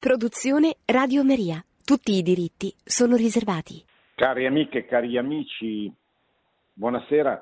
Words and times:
Produzione 0.00 0.76
Radio 0.86 1.22
Maria. 1.22 1.62
Tutti 1.84 2.12
i 2.12 2.22
diritti 2.22 2.74
sono 2.82 3.16
riservati. 3.16 3.84
Cari 4.14 4.46
amiche 4.46 4.86
cari 4.86 5.18
amici, 5.18 5.92
buonasera. 6.72 7.38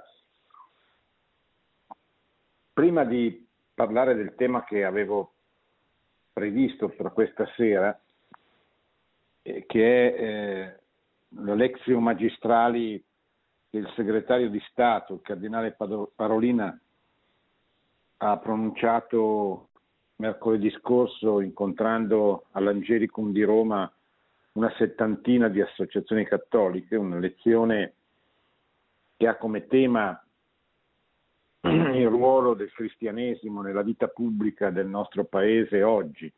Prima 2.72 3.04
di 3.04 3.46
parlare 3.72 4.16
del 4.16 4.34
tema 4.34 4.64
che 4.64 4.82
avevo 4.82 5.34
previsto 6.32 6.88
per 6.88 7.12
questa 7.12 7.48
sera, 7.54 7.96
eh, 9.42 9.64
che 9.64 10.16
è 10.16 10.20
eh, 10.20 10.80
l'Alexio 11.40 12.00
Magistrali 12.00 13.00
che 13.70 13.76
il 13.76 13.92
segretario 13.94 14.50
di 14.50 14.60
Stato, 14.68 15.14
il 15.14 15.20
cardinale 15.22 15.76
Parolina, 16.12 16.76
ha 18.16 18.36
pronunciato 18.38 19.67
mercoledì 20.18 20.70
scorso 20.70 21.40
incontrando 21.40 22.46
all'Angelicum 22.52 23.30
di 23.32 23.42
Roma 23.42 23.90
una 24.52 24.72
settantina 24.76 25.48
di 25.48 25.60
associazioni 25.60 26.24
cattoliche, 26.24 26.96
una 26.96 27.18
lezione 27.18 27.94
che 29.16 29.28
ha 29.28 29.36
come 29.36 29.66
tema 29.66 30.20
il 31.60 32.08
ruolo 32.08 32.54
del 32.54 32.72
cristianesimo 32.72 33.62
nella 33.62 33.82
vita 33.82 34.08
pubblica 34.08 34.70
del 34.70 34.86
nostro 34.86 35.24
paese 35.24 35.82
oggi. 35.82 36.32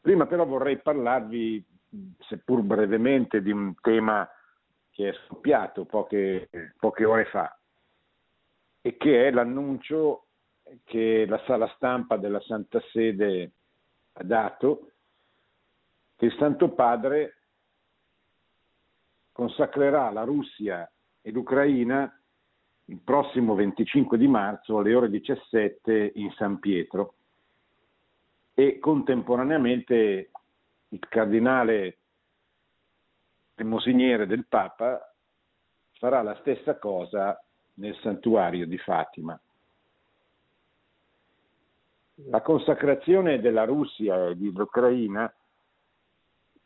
Prima 0.00 0.26
però 0.26 0.44
vorrei 0.46 0.78
parlarvi, 0.78 1.64
seppur 2.20 2.62
brevemente, 2.62 3.42
di 3.42 3.50
un 3.50 3.74
tema 3.80 4.28
che 4.90 5.10
è 5.10 5.14
scoppiato 5.24 5.84
poche, 5.84 6.48
poche 6.78 7.04
ore 7.04 7.24
fa, 7.26 7.58
e 8.86 8.98
che 8.98 9.28
è 9.28 9.30
l'annuncio 9.30 10.26
che 10.84 11.24
la 11.26 11.42
sala 11.46 11.66
stampa 11.76 12.18
della 12.18 12.40
Santa 12.40 12.82
Sede 12.92 13.52
ha 14.12 14.22
dato 14.22 14.90
che 16.16 16.26
il 16.26 16.34
Santo 16.36 16.68
Padre 16.74 17.38
consacrerà 19.32 20.10
la 20.10 20.24
Russia 20.24 20.86
e 21.22 21.30
l'Ucraina 21.30 22.14
il 22.84 23.00
prossimo 23.00 23.54
25 23.54 24.18
di 24.18 24.28
marzo 24.28 24.76
alle 24.76 24.94
ore 24.94 25.08
17 25.08 26.12
in 26.16 26.30
San 26.32 26.58
Pietro. 26.58 27.14
E 28.52 28.78
contemporaneamente 28.80 30.30
il 30.88 31.08
cardinale 31.08 32.00
Mosiniere 33.62 34.26
del 34.26 34.44
Papa 34.46 35.10
farà 35.92 36.20
la 36.20 36.36
stessa 36.40 36.78
cosa 36.78 37.43
nel 37.74 37.96
santuario 38.02 38.66
di 38.66 38.78
Fatima. 38.78 39.38
La 42.28 42.42
consacrazione 42.42 43.40
della 43.40 43.64
Russia 43.64 44.28
e 44.28 44.36
dell'Ucraina 44.36 45.32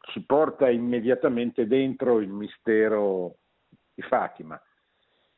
ci 0.01 0.21
porta 0.23 0.69
immediatamente 0.69 1.67
dentro 1.67 2.21
il 2.21 2.29
mistero 2.29 3.37
di 3.95 4.03
Fatima, 4.03 4.61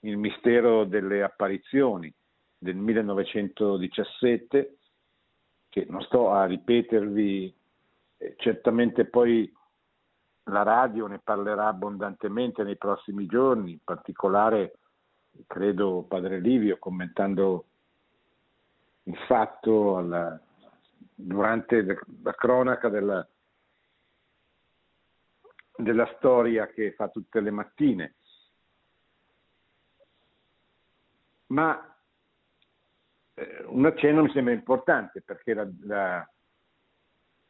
il 0.00 0.16
mistero 0.16 0.84
delle 0.84 1.22
apparizioni 1.22 2.12
del 2.58 2.76
1917, 2.76 4.76
che 5.68 5.86
non 5.88 6.02
sto 6.02 6.30
a 6.30 6.44
ripetervi, 6.44 7.54
eh, 8.18 8.34
certamente 8.36 9.06
poi 9.06 9.50
la 10.44 10.62
radio 10.62 11.06
ne 11.06 11.20
parlerà 11.22 11.66
abbondantemente 11.68 12.64
nei 12.64 12.76
prossimi 12.76 13.26
giorni, 13.26 13.72
in 13.72 13.80
particolare 13.84 14.79
credo 15.46 16.04
Padre 16.08 16.40
Livio, 16.40 16.78
commentando 16.78 17.66
il 19.04 19.16
fatto 19.26 19.96
alla, 19.96 20.40
durante 21.14 21.84
la 22.22 22.34
cronaca 22.34 22.88
della, 22.88 23.26
della 25.76 26.12
storia 26.16 26.66
che 26.68 26.92
fa 26.92 27.08
tutte 27.08 27.40
le 27.40 27.50
mattine. 27.50 28.14
Ma 31.46 31.96
eh, 33.34 33.64
un 33.66 33.86
accenno 33.86 34.22
mi 34.22 34.30
sembra 34.30 34.52
importante 34.52 35.20
perché 35.22 35.54
la, 35.54 35.68
la, 35.82 36.30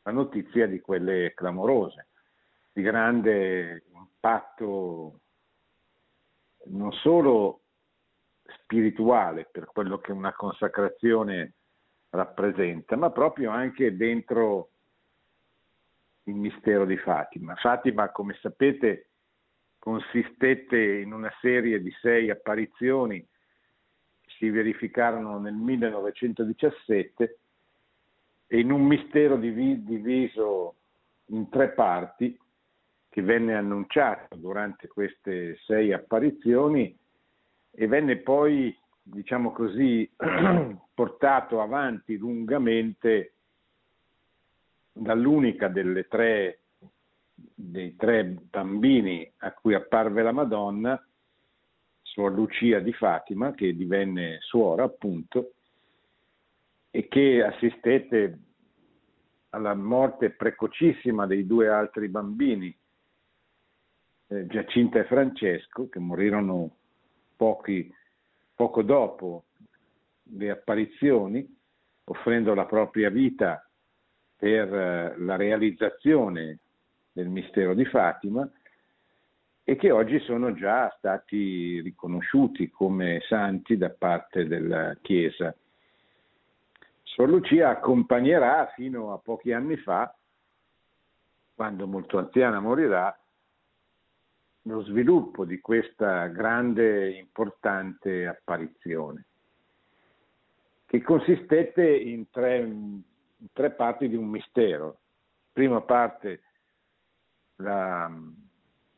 la 0.03 0.13
notizia 0.13 0.67
di 0.67 0.81
quelle 0.81 1.35
clamorose, 1.35 2.09
di 2.73 2.83
grande 2.83 3.85
impatto 3.93 5.21
non 6.67 6.93
solo 6.93 7.61
spirituale 8.59 9.49
per 9.51 9.67
quello 9.67 9.99
che 9.99 10.13
una 10.13 10.33
consacrazione 10.33 11.55
rappresenta, 12.11 12.97
ma 12.97 13.11
proprio 13.11 13.51
anche 13.51 13.97
dentro 13.97 14.71
il 16.25 16.35
mistero 16.35 16.85
di 16.85 16.97
Fatima. 16.97 17.55
Fatima, 17.57 18.11
come 18.11 18.37
sapete, 18.41 19.11
consistette 19.79 20.79
in 20.79 21.13
una 21.13 21.33
serie 21.41 21.81
di 21.81 21.91
sei 22.01 22.31
apparizioni 22.31 23.21
che 24.21 24.31
si 24.39 24.51
verificarono 24.51 25.39
nel 25.39 25.55
1917 25.55 27.39
e 28.47 28.59
in 28.59 28.71
un 28.71 28.83
mistero 28.85 29.37
diviso 29.37 30.75
in 31.27 31.49
tre 31.49 31.71
parti 31.71 32.39
che 33.09 33.23
venne 33.23 33.55
annunciato 33.55 34.37
durante 34.37 34.87
queste 34.89 35.57
sei 35.65 35.93
apparizioni 35.93 36.97
e 37.71 37.87
venne 37.87 38.17
poi, 38.19 38.77
diciamo 39.03 39.53
così, 39.53 40.09
portato 40.95 41.61
avanti 41.61 42.17
lungamente 42.17 43.35
dall'unica 44.93 45.69
delle 45.69 46.07
tre, 46.09 46.61
dei 47.35 47.97
tre 47.97 48.25
bambini 48.25 49.31
a 49.39 49.53
cui 49.53 49.75
apparve 49.75 50.23
la 50.23 50.33
Madonna, 50.33 51.03
Suor 52.03 52.33
Lucia 52.33 52.81
di 52.81 52.93
Fatima, 52.93 53.53
che 53.53 53.75
divenne 53.75 54.39
suora 54.41 54.85
appunto, 54.85 55.53
e 56.91 57.07
che 57.07 57.43
assistette 57.43 58.39
alla 59.51 59.75
morte 59.75 60.31
precocissima 60.31 61.27
dei 61.27 61.47
due 61.47 61.69
altri 61.69 62.09
bambini, 62.09 62.77
eh, 64.29 64.47
Giacinta 64.47 64.99
e 64.99 65.05
Francesco, 65.05 65.89
che 65.89 65.99
morirono 65.99 66.77
pochi, 67.41 67.91
poco 68.55 68.83
dopo 68.83 69.45
le 70.35 70.51
apparizioni, 70.51 71.43
offrendo 72.05 72.53
la 72.53 72.67
propria 72.67 73.09
vita 73.09 73.67
per 74.37 74.75
eh, 74.75 75.15
la 75.17 75.37
realizzazione 75.37 76.59
del 77.11 77.29
mistero 77.29 77.73
di 77.73 77.87
Fatima 77.87 78.47
e 79.65 79.77
che 79.77 79.91
oggi 79.91 80.19
sono 80.21 80.53
già 80.53 80.95
stati 80.99 81.81
riconosciuti 81.81 82.69
come 82.69 83.21
santi 83.27 83.79
da 83.79 83.89
parte 83.89 84.47
della 84.47 84.95
Chiesa. 85.01 85.55
Sor 87.05 87.27
Lucia 87.27 87.71
accompagnerà 87.71 88.71
fino 88.75 89.15
a 89.15 89.19
pochi 89.19 89.53
anni 89.53 89.79
fa, 89.79 90.15
quando 91.55 91.87
molto 91.87 92.19
anziana 92.19 92.61
morirà, 92.61 93.19
lo 94.63 94.83
sviluppo 94.83 95.45
di 95.45 95.61
questa 95.61 96.27
grande, 96.27 97.17
importante 97.17 98.27
apparizione, 98.27 99.25
che 100.87 101.03
consistette 101.03 101.89
in 101.89 102.29
tre, 102.31 102.59
in 102.59 103.03
tre 103.53 103.71
parti 103.71 104.09
di 104.09 104.17
un 104.17 104.29
mistero. 104.29 104.99
Prima 105.53 105.81
parte 105.81 106.43
la, 107.57 108.11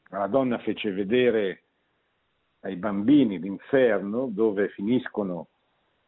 la 0.08 0.26
donna 0.26 0.58
fece 0.58 0.90
vedere 0.92 1.62
ai 2.60 2.76
bambini 2.76 3.38
l'inferno 3.38 4.26
dove 4.26 4.68
finiscono 4.70 5.48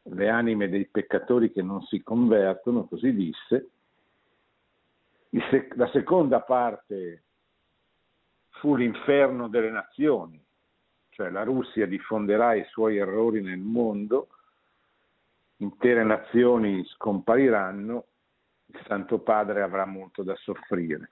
le 0.09 0.29
anime 0.29 0.69
dei 0.69 0.87
peccatori 0.87 1.51
che 1.51 1.63
non 1.63 1.83
si 1.83 2.03
convertono, 2.03 2.87
così 2.87 3.13
disse. 3.13 3.69
La 5.75 5.89
seconda 5.89 6.43
parte 6.43 7.24
fu 8.65 8.77
l'inferno 8.77 9.49
delle 9.49 9.69
nazioni, 9.69 10.43
cioè 11.11 11.29
la 11.29 11.43
Russia 11.43 11.85
diffonderà 11.85 12.55
i 12.55 12.65
suoi 12.71 12.97
errori 12.97 13.43
nel 13.43 13.59
mondo, 13.59 14.29
intere 15.59 16.03
nazioni 16.03 16.83
scompariranno, 16.87 18.07
il 18.69 18.81
Santo 18.87 19.19
Padre 19.19 19.61
avrà 19.61 19.85
molto 19.85 20.23
da 20.23 20.35
soffrire. 20.37 21.11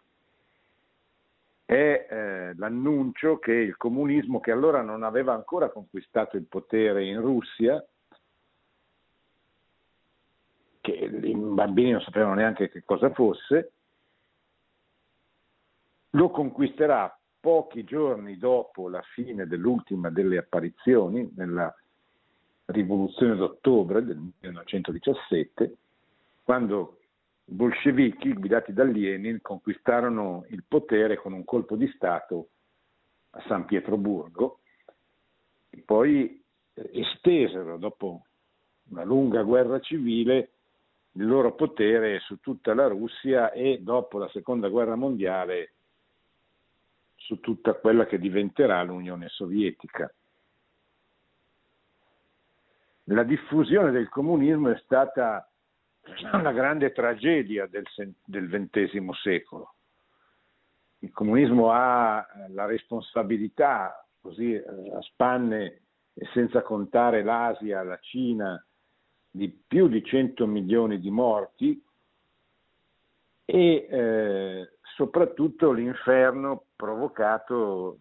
È 1.67 2.07
eh, 2.09 2.55
l'annuncio 2.57 3.39
che 3.39 3.53
il 3.53 3.77
comunismo, 3.77 4.41
che 4.41 4.51
allora 4.51 4.81
non 4.81 5.03
aveva 5.03 5.35
ancora 5.35 5.69
conquistato 5.69 6.39
il 6.39 6.47
potere 6.47 7.05
in 7.05 7.21
Russia, 7.21 7.87
che 10.81 10.91
i 10.91 11.35
bambini 11.37 11.91
non 11.91 12.01
sapevano 12.01 12.33
neanche 12.33 12.71
che 12.71 12.83
cosa 12.83 13.13
fosse, 13.13 13.73
lo 16.13 16.31
conquisterà 16.31 17.15
pochi 17.43 17.83
giorni 17.83 18.39
dopo 18.39 18.89
la 18.89 19.03
fine 19.15 19.49
dell'ultima 19.49 20.11
delle 20.11 20.39
apparizioni, 20.39 21.29
nella 21.35 21.75
rivoluzione 22.67 23.35
d'ottobre 23.35 24.05
del 24.05 24.17
1917, 24.17 25.77
quando 26.45 26.99
i 27.47 27.53
bolscevichi, 27.53 28.33
guidati 28.35 28.73
da 28.73 28.85
Lenin, 28.85 29.41
conquistarono 29.43 30.45
il 30.51 30.63
potere 30.63 31.17
con 31.17 31.33
un 31.33 31.45
colpo 31.45 31.75
di 31.75 31.91
Stato 31.97 32.51
a 33.31 33.43
San 33.49 33.65
Pietroburgo 33.65 34.61
e 35.69 35.83
poi 35.85 36.41
eh, 36.75 36.91
estesero, 36.93 37.77
dopo 37.77 38.25
una 38.91 39.03
lunga 39.03 39.43
guerra 39.43 39.81
civile, 39.81 40.51
il 41.15 41.27
loro 41.27 41.57
potere 41.57 42.21
su 42.21 42.39
tutta 42.39 42.73
la 42.73 42.87
Russia 42.87 43.51
e 43.51 43.81
dopo 43.83 44.19
la 44.19 44.29
seconda 44.29 44.69
guerra 44.69 44.95
mondiale 44.95 45.73
su 47.25 47.41
tutta 47.41 47.75
quella 47.75 48.07
che 48.07 48.19
diventerà 48.19 48.83
l'Unione 48.83 49.29
Sovietica. 49.29 50.13
La 53.05 53.23
diffusione 53.23 53.91
del 53.91 54.09
comunismo 54.09 54.71
è 54.71 54.79
stata 54.79 55.49
una 56.33 56.53
grande 56.53 56.93
tragedia 56.93 57.67
del, 57.67 57.85
del 58.25 58.49
XX 58.49 59.11
secolo. 59.23 59.75
Il 60.99 61.13
comunismo 61.13 61.71
ha 61.73 62.25
la 62.51 62.65
responsabilità, 62.65 64.07
così 64.21 64.55
a 64.55 65.01
spanne 65.03 65.83
e 66.15 66.27
senza 66.33 66.63
contare 66.63 67.25
l'Asia, 67.25 67.83
la 67.83 67.99
Cina, 67.99 68.65
di 69.29 69.49
più 69.49 69.89
di 69.89 70.05
100 70.05 70.47
milioni 70.47 71.01
di 71.01 71.11
morti 71.11 71.83
e 73.45 73.87
eh, 73.91 74.71
soprattutto 74.95 75.73
l'inferno 75.73 76.67
provocato 76.83 77.99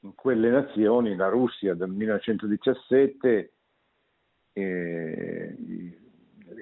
in 0.00 0.14
quelle 0.14 0.48
nazioni, 0.48 1.14
la 1.14 1.28
Russia 1.28 1.74
dal 1.74 1.90
1917, 1.90 3.52
eh, 4.54 5.56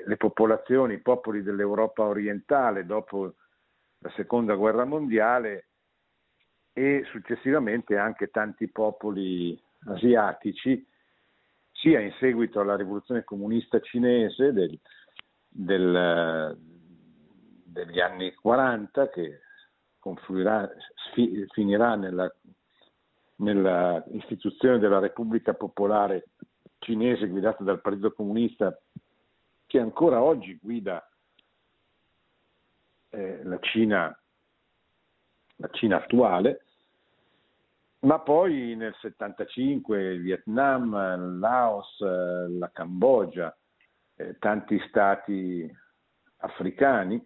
le 0.06 0.16
popolazioni, 0.16 0.94
i 0.94 1.00
popoli 1.00 1.44
dell'Europa 1.44 2.02
orientale 2.02 2.84
dopo 2.84 3.34
la 3.98 4.10
seconda 4.16 4.54
guerra 4.56 4.84
mondiale 4.84 5.68
e 6.72 7.04
successivamente 7.12 7.96
anche 7.96 8.26
tanti 8.26 8.66
popoli 8.68 9.56
asiatici 9.84 10.84
sia 11.70 12.00
in 12.00 12.12
seguito 12.18 12.58
alla 12.58 12.74
rivoluzione 12.74 13.22
comunista 13.22 13.78
cinese 13.78 14.52
del, 14.52 14.76
del, 15.46 16.58
degli 17.64 18.00
anni 18.00 18.34
40 18.34 19.10
che 19.10 19.40
finirà 20.14 21.94
nella, 21.96 22.32
nella 23.36 24.04
istituzione 24.12 24.78
della 24.78 24.98
Repubblica 24.98 25.54
Popolare 25.54 26.28
Cinese 26.78 27.28
guidata 27.28 27.64
dal 27.64 27.80
Partito 27.80 28.12
Comunista 28.12 28.78
che 29.66 29.80
ancora 29.80 30.22
oggi 30.22 30.58
guida 30.60 31.08
eh, 33.10 33.40
la, 33.42 33.58
Cina, 33.60 34.20
la 35.56 35.68
Cina 35.72 35.96
attuale 35.96 36.66
ma 38.00 38.20
poi 38.20 38.76
nel 38.76 38.94
75 39.00 40.12
il 40.12 40.20
Vietnam, 40.22 40.92
il 41.18 41.38
Laos, 41.38 42.00
eh, 42.00 42.48
la 42.50 42.70
Cambogia, 42.72 43.54
eh, 44.14 44.38
tanti 44.38 44.78
stati 44.88 45.68
africani. 46.38 47.22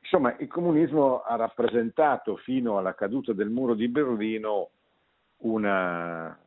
Insomma, 0.00 0.34
il 0.38 0.48
comunismo 0.48 1.20
ha 1.20 1.36
rappresentato 1.36 2.36
fino 2.36 2.78
alla 2.78 2.94
caduta 2.94 3.32
del 3.32 3.50
muro 3.50 3.74
di 3.74 3.88
Berlino 3.88 4.70
una, 5.38 6.38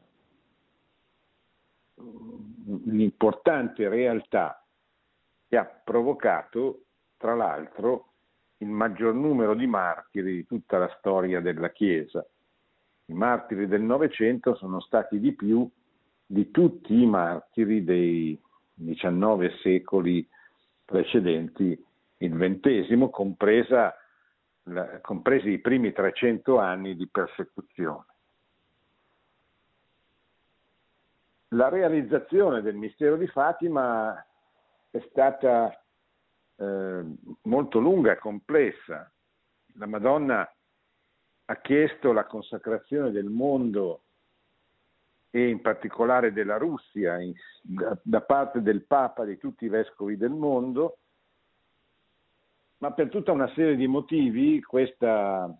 un'importante 1.95 3.87
realtà 3.87 4.63
che 5.47 5.57
ha 5.57 5.65
provocato, 5.65 6.83
tra 7.17 7.35
l'altro, 7.35 8.07
il 8.57 8.69
maggior 8.69 9.13
numero 9.13 9.53
di 9.53 9.67
martiri 9.67 10.33
di 10.33 10.45
tutta 10.45 10.77
la 10.77 10.93
storia 10.97 11.41
della 11.41 11.71
Chiesa. 11.71 12.25
I 13.05 13.13
martiri 13.13 13.67
del 13.67 13.81
Novecento 13.81 14.55
sono 14.55 14.79
stati 14.79 15.19
di 15.19 15.33
più 15.33 15.69
di 16.25 16.49
tutti 16.51 17.01
i 17.01 17.05
martiri 17.05 17.83
dei 17.83 18.39
19 18.73 19.57
secoli 19.61 20.25
precedenti 20.85 21.77
il 22.21 22.33
XX, 22.33 23.09
compresi 25.01 25.49
i 25.49 25.59
primi 25.59 25.91
300 25.91 26.57
anni 26.57 26.95
di 26.95 27.07
persecuzione. 27.07 28.05
La 31.49 31.67
realizzazione 31.69 32.61
del 32.61 32.75
mistero 32.75 33.17
di 33.17 33.27
Fatima 33.27 34.15
è 34.89 35.05
stata 35.09 35.69
eh, 36.55 37.03
molto 37.41 37.79
lunga 37.79 38.13
e 38.13 38.17
complessa. 38.17 39.11
La 39.75 39.85
Madonna 39.85 40.49
ha 41.45 41.55
chiesto 41.57 42.13
la 42.13 42.25
consacrazione 42.25 43.11
del 43.11 43.29
mondo 43.29 44.03
e 45.29 45.49
in 45.49 45.59
particolare 45.61 46.31
della 46.31 46.57
Russia 46.57 47.19
in, 47.19 47.33
da, 47.61 47.97
da 48.01 48.21
parte 48.21 48.61
del 48.61 48.83
Papa 48.83 49.25
di 49.25 49.37
tutti 49.37 49.65
i 49.65 49.69
vescovi 49.69 50.17
del 50.17 50.31
mondo, 50.31 50.99
ma 52.81 52.91
per 52.93 53.09
tutta 53.09 53.31
una 53.31 53.47
serie 53.53 53.75
di 53.75 53.85
motivi 53.85 54.61
questa, 54.61 55.55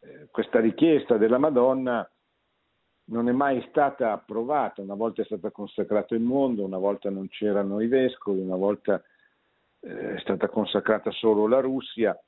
eh, 0.00 0.28
questa 0.30 0.58
richiesta 0.58 1.16
della 1.16 1.38
Madonna 1.38 2.08
non 3.10 3.28
è 3.28 3.32
mai 3.32 3.64
stata 3.68 4.12
approvata, 4.12 4.82
una 4.82 4.94
volta 4.96 5.22
è 5.22 5.24
stata 5.24 5.50
consacrato 5.50 6.14
il 6.14 6.20
mondo, 6.20 6.64
una 6.64 6.78
volta 6.78 7.10
non 7.10 7.28
c'erano 7.28 7.80
i 7.80 7.86
vescovi, 7.86 8.40
una 8.40 8.56
volta 8.56 9.02
eh, 9.80 10.14
è 10.16 10.18
stata 10.18 10.48
consacrata 10.48 11.12
solo 11.12 11.46
la 11.46 11.60
Russia. 11.60 12.18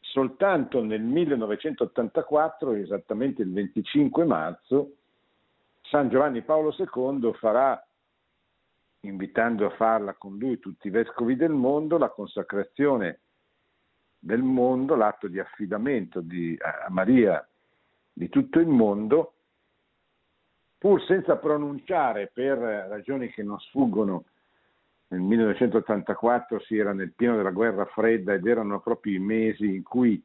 Soltanto 0.00 0.82
nel 0.82 1.02
1984, 1.02 2.72
esattamente 2.72 3.42
il 3.42 3.52
25 3.52 4.24
marzo, 4.24 4.94
San 5.82 6.08
Giovanni 6.08 6.40
Paolo 6.40 6.74
II 6.76 7.32
farà, 7.34 7.86
invitando 9.00 9.66
a 9.66 9.70
farla 9.70 10.14
con 10.14 10.36
lui 10.36 10.58
tutti 10.58 10.88
i 10.88 10.90
vescovi 10.90 11.36
del 11.36 11.52
mondo, 11.52 11.98
la 11.98 12.10
consacrazione 12.10 13.20
del 14.18 14.42
mondo, 14.42 14.94
l'atto 14.94 15.28
di 15.28 15.38
affidamento 15.38 16.20
di, 16.20 16.56
a 16.60 16.90
Maria 16.90 17.46
di 18.12 18.28
tutto 18.28 18.58
il 18.58 18.66
mondo, 18.66 19.34
pur 20.76 21.02
senza 21.04 21.36
pronunciare 21.36 22.30
per 22.32 22.58
ragioni 22.58 23.28
che 23.30 23.42
non 23.42 23.58
sfuggono 23.58 24.24
nel 25.10 25.20
1984 25.20 26.60
si 26.60 26.76
era 26.78 26.92
nel 26.92 27.12
pieno 27.12 27.36
della 27.36 27.50
guerra 27.50 27.84
fredda 27.86 28.32
ed 28.32 28.46
erano 28.46 28.80
proprio 28.80 29.16
i 29.16 29.18
mesi 29.18 29.74
in 29.74 29.82
cui 29.82 30.22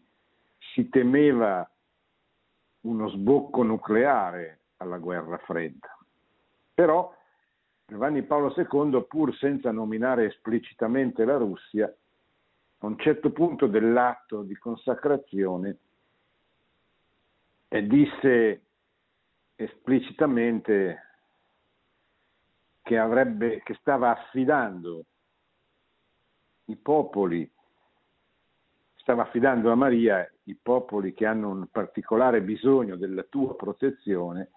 si 0.73 0.89
temeva 0.89 1.67
uno 2.81 3.09
sbocco 3.09 3.63
nucleare 3.63 4.59
alla 4.77 4.99
guerra 4.99 5.37
fredda. 5.39 5.97
Però 6.71 7.11
Giovanni 7.87 8.23
Paolo 8.23 8.53
II, 8.55 9.05
pur 9.07 9.35
senza 9.35 9.71
nominare 9.71 10.25
esplicitamente 10.25 11.23
la 11.23 11.37
Russia, 11.37 11.85
a 11.85 12.85
un 12.85 12.97
certo 12.97 13.31
punto 13.31 13.67
dell'atto 13.67 14.41
di 14.41 14.55
consacrazione 14.55 15.77
disse 17.83 18.61
esplicitamente 19.55 21.03
che, 22.81 22.97
avrebbe, 22.97 23.61
che 23.63 23.75
stava 23.75 24.11
affidando 24.11 25.05
i 26.65 26.75
popoli, 26.75 27.49
stava 28.95 29.23
affidando 29.23 29.71
a 29.71 29.75
Maria 29.75 30.29
i 30.43 30.55
popoli 30.55 31.13
che 31.13 31.25
hanno 31.25 31.49
un 31.49 31.67
particolare 31.67 32.41
bisogno 32.41 32.95
della 32.95 33.23
tua 33.23 33.55
protezione 33.55 34.51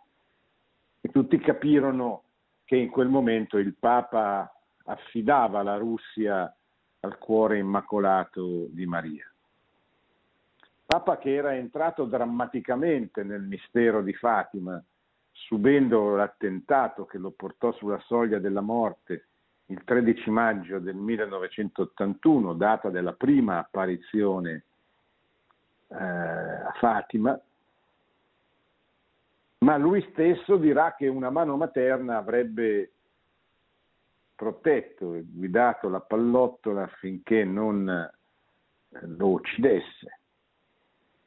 e 1.00 1.08
tutti 1.10 1.38
capirono 1.38 2.24
che 2.68 2.76
in 2.76 2.90
quel 2.90 3.08
momento 3.08 3.56
il 3.56 3.72
Papa 3.72 4.54
affidava 4.84 5.62
la 5.62 5.78
Russia 5.78 6.54
al 7.00 7.16
cuore 7.16 7.56
immacolato 7.56 8.66
di 8.68 8.84
Maria. 8.84 9.24
Papa 10.84 11.16
che 11.16 11.32
era 11.32 11.54
entrato 11.54 12.04
drammaticamente 12.04 13.22
nel 13.22 13.40
mistero 13.40 14.02
di 14.02 14.12
Fatima, 14.12 14.82
subendo 15.32 16.14
l'attentato 16.14 17.06
che 17.06 17.16
lo 17.16 17.30
portò 17.30 17.72
sulla 17.72 18.00
soglia 18.00 18.38
della 18.38 18.60
morte 18.60 19.28
il 19.68 19.82
13 19.82 20.28
maggio 20.28 20.78
del 20.78 20.96
1981, 20.96 22.52
data 22.52 22.90
della 22.90 23.14
prima 23.14 23.60
apparizione 23.60 24.64
eh, 25.88 25.94
a 25.96 26.72
Fatima, 26.78 27.40
ma 29.58 29.76
lui 29.76 30.06
stesso 30.10 30.56
dirà 30.56 30.94
che 30.94 31.08
una 31.08 31.30
mano 31.30 31.56
materna 31.56 32.16
avrebbe 32.16 32.92
protetto 34.34 35.14
e 35.14 35.24
guidato 35.26 35.88
la 35.88 36.00
pallottola 36.00 36.84
affinché 36.84 37.44
non 37.44 37.88
eh, 37.88 39.06
lo 39.06 39.30
uccidesse 39.30 40.20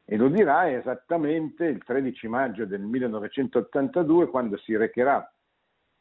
e 0.06 0.18
lo 0.18 0.30
dirà 0.30 0.72
esattamente 0.72 1.66
il 1.66 1.84
13 1.84 2.28
maggio 2.28 2.66
del 2.66 2.82
1982 2.82 4.28
quando 4.28 4.58
si 4.58 4.76
recherà 4.76 5.30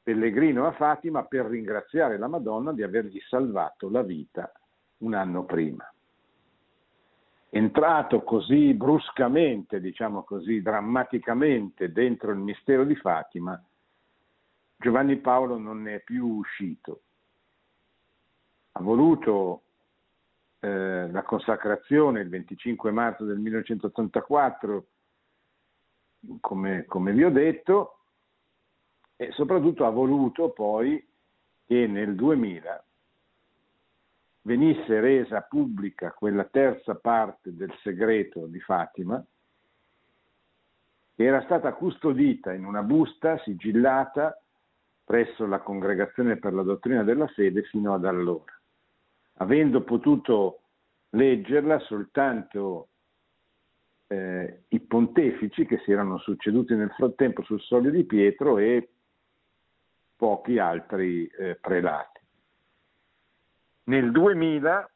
pellegrino 0.02 0.66
a 0.66 0.72
Fatima 0.72 1.24
per 1.24 1.46
ringraziare 1.46 2.16
la 2.16 2.26
Madonna 2.26 2.72
di 2.72 2.82
avergli 2.82 3.20
salvato 3.28 3.90
la 3.90 4.02
vita 4.02 4.52
un 4.98 5.14
anno 5.14 5.44
prima. 5.44 5.88
Entrato 7.52 8.22
così 8.22 8.74
bruscamente, 8.74 9.80
diciamo 9.80 10.22
così, 10.22 10.62
drammaticamente 10.62 11.90
dentro 11.90 12.30
il 12.30 12.38
mistero 12.38 12.84
di 12.84 12.94
Fatima, 12.94 13.60
Giovanni 14.76 15.16
Paolo 15.16 15.58
non 15.58 15.82
ne 15.82 15.96
è 15.96 16.00
più 16.00 16.26
uscito. 16.26 17.02
Ha 18.72 18.82
voluto 18.82 19.62
eh, 20.60 21.10
la 21.10 21.22
consacrazione 21.24 22.20
il 22.20 22.28
25 22.28 22.92
marzo 22.92 23.24
del 23.24 23.38
1984, 23.38 24.86
come, 26.38 26.84
come 26.86 27.12
vi 27.12 27.24
ho 27.24 27.30
detto, 27.30 27.98
e 29.16 29.32
soprattutto 29.32 29.84
ha 29.84 29.90
voluto 29.90 30.50
poi 30.50 31.04
che 31.66 31.86
nel 31.88 32.14
2000 32.14 32.84
venisse 34.42 35.00
resa 35.00 35.42
pubblica 35.42 36.12
quella 36.12 36.44
terza 36.44 36.94
parte 36.94 37.54
del 37.54 37.72
segreto 37.82 38.46
di 38.46 38.60
Fatima, 38.60 39.22
che 41.14 41.24
era 41.24 41.42
stata 41.42 41.74
custodita 41.74 42.52
in 42.52 42.64
una 42.64 42.82
busta 42.82 43.38
sigillata 43.38 44.40
presso 45.04 45.46
la 45.46 45.60
Congregazione 45.60 46.36
per 46.36 46.54
la 46.54 46.62
Dottrina 46.62 47.02
della 47.02 47.26
Fede 47.26 47.62
fino 47.64 47.92
ad 47.94 48.04
allora 48.04 48.54
avendo 49.40 49.82
potuto 49.82 50.60
leggerla 51.10 51.78
soltanto 51.80 52.88
eh, 54.06 54.62
i 54.68 54.80
pontefici 54.80 55.66
che 55.66 55.78
si 55.84 55.92
erano 55.92 56.18
succeduti 56.18 56.74
nel 56.74 56.90
frattempo 56.90 57.42
sul 57.42 57.60
Soglio 57.60 57.90
di 57.90 58.04
Pietro 58.04 58.58
e 58.58 58.88
pochi 60.16 60.58
altri 60.58 61.26
eh, 61.26 61.56
prelati. 61.60 62.19
Nel 63.84 64.10
2000 64.10 64.90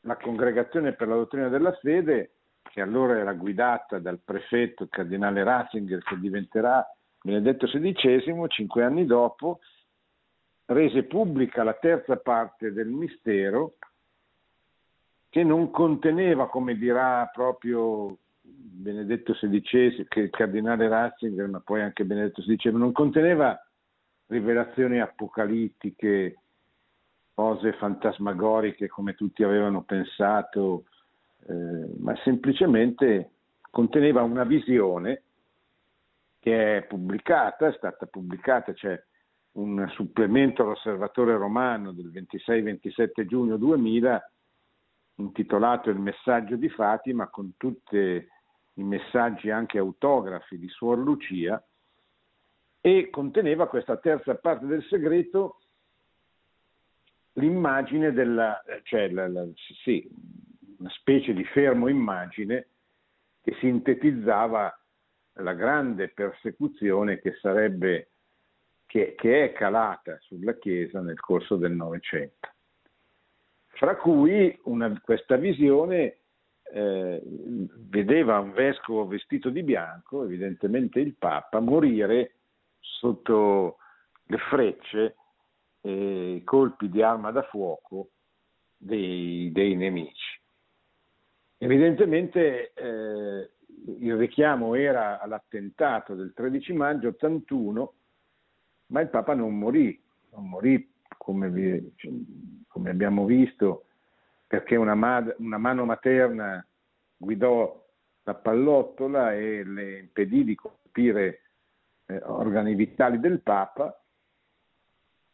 la 0.00 0.16
Congregazione 0.16 0.92
per 0.92 1.08
la 1.08 1.14
Dottrina 1.14 1.48
della 1.48 1.72
Fede, 1.72 2.32
che 2.62 2.80
allora 2.80 3.18
era 3.18 3.32
guidata 3.32 3.98
dal 3.98 4.20
prefetto 4.22 4.86
cardinale 4.88 5.42
Ratzinger, 5.42 6.02
che 6.02 6.18
diventerà 6.18 6.86
Benedetto 7.22 7.66
XVI, 7.66 8.46
cinque 8.48 8.84
anni 8.84 9.06
dopo, 9.06 9.60
rese 10.66 11.04
pubblica 11.04 11.62
la 11.62 11.74
terza 11.74 12.16
parte 12.16 12.72
del 12.72 12.88
mistero 12.88 13.76
che 15.28 15.42
non 15.42 15.70
conteneva, 15.70 16.48
come 16.48 16.76
dirà 16.76 17.28
proprio 17.32 18.18
Benedetto 18.40 19.32
XVI, 19.32 20.06
che 20.08 20.20
il 20.20 20.30
cardinale 20.30 20.86
Ratzinger, 20.88 21.48
ma 21.48 21.60
poi 21.60 21.80
anche 21.80 22.04
Benedetto 22.04 22.42
XVI, 22.42 22.72
non 22.72 22.92
conteneva 22.92 23.58
rivelazioni 24.26 25.00
apocalittiche, 25.00 26.36
cose 27.34 27.72
fantasmagoriche 27.72 28.88
come 28.88 29.14
tutti 29.14 29.42
avevano 29.42 29.82
pensato, 29.82 30.84
eh, 31.46 31.86
ma 31.98 32.14
semplicemente 32.22 33.30
conteneva 33.70 34.22
una 34.22 34.44
visione 34.44 35.22
che 36.38 36.76
è 36.76 36.82
pubblicata, 36.84 37.66
è 37.66 37.72
stata 37.72 38.06
pubblicata, 38.06 38.72
cioè 38.74 39.02
un 39.52 39.86
supplemento 39.94 40.62
all'Osservatore 40.62 41.36
Romano 41.36 41.92
del 41.92 42.10
26-27 42.10 43.26
giugno 43.26 43.56
2000 43.56 44.30
intitolato 45.16 45.90
Il 45.90 45.98
messaggio 45.98 46.56
di 46.56 46.68
Fatima 46.68 47.28
con 47.28 47.54
tutti 47.56 47.96
i 47.96 48.82
messaggi 48.82 49.50
anche 49.50 49.78
autografi 49.78 50.58
di 50.58 50.68
Suor 50.68 50.98
Lucia 50.98 51.62
e 52.80 53.08
conteneva 53.10 53.68
questa 53.68 53.96
terza 53.96 54.34
parte 54.34 54.66
del 54.66 54.82
segreto 54.84 55.60
l'immagine 57.34 58.12
della, 58.12 58.62
cioè 58.82 59.08
la, 59.08 59.28
la, 59.28 59.46
sì, 59.82 60.08
una 60.78 60.90
specie 60.90 61.32
di 61.32 61.44
fermo 61.44 61.88
immagine 61.88 62.68
che 63.42 63.54
sintetizzava 63.60 64.78
la 65.38 65.52
grande 65.54 66.08
persecuzione 66.08 67.20
che 67.20 67.34
sarebbe 67.40 68.10
che, 68.86 69.14
che 69.16 69.44
è 69.44 69.52
calata 69.52 70.16
sulla 70.20 70.56
Chiesa 70.56 71.00
nel 71.00 71.18
corso 71.18 71.56
del 71.56 71.72
Novecento. 71.72 72.48
Fra 73.66 73.96
cui 73.96 74.56
una, 74.64 75.00
questa 75.00 75.36
visione 75.36 76.18
eh, 76.72 77.20
vedeva 77.88 78.38
un 78.38 78.52
vescovo 78.52 79.06
vestito 79.06 79.50
di 79.50 79.62
bianco, 79.64 80.24
evidentemente 80.24 81.00
il 81.00 81.14
Papa, 81.16 81.58
morire 81.58 82.36
sotto 82.78 83.78
le 84.26 84.38
frecce 84.38 85.16
e 85.86 86.36
i 86.36 86.44
colpi 86.44 86.88
di 86.88 87.02
arma 87.02 87.30
da 87.30 87.42
fuoco 87.42 88.08
dei, 88.74 89.52
dei 89.52 89.76
nemici. 89.76 90.40
Evidentemente 91.58 92.72
eh, 92.72 93.50
il 93.98 94.16
richiamo 94.16 94.74
era 94.74 95.20
all'attentato 95.20 96.14
del 96.14 96.32
13 96.34 96.72
maggio 96.72 97.08
81 97.08 97.94
ma 98.86 99.00
il 99.00 99.08
Papa 99.08 99.34
non 99.34 99.58
morì, 99.58 100.00
non 100.30 100.48
morì 100.48 100.90
come, 101.18 101.50
vi, 101.50 101.94
come 102.66 102.90
abbiamo 102.90 103.24
visto 103.26 103.86
perché 104.46 104.76
una, 104.76 104.94
mad- 104.94 105.34
una, 105.38 105.58
mano 105.58 105.84
materna 105.84 106.66
guidò 107.16 107.82
la 108.22 108.34
pallottola 108.34 109.34
e 109.34 109.64
le 109.64 109.98
impedì 109.98 110.44
di 110.44 110.54
colpire 110.54 111.40
eh, 112.06 112.20
organi 112.24 112.74
vitali 112.74 113.18
del 113.20 113.40
Papa, 113.40 114.03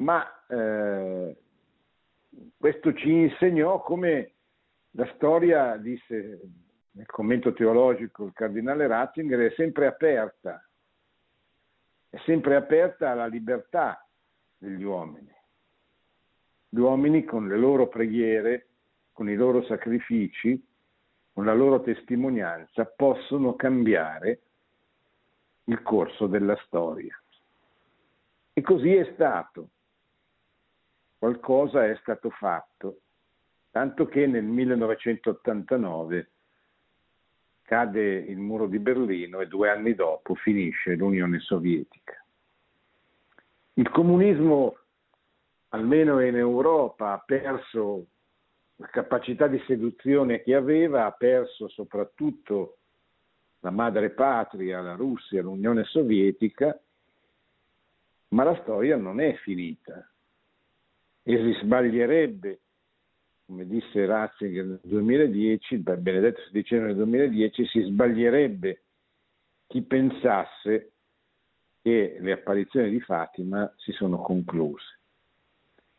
ma 0.01 0.47
eh, 0.47 1.37
questo 2.57 2.93
ci 2.95 3.11
insegnò 3.11 3.83
come 3.83 4.33
la 4.93 5.11
storia, 5.15 5.77
disse 5.77 6.41
nel 6.93 7.07
commento 7.07 7.53
teologico 7.53 8.25
il 8.25 8.33
cardinale 8.33 8.87
Ratzinger, 8.87 9.51
è 9.51 9.55
sempre 9.55 9.87
aperta 9.87 10.63
è 12.11 12.19
sempre 12.25 12.57
aperta 12.57 13.11
alla 13.11 13.27
libertà 13.27 14.05
degli 14.59 14.83
uomini. 14.83 15.33
Gli 16.69 16.79
uomini 16.81 17.25
con 17.25 17.47
le 17.47 17.57
loro 17.57 17.89
preghiere, 17.89 18.67
con 19.13 19.31
i 19.31 19.37
loro 19.37 19.63
sacrifici, 19.65 20.61
con 21.33 21.45
la 21.45 21.55
loro 21.55 21.81
testimonianza 21.83 22.85
possono 22.85 23.55
cambiare 23.55 24.41
il 25.65 25.81
corso 25.83 26.27
della 26.27 26.57
storia. 26.67 27.17
E 28.53 28.61
così 28.61 28.93
è 28.93 29.13
stato. 29.15 29.69
Qualcosa 31.21 31.85
è 31.85 31.95
stato 32.01 32.31
fatto, 32.31 33.01
tanto 33.71 34.07
che 34.07 34.27
nel 34.27 34.43
1989 34.43 36.31
cade 37.61 38.15
il 38.21 38.39
muro 38.39 38.67
di 38.67 38.79
Berlino 38.79 39.41
e 39.41 39.47
due 39.47 39.69
anni 39.69 39.95
dopo 39.95 40.35
finisce 40.35 40.95
l'Unione 40.95 41.39
Sovietica. 41.41 42.25
Il 43.75 43.91
comunismo, 43.91 44.79
almeno 45.69 46.21
in 46.21 46.37
Europa, 46.37 47.13
ha 47.13 47.19
perso 47.19 48.07
la 48.77 48.87
capacità 48.87 49.47
di 49.47 49.63
seduzione 49.67 50.41
che 50.41 50.55
aveva, 50.55 51.05
ha 51.05 51.13
perso 51.13 51.69
soprattutto 51.69 52.79
la 53.59 53.71
madre 53.71 54.09
patria, 54.09 54.81
la 54.81 54.95
Russia, 54.95 55.43
l'Unione 55.43 55.85
Sovietica, 55.85 56.81
ma 58.29 58.43
la 58.43 58.59
storia 58.63 58.97
non 58.97 59.21
è 59.21 59.35
finita 59.35 60.03
e 61.23 61.37
si 61.37 61.59
sbaglierebbe 61.63 62.61
come 63.51 63.67
disse 63.67 64.07
Ratzinger 64.07 64.65
nel 64.65 64.81
2010, 64.85 65.79
Benedetto 65.79 66.41
XVI 66.53 66.79
nel 66.79 66.95
2010, 66.95 67.67
si 67.67 67.81
sbaglierebbe 67.81 68.83
chi 69.67 69.83
pensasse 69.83 70.93
che 71.83 72.19
le 72.21 72.33
apparizioni 72.33 72.91
di 72.91 73.01
Fatima 73.01 73.69
si 73.79 73.91
sono 73.91 74.19
concluse. 74.19 75.01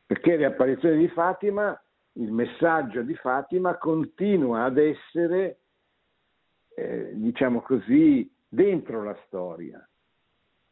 Perché 0.05 0.37
le 0.37 0.45
apparizioni 0.45 0.97
di 0.97 1.09
Fatima, 1.09 1.77
il 2.13 2.31
messaggio 2.31 3.01
di 3.01 3.15
Fatima 3.15 3.77
continua 3.77 4.63
ad 4.63 4.77
essere, 4.77 5.59
eh, 6.73 7.11
diciamo 7.15 7.59
così, 7.61 8.31
dentro 8.47 9.03
la 9.03 9.17
storia, 9.25 9.85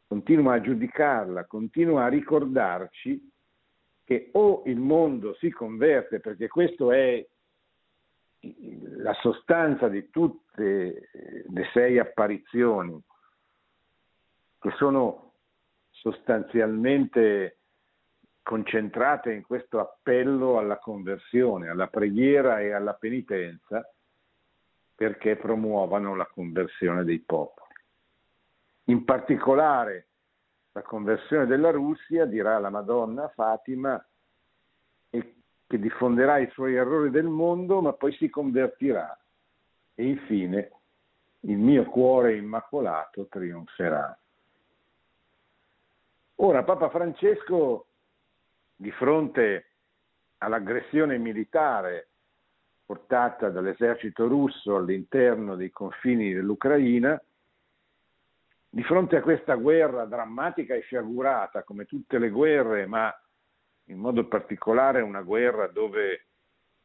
continua 0.08 0.54
a 0.54 0.62
giudicarla, 0.62 1.46
continua 1.46 2.06
a 2.06 2.10
ricordarci 2.10 3.32
che 4.10 4.32
o 4.32 4.64
il 4.66 4.80
mondo 4.80 5.36
si 5.36 5.52
converte, 5.52 6.20
perché 6.20 6.48
questo 6.48 6.92
è 6.92 7.24
la 8.40 9.14
sostanza 9.22 9.88
di 9.88 10.10
tutte 10.10 11.10
le 11.48 11.70
sei 11.74 12.00
apparizioni, 12.00 13.00
che 14.60 14.72
sono 14.78 15.34
sostanzialmente 15.92 17.60
concentrate 18.42 19.32
in 19.32 19.44
questo 19.44 19.80
appello 19.80 20.58
alla 20.58 20.80
conversione, 20.80 21.70
alla 21.70 21.86
preghiera 21.86 22.62
e 22.62 22.72
alla 22.72 22.96
penitenza, 22.96 23.88
perché 24.96 25.36
promuovano 25.36 26.16
la 26.16 26.26
conversione 26.26 27.04
dei 27.04 27.20
popoli. 27.20 27.76
In 28.86 29.06
particolare 29.06 30.08
la 30.80 30.82
conversione 30.82 31.46
della 31.46 31.72
Russia, 31.72 32.26
dirà 32.26 32.58
la 32.58 32.70
Madonna 32.70 33.28
Fatima, 33.30 34.04
e 35.10 35.36
che 35.68 35.80
diffonderà 35.80 36.38
i 36.38 36.50
suoi 36.52 36.76
errori 36.76 37.10
del 37.10 37.28
mondo, 37.28 37.82
ma 37.82 37.94
poi 37.94 38.14
si 38.14 38.30
convertirà 38.30 39.18
e 39.94 40.08
infine 40.08 40.72
il 41.42 41.58
mio 41.58 41.84
cuore 41.86 42.36
immacolato 42.38 43.28
trionferà. 43.28 44.18
Ora 46.36 46.64
Papa 46.64 46.90
Francesco, 46.90 47.88
di 48.76 48.92
fronte 48.92 49.66
all'aggressione 50.38 51.18
militare 51.18 52.08
portata 52.86 53.50
dall'esercito 53.50 54.28
russo 54.28 54.78
all'interno 54.78 55.56
dei 55.56 55.70
confini 55.70 56.34
dell'Ucraina, 56.34 57.22
di 58.70 58.84
fronte 58.84 59.18
a 59.18 59.22
questa 59.22 59.56
guerra 59.56 60.06
drammatica 60.06 60.76
e 60.76 60.82
sciagurata, 60.82 61.64
come 61.64 61.86
tutte 61.86 62.20
le 62.20 62.30
guerre, 62.30 62.86
ma 62.86 63.12
in 63.86 63.98
modo 63.98 64.28
particolare 64.28 65.02
una 65.02 65.24
guerra 65.24 65.68
dove 65.68 66.28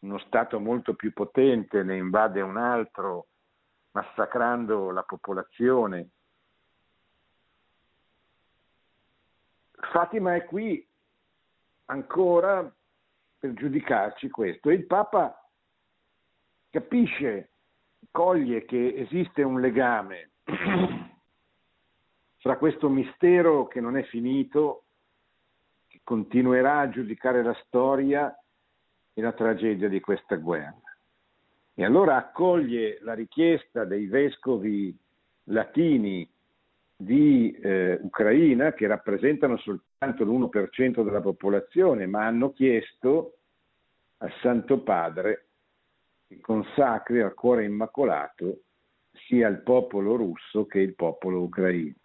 uno 0.01 0.19
Stato 0.19 0.59
molto 0.61 0.95
più 0.95 1.13
potente 1.13 1.83
ne 1.83 1.97
invade 1.97 2.41
un 2.41 2.57
altro, 2.57 3.29
massacrando 3.93 4.91
la 4.91 5.03
popolazione. 5.03 6.09
Fatima 9.93 10.35
è 10.35 10.45
qui 10.45 10.87
ancora 11.87 12.75
per 13.39 13.53
giudicarci 13.53 14.31
questo 14.31 14.71
il 14.71 14.87
Papa 14.87 15.39
capisce, 16.71 17.51
coglie 18.11 18.65
che 18.65 18.95
esiste 18.97 19.43
un 19.43 19.61
legame 19.61 20.31
fra 22.45 22.59
questo 22.59 22.91
mistero 22.91 23.67
che 23.67 23.81
non 23.81 23.97
è 23.97 24.03
finito, 24.03 24.83
che 25.87 26.01
continuerà 26.05 26.81
a 26.81 26.91
giudicare 26.91 27.43
la 27.43 27.59
storia 27.65 28.39
e 29.15 29.23
la 29.23 29.33
tragedia 29.33 29.89
di 29.89 29.99
questa 30.01 30.37
guerra. 30.37 30.77
E 31.73 31.83
allora 31.83 32.17
accoglie 32.17 32.99
la 33.01 33.15
richiesta 33.15 33.87
dei 33.87 34.05
vescovi 34.05 34.95
latini 35.45 36.29
di 36.95 37.51
eh, 37.51 37.99
Ucraina, 38.03 38.75
che 38.75 38.89
rappresentano 38.89 39.57
soltanto 39.57 40.25
l'1% 40.25 41.03
della 41.03 41.23
popolazione, 41.23 42.05
ma 42.05 42.27
hanno 42.27 42.53
chiesto 42.53 43.39
al 44.19 44.33
Santo 44.43 44.83
Padre 44.83 45.47
che 46.29 46.41
consacri 46.43 47.23
al 47.23 47.33
cuore 47.33 47.65
immacolato 47.65 48.65
sia 49.29 49.49
il 49.49 49.63
popolo 49.63 50.17
russo 50.17 50.67
che 50.67 50.81
il 50.81 50.95
popolo 50.95 51.41
ucraino 51.41 52.03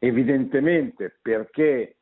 evidentemente 0.00 1.18
perché 1.20 1.96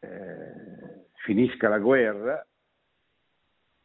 eh, 0.00 1.08
finisca 1.22 1.68
la 1.68 1.78
guerra, 1.78 2.44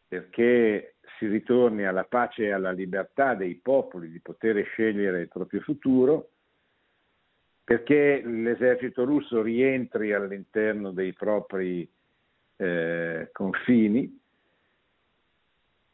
perché 0.08 0.96
si 1.18 1.28
ritorni 1.28 1.86
alla 1.86 2.06
pace 2.06 2.46
e 2.46 2.52
alla 2.52 2.72
libertà 2.72 3.36
dei 3.36 3.56
popoli 3.56 4.10
di 4.10 4.20
poter 4.22 4.64
scegliere 4.66 5.22
il 5.22 5.28
proprio 5.28 5.60
futuro, 5.60 6.30
perché 7.64 8.22
l'esercito 8.24 9.04
russo 9.04 9.42
rientri 9.42 10.14
all'interno 10.14 10.92
dei 10.92 11.14
propri 11.14 11.88
eh, 12.58 13.30
confini 13.34 14.20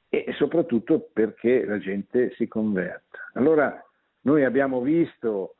e 0.10 0.34
soprattutto 0.34 1.10
perché 1.12 1.66
la 1.66 1.80
gente 1.80 2.32
si 2.36 2.48
converta. 2.48 3.18
Allora 3.34 3.84
noi 4.22 4.44
abbiamo 4.44 4.82
visto 4.82 5.56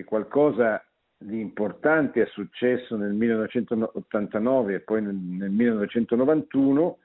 che 0.00 0.04
qualcosa 0.04 0.82
di 1.16 1.40
importante 1.40 2.22
è 2.22 2.26
successo 2.26 2.96
nel 2.96 3.12
1989 3.12 4.74
e 4.74 4.80
poi 4.80 5.02
nel, 5.02 5.14
nel 5.14 5.50
1991, 5.50 6.98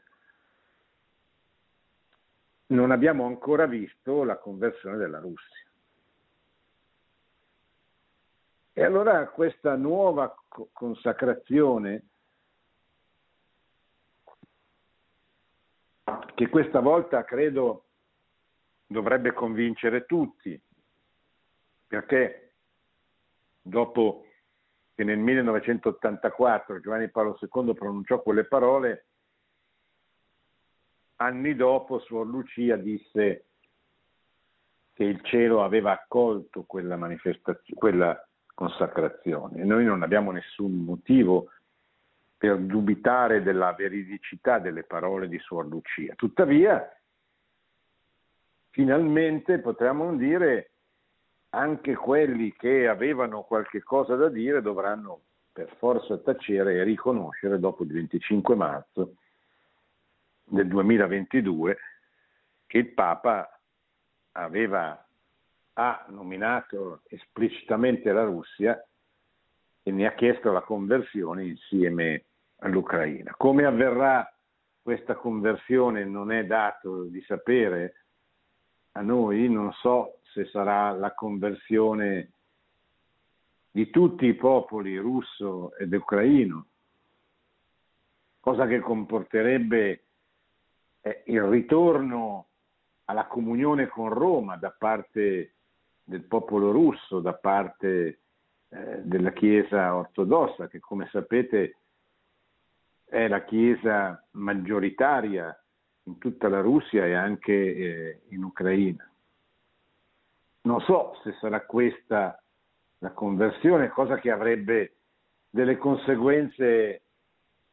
non 2.68 2.92
abbiamo 2.92 3.26
ancora 3.26 3.66
visto 3.66 4.24
la 4.24 4.38
conversione 4.38 4.98
della 4.98 5.20
Russia. 5.20 5.64
E 8.78 8.84
allora 8.84 9.28
questa 9.28 9.76
nuova 9.76 10.34
consacrazione, 10.72 12.04
che 16.34 16.50
questa 16.50 16.80
volta 16.80 17.24
credo 17.24 17.84
dovrebbe 18.88 19.34
convincere 19.34 20.06
tutti, 20.06 20.60
perché 21.88 22.45
dopo 23.68 24.26
che 24.94 25.04
nel 25.04 25.18
1984 25.18 26.80
Giovanni 26.80 27.10
Paolo 27.10 27.38
II 27.40 27.74
pronunciò 27.74 28.22
quelle 28.22 28.46
parole, 28.46 29.08
anni 31.18 31.56
dopo 31.56 32.00
Suor 32.00 32.28
Lucia 32.28 32.76
disse 32.78 33.46
che 34.94 35.04
il 35.04 35.22
cielo 35.24 35.64
aveva 35.64 35.92
accolto 35.92 36.64
quella, 36.64 36.98
quella 37.74 38.28
consacrazione 38.54 39.64
noi 39.66 39.84
non 39.84 40.04
abbiamo 40.04 40.32
nessun 40.32 40.84
motivo 40.84 41.50
per 42.38 42.58
dubitare 42.60 43.42
della 43.42 43.74
veridicità 43.74 44.60
delle 44.60 44.84
parole 44.84 45.28
di 45.28 45.40
Suor 45.40 45.66
Lucia. 45.68 46.14
Tuttavia, 46.16 46.88
finalmente 48.70 49.60
potremmo 49.60 50.16
dire 50.16 50.75
anche 51.56 51.96
quelli 51.96 52.54
che 52.54 52.88
avevano 52.88 53.44
qualche 53.44 53.82
cosa 53.82 54.16
da 54.16 54.28
dire 54.28 54.62
dovranno 54.62 55.22
per 55.54 55.74
forza 55.78 56.18
tacere 56.18 56.76
e 56.76 56.84
riconoscere 56.84 57.60
dopo 57.60 57.84
il 57.84 57.94
25 57.94 58.56
marzo 58.56 59.16
del 60.44 60.68
2022 60.68 61.78
che 62.68 62.78
il 62.78 62.90
Papa 62.90 63.58
aveva 64.34 65.00
ha 65.78 66.06
nominato 66.10 67.02
esplicitamente 67.08 68.12
la 68.12 68.24
Russia 68.24 68.82
e 69.84 69.92
ne 69.92 70.08
ha 70.08 70.14
chiesto 70.14 70.52
la 70.52 70.62
conversione 70.62 71.46
insieme 71.46 72.24
all'Ucraina. 72.60 73.34
Come 73.36 73.66
avverrà 73.66 74.30
questa 74.82 75.16
conversione 75.16 76.06
non 76.06 76.32
è 76.32 76.46
dato 76.46 77.04
di 77.04 77.22
sapere 77.24 78.06
a 78.94 79.02
noi, 79.02 79.50
non 79.50 79.74
so 79.74 80.15
se 80.36 80.46
sarà 80.48 80.92
la 80.92 81.14
conversione 81.14 82.32
di 83.72 83.90
tutti 83.90 84.26
i 84.26 84.34
popoli 84.34 84.98
russo 84.98 85.74
ed 85.78 85.94
ucraino, 85.94 86.66
cosa 88.42 88.68
che 88.68 88.80
comporterebbe 88.80 90.04
eh, 91.00 91.24
il 91.28 91.42
ritorno 91.44 92.48
alla 93.06 93.28
comunione 93.28 93.88
con 93.88 94.10
Roma 94.10 94.58
da 94.58 94.76
parte 94.78 95.54
del 96.04 96.24
popolo 96.24 96.72
russo, 96.72 97.22
da 97.22 97.34
parte 97.34 98.20
eh, 98.68 99.02
della 99.04 99.32
Chiesa 99.32 99.96
ortodossa, 99.96 100.68
che 100.68 100.82
come 100.82 101.08
sapete 101.12 101.78
è 103.06 103.30
la 103.30 103.46
Chiesa 103.46 104.22
maggioritaria 104.32 105.58
in 106.04 106.18
tutta 106.18 106.50
la 106.50 106.60
Russia 106.60 107.06
e 107.06 107.14
anche 107.14 107.54
eh, 107.54 108.22
in 108.30 108.44
Ucraina. 108.44 109.10
Non 110.66 110.82
so 110.82 111.16
se 111.24 111.34
sarà 111.40 111.62
questa 111.62 112.42
la 113.00 113.12
conversione, 113.12 113.90
cosa 113.90 114.18
che 114.18 114.32
avrebbe 114.32 114.96
delle 115.50 115.78
conseguenze 115.78 117.02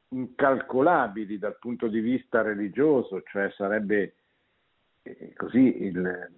incalcolabili 0.09 1.39
dal 1.39 1.57
punto 1.59 1.89
di 1.89 2.01
vista 2.01 2.43
religioso, 2.43 3.23
cioè 3.23 3.51
sarebbe 3.53 4.17
eh, 5.03 5.33
così 5.35 5.85
il, 5.85 6.31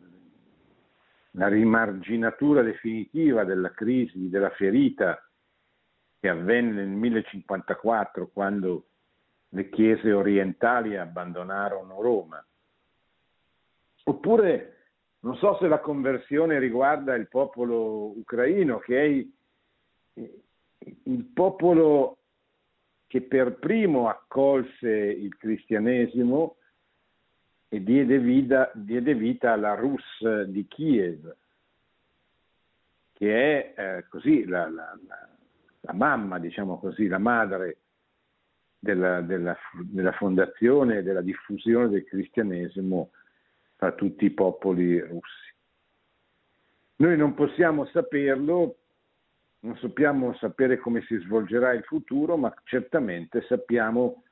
la 1.33 1.49
rimarginatura 1.49 2.63
definitiva 2.63 3.43
della 3.43 3.73
crisi, 3.73 4.29
della 4.29 4.51
ferita 4.51 5.29
che 6.21 6.29
avvenne 6.29 6.85
nel 6.85 6.89
1054 6.89 8.29
quando 8.33 8.87
le 9.49 9.69
chiese 9.71 10.13
orientali 10.13 10.97
abbandonarono 10.97 12.01
Roma. 12.01 12.45
Oppure 14.05 14.74
non 15.25 15.37
so 15.37 15.57
se 15.59 15.69
la 15.69 15.81
conversione 15.81 16.59
riguarda 16.59 17.15
il 17.15 17.29
popolo 17.29 18.17
ucraino, 18.19 18.79
che 18.79 19.03
è 19.03 19.27
il 21.05 21.25
popolo 21.33 22.19
che 23.07 23.23
per 23.23 23.55
primo 23.55 24.09
accolse 24.09 24.89
il 24.89 25.35
cristianesimo 25.37 26.57
e 27.69 27.83
diede 27.83 28.19
vita, 28.19 28.71
diede 28.75 29.15
vita 29.15 29.53
alla 29.53 29.75
Rus 29.75 30.43
di 30.47 30.67
Kiev, 30.69 31.35
che 33.15 33.75
è 33.75 33.81
eh, 33.81 34.09
così 34.09 34.45
la, 34.45 34.69
la, 34.69 34.95
la, 35.81 35.93
mamma, 35.95 36.39
diciamo 36.39 36.79
così, 36.79 37.07
la 37.07 37.19
madre 37.19 37.79
della, 38.79 39.23
della, 39.23 39.57
della 39.85 40.13
fondazione 40.13 40.99
e 40.99 41.03
della 41.03 41.23
diffusione 41.23 41.89
del 41.89 42.05
cristianesimo 42.05 43.11
fra 43.85 43.93
tutti 43.93 44.25
i 44.25 44.31
popoli 44.31 44.99
russi. 44.99 45.53
Noi 46.97 47.19
non 47.19 47.35
possiamo 47.35 47.85
saperlo 47.87 48.79
non 49.65 49.79
sappiamo 49.79 50.35
sapere 50.35 50.77
come 50.77 51.01
si 51.07 51.17
svolgerà 51.17 51.73
il 51.73 51.85
futuro, 51.85 52.37
ma 52.37 52.55
certamente 52.65 53.41
sappiamo 53.49 54.25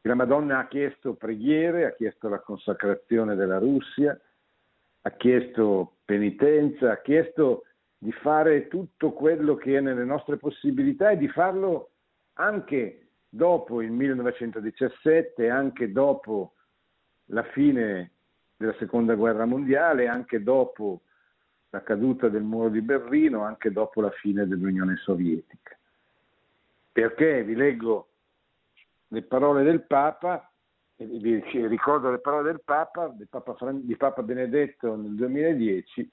che 0.00 0.08
la 0.08 0.14
Madonna 0.14 0.60
ha 0.60 0.68
chiesto 0.68 1.16
preghiere, 1.16 1.84
ha 1.84 1.92
chiesto 1.92 2.30
la 2.30 2.40
consacrazione 2.40 3.34
della 3.34 3.58
Russia, 3.58 4.18
ha 5.02 5.10
chiesto 5.10 5.96
penitenza, 6.06 6.92
ha 6.92 7.00
chiesto 7.02 7.64
di 7.98 8.10
fare 8.10 8.68
tutto 8.68 9.12
quello 9.12 9.54
che 9.54 9.76
è 9.76 9.80
nelle 9.80 10.04
nostre 10.04 10.38
possibilità 10.38 11.10
e 11.10 11.18
di 11.18 11.28
farlo 11.28 11.90
anche 12.34 13.08
dopo 13.28 13.82
il 13.82 13.90
1917, 13.90 15.50
anche 15.50 15.92
dopo 15.92 16.54
la 17.26 17.42
fine 17.42 18.12
della 18.56 18.74
seconda 18.78 19.14
guerra 19.14 19.44
mondiale, 19.44 20.08
anche 20.08 20.42
dopo 20.42 21.02
la 21.70 21.82
caduta 21.82 22.28
del 22.28 22.42
muro 22.42 22.68
di 22.68 22.80
Berlino, 22.80 23.42
anche 23.42 23.70
dopo 23.70 24.00
la 24.00 24.10
fine 24.10 24.46
dell'Unione 24.46 24.96
Sovietica. 24.96 25.76
Perché 26.90 27.44
vi 27.44 27.54
leggo 27.54 28.08
le 29.08 29.22
parole 29.22 29.62
del 29.62 29.82
Papa, 29.82 30.50
vi 30.96 31.42
ricordo 31.66 32.10
le 32.10 32.20
parole 32.20 32.44
del 32.44 32.62
Papa, 32.64 33.08
di 33.08 33.26
Papa, 33.26 33.54
di 33.72 33.96
Papa 33.96 34.22
Benedetto 34.22 34.96
nel 34.96 35.14
2010, 35.14 36.10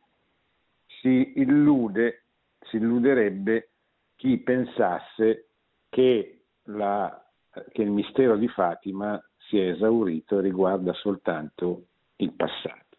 si 1.00 1.34
illude, 1.38 2.24
si 2.60 2.76
illuderebbe 2.78 3.70
chi 4.16 4.38
pensasse 4.40 5.48
che, 5.90 6.44
la, 6.64 7.26
che 7.72 7.82
il 7.82 7.92
mistero 7.92 8.36
di 8.36 8.48
Fatima 8.50 9.22
si 9.38 9.58
è 9.60 9.70
esaurito 9.70 10.40
e 10.40 10.42
riguarda 10.42 10.94
soltanto 10.94 11.86
il 12.24 12.34
passato. 12.34 12.98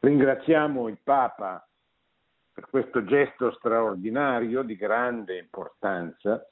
Ringraziamo 0.00 0.88
il 0.88 0.98
Papa 1.02 1.66
per 2.52 2.68
questo 2.70 3.04
gesto 3.04 3.52
straordinario 3.52 4.62
di 4.62 4.76
grande 4.76 5.38
importanza, 5.38 6.48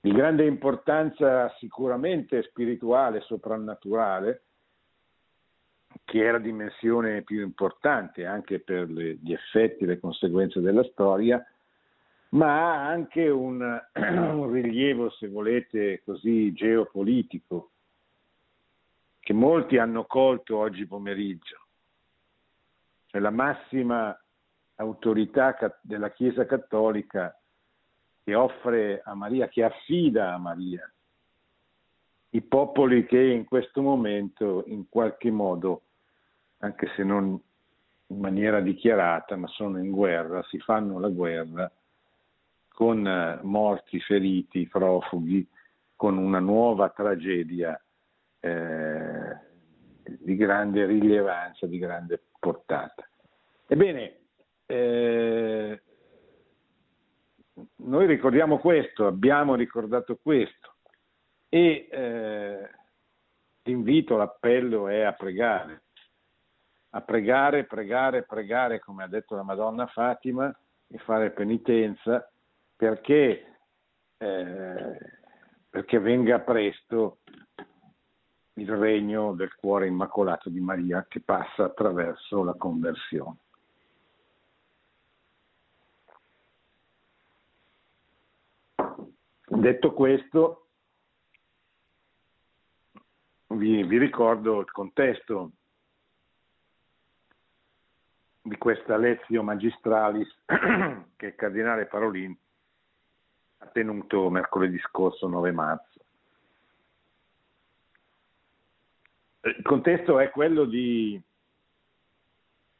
di 0.00 0.12
grande 0.12 0.46
importanza 0.46 1.52
sicuramente 1.58 2.42
spirituale, 2.44 3.20
soprannaturale, 3.20 4.42
che 6.04 6.26
è 6.26 6.30
la 6.30 6.38
dimensione 6.38 7.22
più 7.22 7.42
importante 7.42 8.24
anche 8.24 8.60
per 8.60 8.88
le, 8.90 9.18
gli 9.22 9.32
effetti, 9.32 9.84
le 9.84 10.00
conseguenze 10.00 10.60
della 10.60 10.84
storia, 10.84 11.44
ma 12.30 12.72
ha 12.72 12.86
anche 12.88 13.28
un, 13.28 13.60
un 13.94 14.50
rilievo, 14.50 15.10
se 15.10 15.28
volete, 15.28 16.02
così 16.04 16.52
geopolitico, 16.52 17.71
che 19.22 19.32
molti 19.32 19.78
hanno 19.78 20.04
colto 20.04 20.56
oggi 20.56 20.84
pomeriggio. 20.84 21.60
Cioè 23.06 23.20
la 23.20 23.30
massima 23.30 24.18
autorità 24.76 25.56
della 25.80 26.10
Chiesa 26.10 26.44
Cattolica 26.44 27.38
che 28.24 28.34
offre 28.34 29.00
a 29.04 29.14
Maria, 29.14 29.48
che 29.48 29.62
affida 29.62 30.34
a 30.34 30.38
Maria 30.38 30.92
i 32.30 32.42
popoli 32.42 33.06
che 33.06 33.20
in 33.20 33.44
questo 33.44 33.80
momento 33.80 34.64
in 34.66 34.88
qualche 34.88 35.30
modo, 35.30 35.82
anche 36.58 36.90
se 36.96 37.04
non 37.04 37.40
in 38.06 38.18
maniera 38.18 38.60
dichiarata, 38.60 39.36
ma 39.36 39.46
sono 39.48 39.78
in 39.78 39.90
guerra, 39.90 40.42
si 40.44 40.58
fanno 40.58 40.98
la 40.98 41.08
guerra 41.08 41.70
con 42.68 43.06
eh, 43.06 43.38
morti, 43.42 44.00
feriti, 44.00 44.66
profughi, 44.66 45.46
con 45.94 46.16
una 46.16 46.40
nuova 46.40 46.88
tragedia 46.88 47.80
eh, 48.44 48.91
di 50.04 50.36
grande 50.36 50.86
rilevanza, 50.86 51.66
di 51.66 51.78
grande 51.78 52.20
portata. 52.38 53.08
Ebbene, 53.66 54.20
eh, 54.66 55.82
noi 57.76 58.06
ricordiamo 58.06 58.58
questo, 58.58 59.06
abbiamo 59.06 59.54
ricordato 59.54 60.16
questo 60.16 60.76
e 61.48 61.88
eh, 61.90 62.70
l'invito, 63.62 64.16
l'appello 64.16 64.88
è 64.88 65.02
a 65.02 65.12
pregare, 65.12 65.84
a 66.90 67.00
pregare, 67.02 67.64
pregare, 67.64 68.24
pregare, 68.24 68.80
come 68.80 69.04
ha 69.04 69.08
detto 69.08 69.34
la 69.34 69.42
Madonna 69.42 69.86
Fatima, 69.86 70.54
e 70.88 70.98
fare 70.98 71.30
penitenza 71.30 72.30
perché, 72.76 73.46
eh, 74.18 74.98
perché 75.70 75.98
venga 75.98 76.40
presto 76.40 77.20
il 78.54 78.70
regno 78.70 79.32
del 79.34 79.54
cuore 79.54 79.86
immacolato 79.86 80.50
di 80.50 80.60
Maria 80.60 81.06
che 81.08 81.20
passa 81.20 81.64
attraverso 81.64 82.42
la 82.42 82.54
conversione. 82.54 83.36
Detto 89.44 89.92
questo, 89.92 90.66
vi, 93.48 93.82
vi 93.84 93.98
ricordo 93.98 94.60
il 94.60 94.70
contesto 94.70 95.52
di 98.42 98.56
questa 98.56 98.96
lezione 98.96 99.44
magistralis 99.44 100.28
che 101.16 101.26
il 101.26 101.34
cardinale 101.36 101.86
Parolin 101.86 102.36
ha 103.58 103.66
tenuto 103.66 104.28
mercoledì 104.30 104.78
scorso 104.78 105.28
9 105.28 105.52
marzo. 105.52 105.91
Il 109.44 109.62
contesto 109.62 110.20
è 110.20 110.30
quello 110.30 110.64
di 110.64 111.20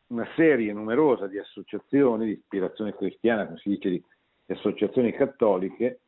una 0.09 0.29
serie 0.37 0.73
numerosa 0.73 1.27
di 1.27 1.39
associazioni 1.39 2.27
di 2.27 2.33
ispirazione 2.33 2.95
cristiana, 2.95 3.47
come 3.47 3.59
si 3.59 3.71
dice, 3.71 3.89
di 3.89 4.05
associazioni 4.47 5.13
cattoliche, 5.13 6.01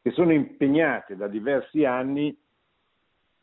che 0.00 0.10
sono 0.12 0.32
impegnate 0.32 1.16
da 1.16 1.26
diversi 1.26 1.84
anni 1.84 2.36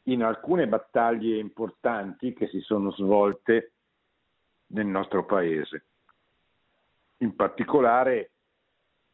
in 0.03 0.23
alcune 0.23 0.67
battaglie 0.67 1.37
importanti 1.37 2.33
che 2.33 2.47
si 2.47 2.61
sono 2.61 2.91
svolte 2.91 3.71
nel 4.67 4.85
nostro 4.85 5.25
paese. 5.25 5.83
In 7.17 7.35
particolare 7.35 8.31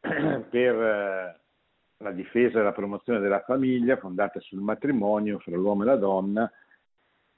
per 0.00 0.74
eh, 0.74 1.40
la 1.96 2.10
difesa 2.12 2.60
e 2.60 2.62
la 2.62 2.72
promozione 2.72 3.18
della 3.18 3.42
famiglia 3.42 3.96
fondata 3.96 4.38
sul 4.40 4.60
matrimonio 4.60 5.40
fra 5.40 5.56
l'uomo 5.56 5.82
e 5.82 5.86
la 5.86 5.96
donna, 5.96 6.52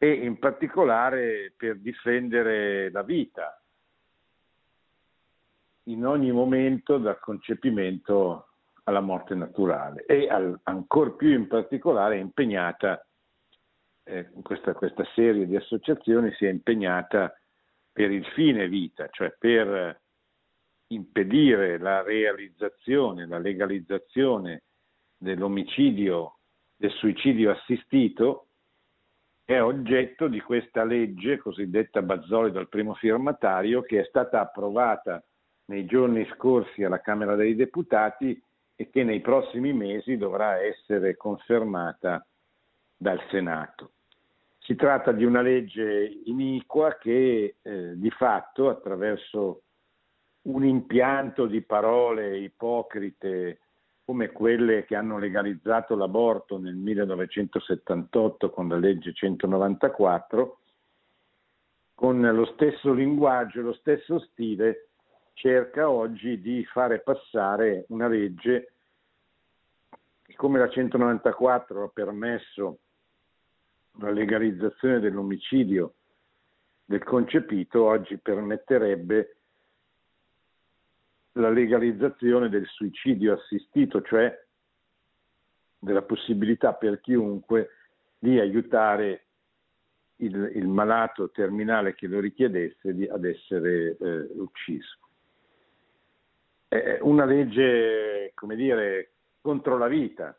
e 0.02 0.12
in 0.12 0.38
particolare 0.38 1.52
per 1.54 1.76
difendere 1.76 2.90
la 2.90 3.02
vita. 3.02 3.62
In 5.88 6.06
ogni 6.06 6.32
momento 6.32 6.96
dal 6.96 7.20
concepimento 7.20 8.48
alla 8.84 9.00
morte 9.00 9.34
naturale 9.34 10.06
e 10.06 10.26
al, 10.30 10.58
ancor 10.62 11.16
più 11.16 11.28
in 11.32 11.46
particolare 11.48 12.16
è 12.16 12.18
impegnata, 12.18 13.06
eh, 14.04 14.30
questa, 14.40 14.72
questa 14.72 15.04
serie 15.14 15.46
di 15.46 15.56
associazioni 15.56 16.32
si 16.32 16.46
è 16.46 16.48
impegnata 16.48 17.38
per 17.92 18.10
il 18.10 18.24
fine 18.28 18.68
vita, 18.68 19.06
cioè 19.10 19.36
per 19.38 20.00
impedire 20.86 21.76
la 21.76 22.00
realizzazione, 22.00 23.26
la 23.26 23.38
legalizzazione 23.38 24.62
dell'omicidio, 25.18 26.38
del 26.74 26.92
suicidio 26.92 27.50
assistito 27.50 28.46
è 29.50 29.60
oggetto 29.60 30.28
di 30.28 30.40
questa 30.40 30.84
legge 30.84 31.38
cosiddetta 31.38 32.02
Bazzoli 32.02 32.52
dal 32.52 32.68
primo 32.68 32.94
firmatario 32.94 33.82
che 33.82 33.98
è 33.98 34.04
stata 34.04 34.40
approvata 34.40 35.20
nei 35.64 35.86
giorni 35.86 36.24
scorsi 36.36 36.84
alla 36.84 37.00
Camera 37.00 37.34
dei 37.34 37.56
Deputati 37.56 38.40
e 38.76 38.90
che 38.90 39.02
nei 39.02 39.20
prossimi 39.20 39.72
mesi 39.72 40.16
dovrà 40.16 40.60
essere 40.60 41.16
confermata 41.16 42.24
dal 42.96 43.20
Senato. 43.28 43.94
Si 44.60 44.76
tratta 44.76 45.10
di 45.10 45.24
una 45.24 45.42
legge 45.42 46.20
iniqua 46.26 46.96
che 47.00 47.56
eh, 47.60 47.98
di 47.98 48.10
fatto 48.10 48.68
attraverso 48.68 49.62
un 50.42 50.64
impianto 50.64 51.46
di 51.46 51.60
parole 51.62 52.38
ipocrite 52.38 53.58
come 54.10 54.32
quelle 54.32 54.84
che 54.86 54.96
hanno 54.96 55.18
legalizzato 55.18 55.94
l'aborto 55.94 56.58
nel 56.58 56.74
1978 56.74 58.50
con 58.50 58.66
la 58.66 58.74
legge 58.74 59.12
194, 59.12 60.58
con 61.94 62.20
lo 62.20 62.44
stesso 62.46 62.92
linguaggio, 62.92 63.60
lo 63.60 63.72
stesso 63.72 64.18
stile, 64.18 64.88
cerca 65.34 65.88
oggi 65.88 66.40
di 66.40 66.64
fare 66.64 66.98
passare 67.02 67.84
una 67.90 68.08
legge 68.08 68.72
che 70.22 70.34
come 70.34 70.58
la 70.58 70.68
194 70.68 71.84
ha 71.84 71.88
permesso 71.94 72.78
la 74.00 74.10
legalizzazione 74.10 74.98
dell'omicidio 74.98 75.94
del 76.84 77.04
concepito, 77.04 77.84
oggi 77.84 78.18
permetterebbe 78.18 79.39
la 81.32 81.50
legalizzazione 81.50 82.48
del 82.48 82.66
suicidio 82.66 83.34
assistito, 83.34 84.02
cioè 84.02 84.36
della 85.78 86.02
possibilità 86.02 86.74
per 86.74 87.00
chiunque 87.00 87.70
di 88.18 88.38
aiutare 88.38 89.24
il, 90.16 90.52
il 90.54 90.68
malato 90.68 91.30
terminale 91.30 91.94
che 91.94 92.06
lo 92.06 92.20
richiedesse 92.20 92.94
di, 92.94 93.06
ad 93.06 93.24
essere 93.24 93.96
eh, 93.98 94.28
ucciso. 94.34 94.98
è 96.68 96.98
una 97.00 97.24
legge, 97.24 98.32
come 98.34 98.56
dire, 98.56 99.12
contro 99.40 99.78
la 99.78 99.88
vita, 99.88 100.36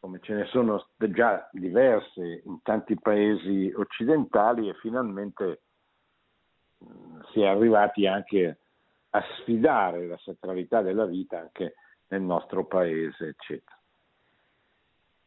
come 0.00 0.18
ce 0.20 0.34
ne 0.34 0.46
sono 0.46 0.88
già 0.96 1.48
diverse 1.52 2.42
in 2.44 2.60
tanti 2.62 2.98
paesi 2.98 3.72
occidentali 3.76 4.68
e 4.68 4.74
finalmente 4.80 5.60
si 7.32 7.40
è 7.40 7.46
arrivati 7.46 8.06
anche 8.06 8.61
a 9.14 9.22
sfidare 9.38 10.06
la 10.06 10.18
sacralità 10.18 10.80
della 10.80 11.06
vita 11.06 11.38
anche 11.38 11.74
nel 12.08 12.22
nostro 12.22 12.64
paese, 12.64 13.28
eccetera. 13.28 13.76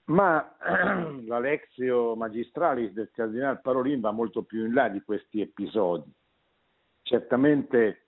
Ma 0.06 0.56
la 1.26 1.40
Lexio 1.40 2.16
Magistralis 2.16 2.92
del 2.92 3.10
Cardinale 3.12 3.60
Parolin 3.62 4.00
va 4.00 4.12
molto 4.12 4.44
più 4.44 4.66
in 4.66 4.74
là 4.74 4.88
di 4.90 5.02
questi 5.02 5.42
episodi. 5.42 6.12
Certamente 7.02 8.08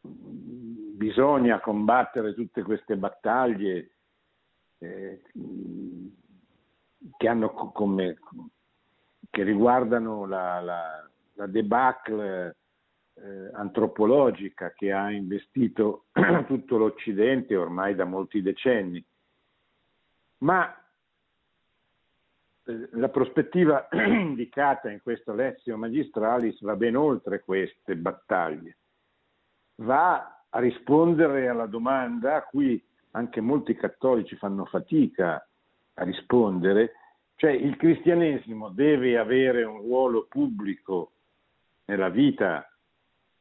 bisogna 0.00 1.60
combattere 1.60 2.34
tutte 2.34 2.62
queste 2.62 2.96
battaglie 2.96 3.90
eh, 4.78 5.22
che, 7.16 7.28
hanno 7.28 7.50
come, 7.52 8.18
che 9.30 9.42
riguardano 9.42 10.26
la, 10.26 10.60
la, 10.60 11.10
la 11.34 11.46
debacle 11.46 12.56
eh, 13.14 13.50
antropologica 13.52 14.72
che 14.72 14.92
ha 14.92 15.10
investito 15.10 16.06
tutto 16.46 16.76
l'Occidente 16.76 17.56
ormai 17.56 17.94
da 17.94 18.04
molti 18.04 18.42
decenni. 18.42 19.04
Ma 20.38 20.74
eh, 22.64 22.88
la 22.92 23.08
prospettiva 23.08 23.88
indicata 23.92 24.90
in 24.90 25.00
questo 25.02 25.32
Lezio 25.34 25.76
Magistralis 25.76 26.60
va 26.62 26.76
ben 26.76 26.96
oltre 26.96 27.40
queste 27.40 27.96
battaglie, 27.96 28.78
va 29.76 30.44
a 30.48 30.58
rispondere 30.60 31.48
alla 31.48 31.66
domanda 31.66 32.36
a 32.36 32.42
cui 32.42 32.82
anche 33.12 33.40
molti 33.40 33.74
cattolici 33.74 34.36
fanno 34.36 34.64
fatica 34.64 35.46
a 35.94 36.04
rispondere, 36.04 36.92
cioè 37.36 37.50
il 37.50 37.76
cristianesimo 37.76 38.70
deve 38.70 39.18
avere 39.18 39.64
un 39.64 39.78
ruolo 39.78 40.26
pubblico 40.28 41.12
nella 41.86 42.08
vita 42.08 42.68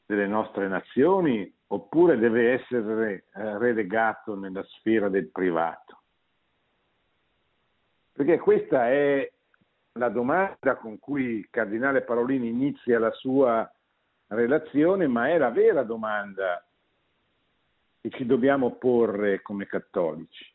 delle 0.06 0.28
nostre 0.28 0.68
nazioni 0.68 1.52
oppure 1.68 2.18
deve 2.18 2.54
essere 2.54 3.26
eh, 3.34 3.58
relegato 3.58 4.36
nella 4.36 4.64
sfera 4.64 5.10
del 5.10 5.30
privato? 5.30 6.02
Perché 8.12 8.38
questa 8.38 8.90
è 8.90 9.32
la 9.94 10.10
domanda 10.10 10.76
con 10.76 11.00
cui 11.00 11.24
il 11.24 11.50
cardinale 11.50 12.02
Parolini 12.02 12.48
inizia 12.48 13.00
la 13.00 13.12
sua 13.12 13.70
relazione, 14.28 15.08
ma 15.08 15.30
è 15.30 15.38
la 15.38 15.50
vera 15.50 15.84
domanda 15.84 16.64
che 18.02 18.10
ci 18.12 18.26
dobbiamo 18.26 18.72
porre 18.76 19.42
come 19.42 19.66
cattolici. 19.66 20.52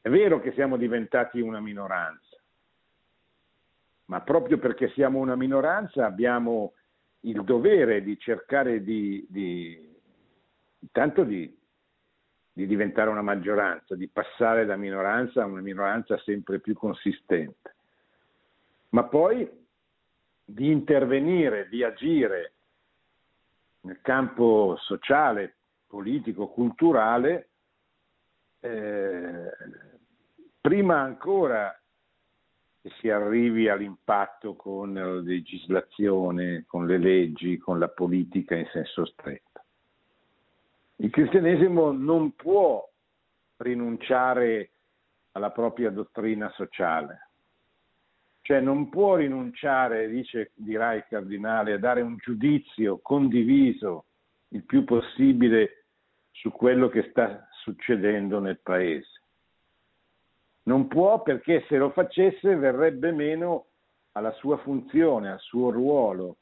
È 0.00 0.08
vero 0.08 0.40
che 0.40 0.52
siamo 0.52 0.76
diventati 0.76 1.40
una 1.40 1.60
minoranza, 1.60 2.36
ma 4.06 4.20
proprio 4.22 4.58
perché 4.58 4.88
siamo 4.90 5.18
una 5.18 5.36
minoranza 5.36 6.06
abbiamo 6.06 6.72
il 7.20 7.42
dovere 7.44 8.02
di 8.02 8.18
cercare 8.18 8.82
di, 8.82 9.26
di 9.28 9.96
intanto 10.78 11.24
di, 11.24 11.54
di 12.52 12.66
diventare 12.66 13.10
una 13.10 13.22
maggioranza, 13.22 13.94
di 13.94 14.08
passare 14.08 14.64
da 14.64 14.76
minoranza 14.76 15.42
a 15.42 15.46
una 15.46 15.60
minoranza 15.60 16.18
sempre 16.18 16.60
più 16.60 16.74
consistente, 16.74 17.76
ma 18.90 19.04
poi 19.04 19.48
di 20.44 20.70
intervenire, 20.70 21.68
di 21.68 21.84
agire 21.84 22.54
nel 23.82 24.00
campo 24.02 24.76
sociale, 24.80 25.56
politico, 25.86 26.48
culturale, 26.48 27.48
eh, 28.60 29.50
prima 30.60 31.00
ancora 31.00 31.79
che 32.82 32.90
si 33.00 33.10
arrivi 33.10 33.68
all'impatto 33.68 34.54
con 34.54 34.94
la 34.94 35.20
legislazione, 35.20 36.64
con 36.66 36.86
le 36.86 36.98
leggi, 36.98 37.58
con 37.58 37.78
la 37.78 37.88
politica 37.88 38.56
in 38.56 38.66
senso 38.72 39.04
stretto. 39.04 39.62
Il 40.96 41.10
cristianesimo 41.10 41.92
non 41.92 42.34
può 42.34 42.86
rinunciare 43.58 44.70
alla 45.32 45.50
propria 45.50 45.90
dottrina 45.90 46.50
sociale, 46.50 47.28
cioè 48.42 48.60
non 48.60 48.88
può 48.88 49.16
rinunciare, 49.16 50.08
dice, 50.08 50.52
dirà 50.54 50.94
il 50.94 51.04
cardinale, 51.08 51.74
a 51.74 51.78
dare 51.78 52.00
un 52.00 52.16
giudizio 52.16 52.98
condiviso 52.98 54.06
il 54.48 54.64
più 54.64 54.84
possibile 54.84 55.84
su 56.30 56.50
quello 56.50 56.88
che 56.88 57.08
sta 57.10 57.46
succedendo 57.62 58.40
nel 58.40 58.58
paese. 58.60 59.19
Non 60.62 60.88
può 60.88 61.22
perché 61.22 61.64
se 61.68 61.76
lo 61.76 61.90
facesse 61.90 62.54
verrebbe 62.56 63.12
meno 63.12 63.66
alla 64.12 64.32
sua 64.32 64.58
funzione, 64.58 65.30
al 65.30 65.40
suo 65.40 65.70
ruolo, 65.70 66.36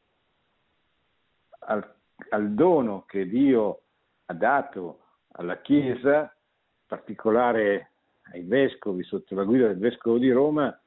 al, 1.61 1.95
al 2.31 2.53
dono 2.53 3.05
che 3.07 3.29
Dio 3.29 3.83
ha 4.27 4.35
dato 4.35 5.01
alla 5.33 5.61
Chiesa, 5.61 6.21
in 6.21 6.87
particolare 6.87 7.91
ai 8.33 8.43
vescovi 8.43 9.03
sotto 9.05 9.35
la 9.35 9.45
guida 9.45 9.69
del 9.69 9.79
vescovo 9.79 10.19
di 10.19 10.31
Roma, 10.31 10.79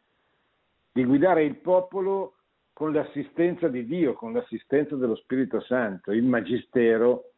di 0.91 1.06
guidare 1.06 1.44
il 1.44 1.58
popolo 1.58 2.36
con 2.74 2.94
l'assistenza 2.94 3.67
di 3.67 3.86
Dio, 3.86 4.13
con 4.13 4.34
l'assistenza 4.34 4.96
dello 4.96 5.15
Spirito 5.15 5.62
Santo. 5.62 6.12
Il 6.12 6.24
magistero 6.24 7.32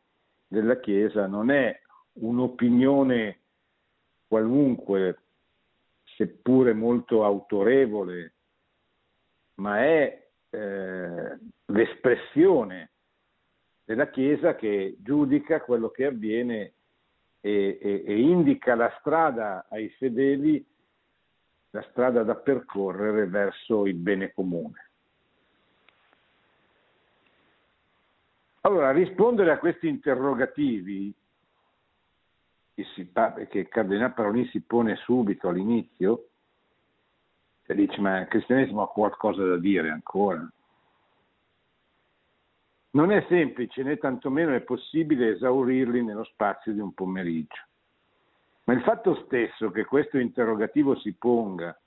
della 0.47 0.79
Chiesa 0.79 1.27
non 1.27 1.51
è 1.51 1.77
un'opinione 2.13 3.39
qualunque 4.27 5.22
seppure 6.15 6.73
molto 6.73 7.23
autorevole, 7.23 8.33
ma 9.55 9.83
è 9.83 10.27
eh, 10.49 11.37
l'espressione 11.65 12.91
della 13.85 14.09
Chiesa 14.09 14.55
che 14.55 14.95
giudica 14.99 15.61
quello 15.61 15.89
che 15.89 16.05
avviene 16.05 16.73
e, 17.41 17.77
e, 17.81 18.03
e 18.05 18.19
indica 18.21 18.75
la 18.75 18.95
strada 18.99 19.67
ai 19.69 19.89
fedeli, 19.97 20.65
la 21.71 21.85
strada 21.89 22.23
da 22.23 22.35
percorrere 22.35 23.27
verso 23.27 23.85
il 23.85 23.95
bene 23.95 24.31
comune. 24.33 24.89
Allora, 28.61 28.91
rispondere 28.91 29.51
a 29.51 29.57
questi 29.57 29.89
interrogativi 29.89 31.13
che, 32.73 32.83
si, 32.95 33.11
che 33.49 33.59
il 33.59 33.67
Cardinale 33.69 34.13
Parolin 34.13 34.47
si 34.47 34.61
pone 34.61 34.95
subito 34.97 35.49
all'inizio, 35.49 36.29
e 37.65 37.75
dice 37.75 38.01
ma 38.01 38.19
il 38.19 38.27
cristianesimo 38.27 38.81
ha 38.81 38.89
qualcosa 38.89 39.45
da 39.45 39.57
dire 39.57 39.89
ancora. 39.89 40.45
Non 42.91 43.11
è 43.11 43.25
semplice 43.27 43.81
né 43.81 43.97
tantomeno 43.97 44.53
è 44.53 44.61
possibile 44.61 45.31
esaurirli 45.31 46.03
nello 46.03 46.23
spazio 46.25 46.73
di 46.73 46.79
un 46.79 46.93
pomeriggio. 46.93 47.61
Ma 48.65 48.73
il 48.73 48.81
fatto 48.81 49.23
stesso 49.25 49.71
che 49.71 49.85
questo 49.85 50.17
interrogativo 50.17 50.95
si 50.97 51.13
ponga 51.13 51.77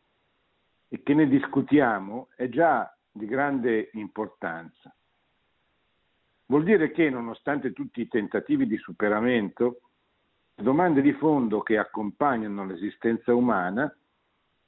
e 0.89 1.03
che 1.03 1.15
ne 1.15 1.29
discutiamo 1.29 2.29
è 2.35 2.49
già 2.49 2.93
di 3.11 3.27
grande 3.27 3.91
importanza. 3.93 4.95
Vuol 6.47 6.65
dire 6.65 6.91
che 6.91 7.09
nonostante 7.09 7.73
tutti 7.73 8.01
i 8.01 8.09
tentativi 8.09 8.67
di 8.67 8.77
superamento, 8.77 9.81
domande 10.63 11.03
di 11.03 11.13
fondo 11.13 11.61
che 11.61 11.77
accompagnano 11.77 12.65
l'esistenza 12.65 13.35
umana 13.35 13.95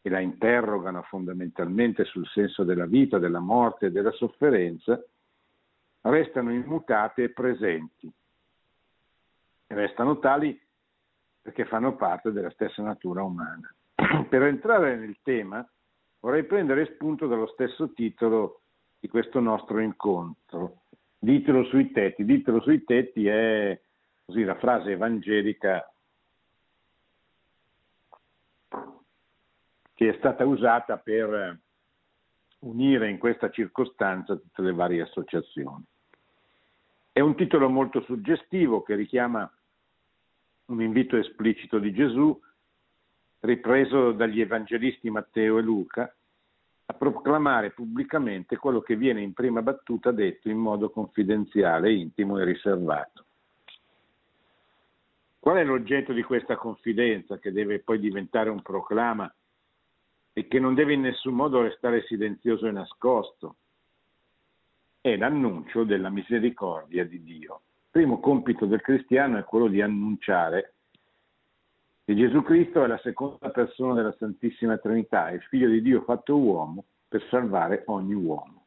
e 0.02 0.10
la 0.10 0.20
interrogano 0.20 1.02
fondamentalmente 1.02 2.04
sul 2.04 2.26
senso 2.28 2.62
della 2.62 2.86
vita, 2.86 3.18
della 3.18 3.40
morte 3.40 3.86
e 3.86 3.90
della 3.90 4.12
sofferenza, 4.12 5.02
restano 6.02 6.52
immutate 6.52 7.24
e 7.24 7.30
presenti. 7.30 8.12
Restano 9.66 10.18
tali 10.18 10.58
perché 11.40 11.64
fanno 11.64 11.96
parte 11.96 12.32
della 12.32 12.50
stessa 12.50 12.82
natura 12.82 13.22
umana. 13.22 13.72
per 14.28 14.42
entrare 14.42 14.96
nel 14.96 15.18
tema 15.22 15.66
vorrei 16.20 16.44
prendere 16.44 16.92
spunto 16.94 17.26
dallo 17.26 17.46
stesso 17.46 17.92
titolo 17.92 18.60
di 19.00 19.08
questo 19.08 19.40
nostro 19.40 19.80
incontro. 19.80 20.82
Ditelo 21.18 21.64
sui 21.64 21.90
tetti. 21.90 22.24
Ditelo 22.24 22.60
sui 22.60 22.84
tetti 22.84 23.26
è 23.26 23.80
così 24.28 24.44
la 24.44 24.56
frase 24.56 24.90
evangelica 24.90 25.90
che 29.94 30.08
è 30.10 30.14
stata 30.18 30.44
usata 30.44 30.98
per 30.98 31.58
unire 32.58 33.08
in 33.08 33.16
questa 33.16 33.50
circostanza 33.50 34.36
tutte 34.36 34.60
le 34.60 34.74
varie 34.74 35.00
associazioni. 35.00 35.82
È 37.10 37.20
un 37.20 37.36
titolo 37.36 37.70
molto 37.70 38.02
suggestivo 38.02 38.82
che 38.82 38.96
richiama 38.96 39.50
un 40.66 40.82
invito 40.82 41.16
esplicito 41.16 41.78
di 41.78 41.94
Gesù, 41.94 42.38
ripreso 43.40 44.12
dagli 44.12 44.42
evangelisti 44.42 45.08
Matteo 45.08 45.56
e 45.56 45.62
Luca, 45.62 46.14
a 46.84 46.92
proclamare 46.92 47.70
pubblicamente 47.70 48.58
quello 48.58 48.82
che 48.82 48.94
viene 48.94 49.22
in 49.22 49.32
prima 49.32 49.62
battuta 49.62 50.10
detto 50.10 50.50
in 50.50 50.58
modo 50.58 50.90
confidenziale, 50.90 51.94
intimo 51.94 52.38
e 52.38 52.44
riservato. 52.44 53.24
Qual 55.48 55.60
è 55.60 55.64
l'oggetto 55.64 56.12
di 56.12 56.22
questa 56.22 56.56
confidenza 56.56 57.38
che 57.38 57.52
deve 57.52 57.78
poi 57.78 57.98
diventare 57.98 58.50
un 58.50 58.60
proclama 58.60 59.34
e 60.34 60.46
che 60.46 60.60
non 60.60 60.74
deve 60.74 60.92
in 60.92 61.00
nessun 61.00 61.32
modo 61.32 61.62
restare 61.62 62.02
silenzioso 62.02 62.66
e 62.66 62.70
nascosto? 62.70 63.56
È 65.00 65.16
l'annuncio 65.16 65.84
della 65.84 66.10
misericordia 66.10 67.06
di 67.06 67.22
Dio. 67.22 67.62
Il 67.84 67.88
primo 67.92 68.20
compito 68.20 68.66
del 68.66 68.82
cristiano 68.82 69.38
è 69.38 69.44
quello 69.44 69.68
di 69.68 69.80
annunciare 69.80 70.74
che 72.04 72.14
Gesù 72.14 72.42
Cristo 72.42 72.84
è 72.84 72.86
la 72.86 72.98
seconda 72.98 73.48
persona 73.48 73.94
della 73.94 74.14
Santissima 74.18 74.76
Trinità, 74.76 75.30
il 75.30 75.40
figlio 75.44 75.70
di 75.70 75.80
Dio 75.80 76.02
fatto 76.02 76.36
uomo 76.36 76.84
per 77.08 77.26
salvare 77.30 77.84
ogni 77.86 78.12
uomo. 78.12 78.66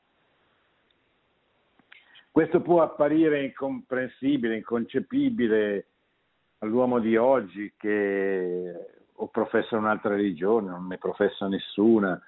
Questo 2.32 2.60
può 2.60 2.82
apparire 2.82 3.44
incomprensibile, 3.44 4.56
inconcepibile 4.56 5.86
all'uomo 6.62 7.00
di 7.00 7.16
oggi 7.18 7.74
che 7.78 9.00
o 9.14 9.28
professa 9.28 9.78
un'altra 9.78 10.16
religione, 10.16 10.70
non 10.70 10.88
ne 10.88 10.98
professa 10.98 11.48
nessuna, 11.48 12.20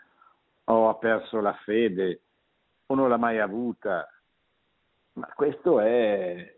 o 0.65 0.89
ha 0.89 0.95
perso 0.95 1.39
la 1.41 1.53
fede, 1.63 2.21
o 2.85 2.95
non 2.95 3.09
l'ha 3.09 3.17
mai 3.17 3.39
avuta. 3.39 4.07
Ma 5.13 5.27
questo 5.35 5.79
è 5.79 6.55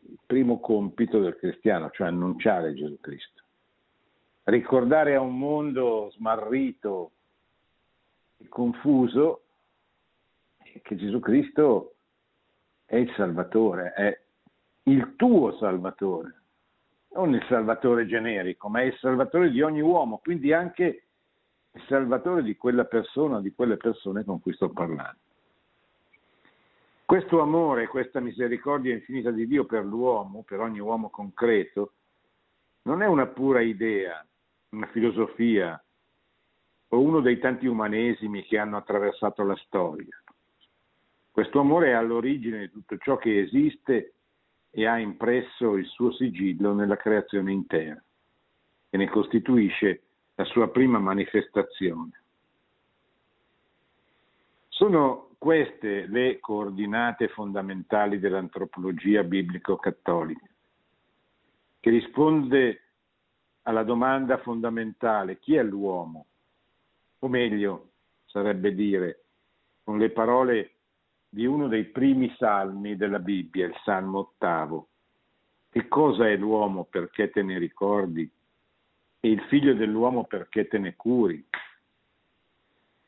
il 0.00 0.18
primo 0.26 0.60
compito 0.60 1.20
del 1.20 1.36
cristiano, 1.36 1.90
cioè 1.90 2.08
annunciare 2.08 2.74
Gesù 2.74 2.98
Cristo. 3.00 3.42
Ricordare 4.44 5.14
a 5.14 5.20
un 5.20 5.38
mondo 5.38 6.10
smarrito 6.12 7.12
e 8.36 8.48
confuso 8.48 9.44
che 10.82 10.96
Gesù 10.96 11.20
Cristo 11.20 11.94
è 12.84 12.96
il 12.96 13.10
Salvatore, 13.16 13.92
è 13.94 14.20
il 14.84 15.16
tuo 15.16 15.56
Salvatore 15.56 16.42
non 17.14 17.34
il 17.34 17.44
salvatore 17.48 18.06
generico, 18.06 18.68
ma 18.68 18.80
è 18.80 18.84
il 18.84 18.96
salvatore 18.98 19.50
di 19.50 19.62
ogni 19.62 19.80
uomo, 19.80 20.18
quindi 20.18 20.52
anche 20.52 21.02
il 21.72 21.82
salvatore 21.86 22.42
di 22.42 22.56
quella 22.56 22.84
persona, 22.84 23.40
di 23.40 23.52
quelle 23.52 23.76
persone 23.76 24.24
con 24.24 24.40
cui 24.40 24.52
sto 24.52 24.68
parlando. 24.70 25.18
Questo 27.04 27.40
amore, 27.40 27.86
questa 27.86 28.20
misericordia 28.20 28.94
infinita 28.94 29.30
di 29.30 29.46
Dio 29.46 29.64
per 29.64 29.84
l'uomo, 29.84 30.42
per 30.42 30.60
ogni 30.60 30.80
uomo 30.80 31.10
concreto, 31.10 31.92
non 32.82 33.02
è 33.02 33.06
una 33.06 33.26
pura 33.26 33.60
idea, 33.60 34.24
una 34.70 34.86
filosofia 34.88 35.80
o 36.88 37.00
uno 37.00 37.20
dei 37.20 37.38
tanti 37.38 37.66
umanesimi 37.66 38.44
che 38.44 38.58
hanno 38.58 38.76
attraversato 38.76 39.44
la 39.44 39.56
storia. 39.56 40.16
Questo 41.30 41.60
amore 41.60 41.88
è 41.88 41.92
all'origine 41.92 42.60
di 42.60 42.70
tutto 42.70 42.96
ciò 42.98 43.16
che 43.16 43.40
esiste 43.40 44.14
e 44.76 44.86
ha 44.86 44.98
impresso 44.98 45.76
il 45.76 45.86
suo 45.86 46.10
sigillo 46.12 46.74
nella 46.74 46.96
creazione 46.96 47.52
intera 47.52 48.02
e 48.90 48.96
ne 48.96 49.08
costituisce 49.08 50.02
la 50.34 50.44
sua 50.44 50.68
prima 50.68 50.98
manifestazione. 50.98 52.22
Sono 54.66 55.30
queste 55.38 56.08
le 56.08 56.40
coordinate 56.40 57.28
fondamentali 57.28 58.18
dell'antropologia 58.18 59.22
biblico-cattolica, 59.22 60.48
che 61.78 61.90
risponde 61.90 62.82
alla 63.62 63.84
domanda 63.84 64.38
fondamentale 64.38 65.38
chi 65.38 65.54
è 65.54 65.62
l'uomo? 65.62 66.26
O 67.20 67.28
meglio, 67.28 67.90
sarebbe 68.24 68.74
dire, 68.74 69.22
con 69.84 69.98
le 69.98 70.10
parole 70.10 70.73
di 71.34 71.46
uno 71.46 71.66
dei 71.66 71.86
primi 71.86 72.32
salmi 72.38 72.94
della 72.94 73.18
Bibbia, 73.18 73.66
il 73.66 73.74
Salmo 73.82 74.20
ottavo. 74.20 74.86
Che 75.68 75.88
cosa 75.88 76.28
è 76.28 76.36
l'uomo 76.36 76.84
perché 76.84 77.30
te 77.30 77.42
ne 77.42 77.58
ricordi? 77.58 78.30
E 79.18 79.28
il 79.28 79.40
figlio 79.48 79.74
dell'uomo 79.74 80.26
perché 80.26 80.68
te 80.68 80.78
ne 80.78 80.94
curi? 80.94 81.44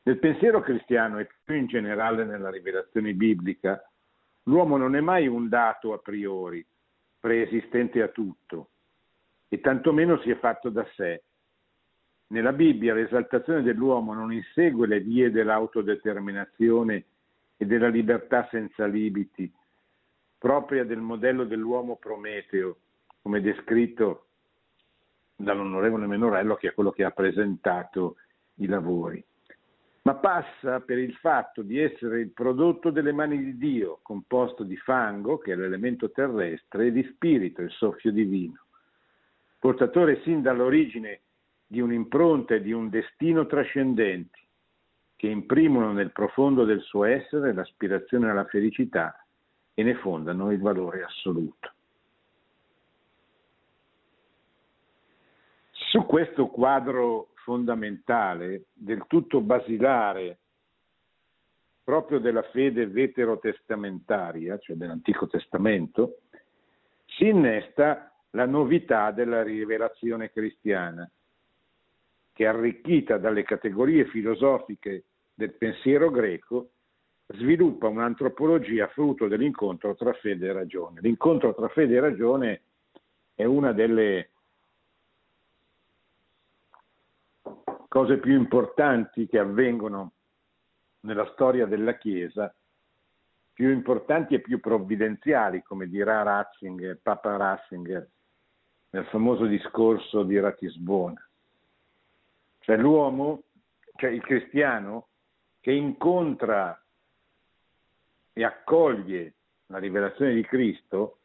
Nel 0.01 0.19
pensiero 0.19 0.59
cristiano 0.59 1.19
e 1.19 1.29
più 1.41 1.55
in 1.55 1.67
generale 1.67 2.25
nella 2.25 2.49
rivelazione 2.49 3.13
biblica, 3.13 3.81
l'uomo 4.43 4.75
non 4.75 4.97
è 4.97 4.99
mai 4.99 5.27
un 5.27 5.47
dato 5.47 5.93
a 5.93 5.99
priori, 5.99 6.65
preesistente 7.21 8.01
a 8.01 8.09
tutto, 8.09 8.71
e 9.47 9.61
tantomeno 9.61 10.19
si 10.19 10.31
è 10.31 10.35
fatto 10.37 10.67
da 10.67 10.85
sé. 10.95 11.23
Nella 12.27 12.51
Bibbia 12.51 12.93
l'esaltazione 12.93 13.61
dell'uomo 13.61 14.13
non 14.13 14.33
insegue 14.33 14.85
le 14.85 14.99
vie 14.99 15.31
dell'autodeterminazione 15.31 17.05
e 17.57 17.65
della 17.65 17.87
libertà 17.89 18.47
senza 18.49 18.85
limiti, 18.85 19.51
propria 20.37 20.85
del 20.85 20.99
modello 20.99 21.43
dell'uomo 21.43 21.97
Prometeo, 21.97 22.77
come 23.21 23.41
descritto 23.41 24.27
dall'onorevole 25.35 26.07
Menorello, 26.07 26.55
che 26.55 26.69
è 26.69 26.73
quello 26.73 26.91
che 26.91 27.03
ha 27.03 27.11
presentato 27.11 28.17
i 28.55 28.67
lavori, 28.67 29.23
ma 30.03 30.15
passa 30.15 30.79
per 30.79 30.99
il 30.99 31.13
fatto 31.15 31.61
di 31.61 31.79
essere 31.79 32.21
il 32.21 32.31
prodotto 32.31 32.91
delle 32.91 33.11
mani 33.11 33.43
di 33.43 33.57
Dio, 33.57 33.99
composto 34.01 34.63
di 34.63 34.77
fango, 34.77 35.37
che 35.37 35.51
è 35.51 35.55
l'elemento 35.55 36.11
terrestre, 36.11 36.87
e 36.87 36.91
di 36.91 37.03
spirito, 37.13 37.61
il 37.61 37.71
soffio 37.71 38.11
divino, 38.11 38.65
portatore 39.59 40.21
sin 40.21 40.41
dall'origine 40.41 41.21
di 41.67 41.81
un'impronta 41.81 42.55
e 42.55 42.61
di 42.61 42.71
un 42.71 42.89
destino 42.89 43.45
trascendenti, 43.45 44.46
che 45.17 45.27
imprimono 45.27 45.91
nel 45.91 46.11
profondo 46.11 46.63
del 46.63 46.81
suo 46.81 47.03
essere 47.03 47.51
l'aspirazione 47.51 48.29
alla 48.29 48.45
felicità 48.45 49.25
e 49.73 49.83
ne 49.83 49.95
fondano 49.95 50.51
il 50.51 50.59
valore 50.59 51.03
assoluto. 51.03 51.71
Su 55.71 56.05
questo 56.05 56.47
quadro 56.47 57.29
fondamentale, 57.33 58.65
del 58.73 59.05
tutto 59.07 59.41
basilare, 59.41 60.37
proprio 61.83 62.19
della 62.19 62.43
fede 62.43 62.85
veterotestamentaria, 62.85 64.57
cioè 64.59 64.75
dell'Antico 64.75 65.27
Testamento, 65.27 66.19
si 67.05 67.27
innesta 67.29 68.13
la 68.31 68.45
novità 68.45 69.11
della 69.11 69.41
rivelazione 69.41 70.29
cristiana, 70.31 71.09
che 72.37 72.45
arricchita 72.45 73.17
dalle 73.17 73.41
categorie 73.41 74.05
filosofiche 74.05 75.05
del 75.33 75.53
pensiero 75.53 76.11
greco, 76.11 76.69
sviluppa 77.29 77.87
un'antropologia 77.87 78.85
frutto 78.89 79.27
dell'incontro 79.27 79.95
tra 79.95 80.13
fede 80.13 80.49
e 80.49 80.53
ragione. 80.53 81.01
L'incontro 81.01 81.55
tra 81.55 81.67
fede 81.69 81.95
e 81.95 81.99
ragione 81.99 82.61
è 83.33 83.43
una 83.43 83.71
delle 83.71 84.29
cose 87.87 88.17
più 88.17 88.35
importanti 88.35 89.25
che 89.25 89.39
avvengono 89.39 90.11
nella 90.99 91.27
storia 91.31 91.65
della 91.65 91.97
Chiesa, 91.97 92.53
più 93.51 93.71
importanti 93.71 94.35
e 94.35 94.41
più 94.41 94.59
provvidenziali, 94.59 95.63
come 95.63 95.87
dirà 95.87 96.21
Ratzinger, 96.21 96.99
Papa 97.01 97.35
Ratzinger, 97.35 98.07
nel 98.91 99.05
famoso 99.05 99.47
discorso 99.47 100.21
di 100.21 100.39
Ratisbona. 100.39 101.19
Cioè 102.67 102.75
l'uomo, 102.75 103.43
cioè 103.95 104.09
il 104.09 104.21
cristiano, 104.21 105.07
che 105.61 105.71
incontra 105.71 106.77
e 108.33 108.43
accoglie 108.43 109.35
la 109.67 109.77
rivelazione 109.77 110.33
di 110.33 110.43
Cristo, 110.43 111.19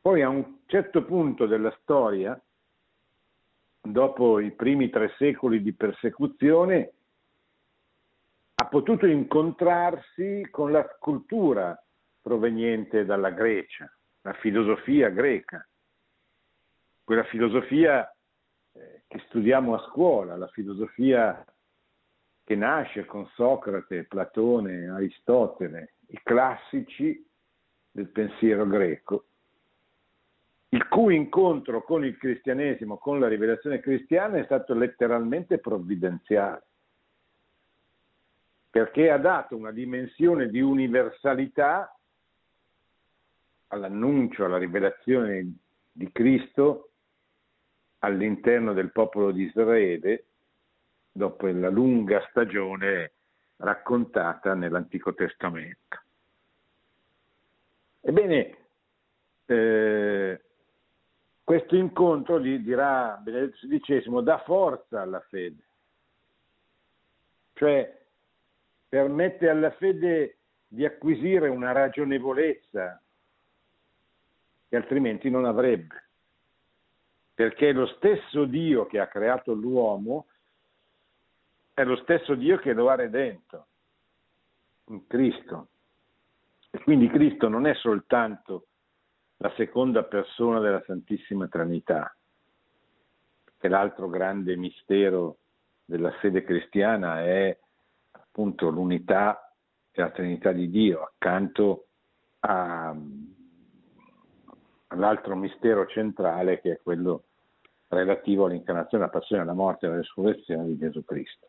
poi 0.00 0.22
a 0.22 0.30
un 0.30 0.60
certo 0.64 1.04
punto 1.04 1.44
della 1.44 1.76
storia, 1.82 2.40
dopo 3.82 4.40
i 4.40 4.50
primi 4.52 4.88
tre 4.88 5.12
secoli 5.18 5.60
di 5.60 5.74
persecuzione, 5.74 6.92
ha 8.54 8.64
potuto 8.64 9.04
incontrarsi 9.04 10.48
con 10.50 10.72
la 10.72 10.88
cultura 10.98 11.78
proveniente 12.18 13.04
dalla 13.04 13.28
Grecia, 13.28 13.94
la 14.22 14.32
filosofia 14.32 15.10
greca, 15.10 15.68
quella 17.04 17.24
filosofia 17.24 18.10
che 19.10 19.18
studiamo 19.26 19.74
a 19.74 19.88
scuola, 19.88 20.36
la 20.36 20.46
filosofia 20.46 21.44
che 22.44 22.54
nasce 22.54 23.06
con 23.06 23.26
Socrate, 23.34 24.04
Platone, 24.04 24.88
Aristotele, 24.88 25.94
i 26.10 26.20
classici 26.22 27.28
del 27.90 28.06
pensiero 28.06 28.64
greco, 28.68 29.24
il 30.68 30.86
cui 30.86 31.16
incontro 31.16 31.82
con 31.82 32.04
il 32.04 32.16
cristianesimo, 32.16 32.98
con 32.98 33.18
la 33.18 33.26
rivelazione 33.26 33.80
cristiana 33.80 34.38
è 34.38 34.44
stato 34.44 34.74
letteralmente 34.74 35.58
provvidenziale, 35.58 36.62
perché 38.70 39.10
ha 39.10 39.18
dato 39.18 39.56
una 39.56 39.72
dimensione 39.72 40.50
di 40.50 40.60
universalità 40.60 41.92
all'annuncio, 43.66 44.44
alla 44.44 44.58
rivelazione 44.58 45.52
di 45.90 46.12
Cristo 46.12 46.89
all'interno 48.00 48.72
del 48.72 48.92
popolo 48.92 49.30
di 49.30 49.44
Israele 49.44 50.24
dopo 51.10 51.46
la 51.46 51.68
lunga 51.68 52.24
stagione 52.30 53.12
raccontata 53.56 54.54
nell'Antico 54.54 55.14
Testamento. 55.14 56.02
Ebbene, 58.00 58.56
eh, 59.46 60.40
questo 61.44 61.76
incontro, 61.76 62.40
gli 62.40 62.58
dirà 62.58 63.18
Benedetto 63.22 63.66
XVI, 63.66 64.22
dà 64.22 64.38
forza 64.38 65.02
alla 65.02 65.20
fede, 65.28 65.62
cioè 67.54 67.98
permette 68.88 69.48
alla 69.48 69.70
fede 69.72 70.38
di 70.66 70.84
acquisire 70.84 71.48
una 71.48 71.72
ragionevolezza 71.72 73.00
che 74.68 74.76
altrimenti 74.76 75.28
non 75.28 75.44
avrebbe, 75.44 76.09
perché 77.40 77.72
lo 77.72 77.86
stesso 77.86 78.44
Dio 78.44 78.84
che 78.84 78.98
ha 78.98 79.06
creato 79.06 79.54
l'uomo 79.54 80.26
è 81.72 81.82
lo 81.84 81.96
stesso 81.96 82.34
Dio 82.34 82.58
che 82.58 82.74
lo 82.74 82.90
ha 82.90 82.96
redento 82.96 83.66
in 84.88 85.06
Cristo. 85.06 85.68
E 86.68 86.82
quindi 86.82 87.08
Cristo 87.08 87.48
non 87.48 87.66
è 87.66 87.72
soltanto 87.76 88.66
la 89.38 89.50
seconda 89.56 90.04
persona 90.04 90.60
della 90.60 90.82
Santissima 90.84 91.48
Trinità, 91.48 92.14
che 93.56 93.68
l'altro 93.68 94.10
grande 94.10 94.54
mistero 94.56 95.38
della 95.86 96.10
fede 96.18 96.44
cristiana 96.44 97.22
è 97.22 97.58
appunto 98.10 98.68
l'unità 98.68 99.50
e 99.92 100.02
la 100.02 100.10
Trinità 100.10 100.52
di 100.52 100.68
Dio, 100.68 101.04
accanto 101.04 101.86
a, 102.40 102.94
all'altro 104.88 105.36
mistero 105.36 105.86
centrale 105.86 106.60
che 106.60 106.72
è 106.72 106.80
quello 106.82 107.24
relativo 107.90 108.46
all'incarnazione, 108.46 109.04
alla 109.04 109.12
passione, 109.12 109.42
alla 109.42 109.52
morte 109.52 109.86
e 109.86 109.88
alla 109.88 109.98
resurrezione 109.98 110.66
di 110.66 110.78
Gesù 110.78 111.04
Cristo. 111.04 111.48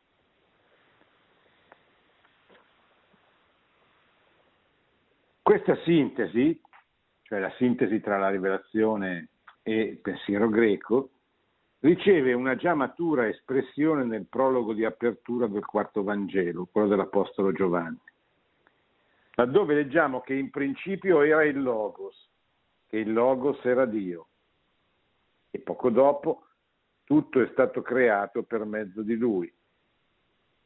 Questa 5.42 5.76
sintesi 5.84 6.62
cioè 7.32 7.40
la 7.40 7.54
sintesi 7.56 8.02
tra 8.02 8.18
la 8.18 8.28
rivelazione 8.28 9.30
e 9.64 9.80
il 9.80 9.98
pensiero 10.00 10.50
greco, 10.50 11.12
riceve 11.80 12.34
una 12.34 12.58
già 12.58 12.74
matura 12.74 13.26
espressione 13.26 14.04
nel 14.04 14.26
prologo 14.26 14.74
di 14.74 14.84
apertura 14.84 15.48
del 15.48 15.64
quarto 15.64 16.04
Vangelo, 16.04 16.68
quello 16.70 16.90
dell'Apostolo 16.90 17.54
Giovanni, 17.54 18.02
laddove 19.36 19.76
leggiamo 19.76 20.20
che 20.20 20.34
in 20.34 20.50
principio 20.50 21.22
era 21.22 21.46
il 21.46 21.62
Logos, 21.62 22.30
che 22.88 22.98
il 22.98 23.14
Logos 23.14 23.64
era 23.64 23.86
Dio, 23.86 24.28
e 25.52 25.60
poco 25.60 25.90
dopo 25.90 26.46
tutto 27.04 27.42
è 27.42 27.50
stato 27.52 27.82
creato 27.82 28.44
per 28.44 28.64
mezzo 28.64 29.02
di 29.02 29.18
Lui. 29.18 29.54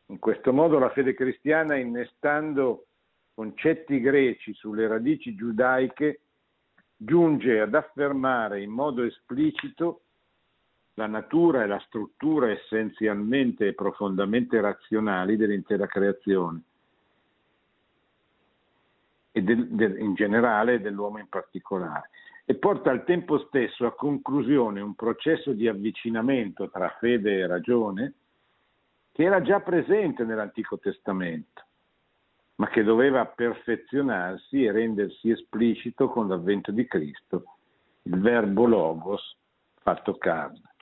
In 0.07 0.19
questo 0.19 0.53
modo 0.53 0.77
la 0.77 0.91
fede 0.91 1.15
cristiana, 1.15 1.75
innestando 1.75 2.85
concetti 3.33 3.99
greci 3.99 4.53
sulle 4.53 4.87
radici 4.87 5.33
giudaiche, 5.33 6.21
giunge 6.95 7.59
ad 7.59 7.73
affermare 7.73 8.61
in 8.61 8.69
modo 8.69 9.03
esplicito 9.03 10.01
la 10.93 11.07
natura 11.07 11.63
e 11.63 11.67
la 11.67 11.79
struttura 11.87 12.51
essenzialmente 12.51 13.67
e 13.67 13.73
profondamente 13.73 14.61
razionali 14.61 15.35
dell'intera 15.35 15.87
creazione 15.87 16.61
e 19.31 19.41
del, 19.41 19.67
del, 19.67 19.99
in 19.99 20.13
generale 20.13 20.79
dell'uomo 20.79 21.17
in 21.17 21.27
particolare 21.27 22.09
e 22.45 22.55
porta 22.55 22.91
al 22.91 23.03
tempo 23.03 23.39
stesso 23.39 23.85
a 23.85 23.95
conclusione 23.95 24.79
un 24.79 24.93
processo 24.93 25.51
di 25.51 25.67
avvicinamento 25.67 26.69
tra 26.69 26.95
fede 26.99 27.39
e 27.39 27.47
ragione 27.47 28.13
che 29.11 29.23
era 29.23 29.41
già 29.41 29.61
presente 29.61 30.23
nell'Antico 30.23 30.77
Testamento 30.77 31.63
ma 32.55 32.69
che 32.69 32.83
doveva 32.83 33.25
perfezionarsi 33.25 34.63
e 34.63 34.71
rendersi 34.71 35.29
esplicito 35.29 36.07
con 36.07 36.27
l'avvento 36.27 36.71
di 36.71 36.85
Cristo, 36.87 37.57
il 38.03 38.19
verbo 38.19 38.65
logos 38.65 39.37
fatto 39.81 40.15
carne. 40.15 40.73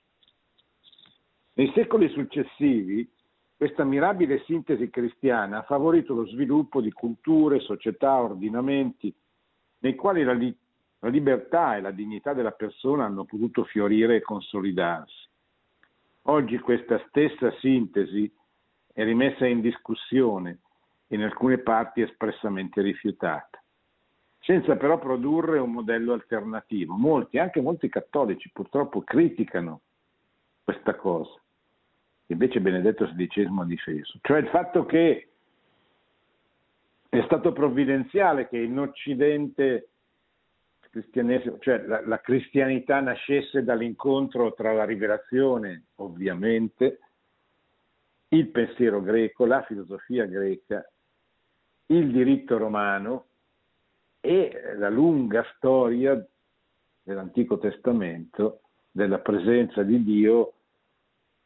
Nei 1.54 1.72
secoli 1.74 2.10
successivi 2.10 3.10
questa 3.56 3.84
mirabile 3.84 4.44
sintesi 4.46 4.90
cristiana 4.90 5.60
ha 5.60 5.64
favorito 5.64 6.14
lo 6.14 6.28
sviluppo 6.28 6.82
di 6.82 6.92
culture, 6.92 7.60
società, 7.60 8.20
ordinamenti 8.20 9.14
nei 9.80 9.96
quali 9.96 10.24
la, 10.24 10.38
la 11.04 11.10
libertà 11.10 11.76
e 11.76 11.82
la 11.82 11.92
dignità 11.92 12.34
della 12.34 12.52
persona 12.52 13.04
hanno 13.04 13.26
potuto 13.26 13.66
fiorire 13.66 14.16
e 14.16 14.22
consolidarsi. 14.22 15.28
Oggi 16.24 16.58
questa 16.60 17.04
stessa 17.10 17.52
sintesi 17.60 18.32
è 18.94 19.04
rimessa 19.04 19.46
in 19.46 19.60
discussione 19.60 20.60
in 21.08 21.22
alcune 21.22 21.58
parti 21.58 22.02
espressamente 22.02 22.82
rifiutata, 22.82 23.62
senza 24.40 24.78
però 24.78 24.98
produrre 24.98 25.60
un 25.60 25.74
modello 25.74 26.14
alternativo. 26.14 26.96
Molti, 26.96 27.38
anche 27.38 27.60
molti 27.60 27.90
cattolici, 27.90 28.50
purtroppo 28.54 29.02
criticano 29.02 29.82
questa 30.64 30.96
cosa. 30.96 31.38
Invece 32.28 32.62
Benedetto 32.62 33.06
XVI 33.06 33.50
ha 33.60 33.66
difeso, 33.66 34.20
cioè 34.22 34.38
il 34.38 34.48
fatto 34.48 34.86
che 34.86 35.28
è 37.10 37.22
stato 37.26 37.52
provvidenziale 37.52 38.48
che 38.48 38.58
in 38.58 38.80
Occidente 38.80 39.90
cioè 41.60 41.86
la, 41.86 42.06
la, 42.06 42.22
cristianità 42.22 43.00
nascesse 43.00 43.64
dall'incontro 43.64 44.54
tra 44.54 44.74
la 44.74 44.86
rivelazione, 44.86 45.86
ovviamente, 45.96 47.00
il 48.30 48.48
pensiero 48.50 49.02
greco, 49.02 49.46
la 49.46 49.64
filosofia 49.64 50.26
greca 50.26 50.86
il 51.88 52.12
diritto 52.12 52.58
romano 52.58 53.26
e 54.22 54.76
la 54.78 54.90
lunga 54.90 55.46
storia 55.56 56.26
dell'Antico 57.04 57.58
Testamento 57.58 58.62
della 58.90 59.20
presenza 59.20 59.84
di 59.84 60.02
Dio 60.04 60.54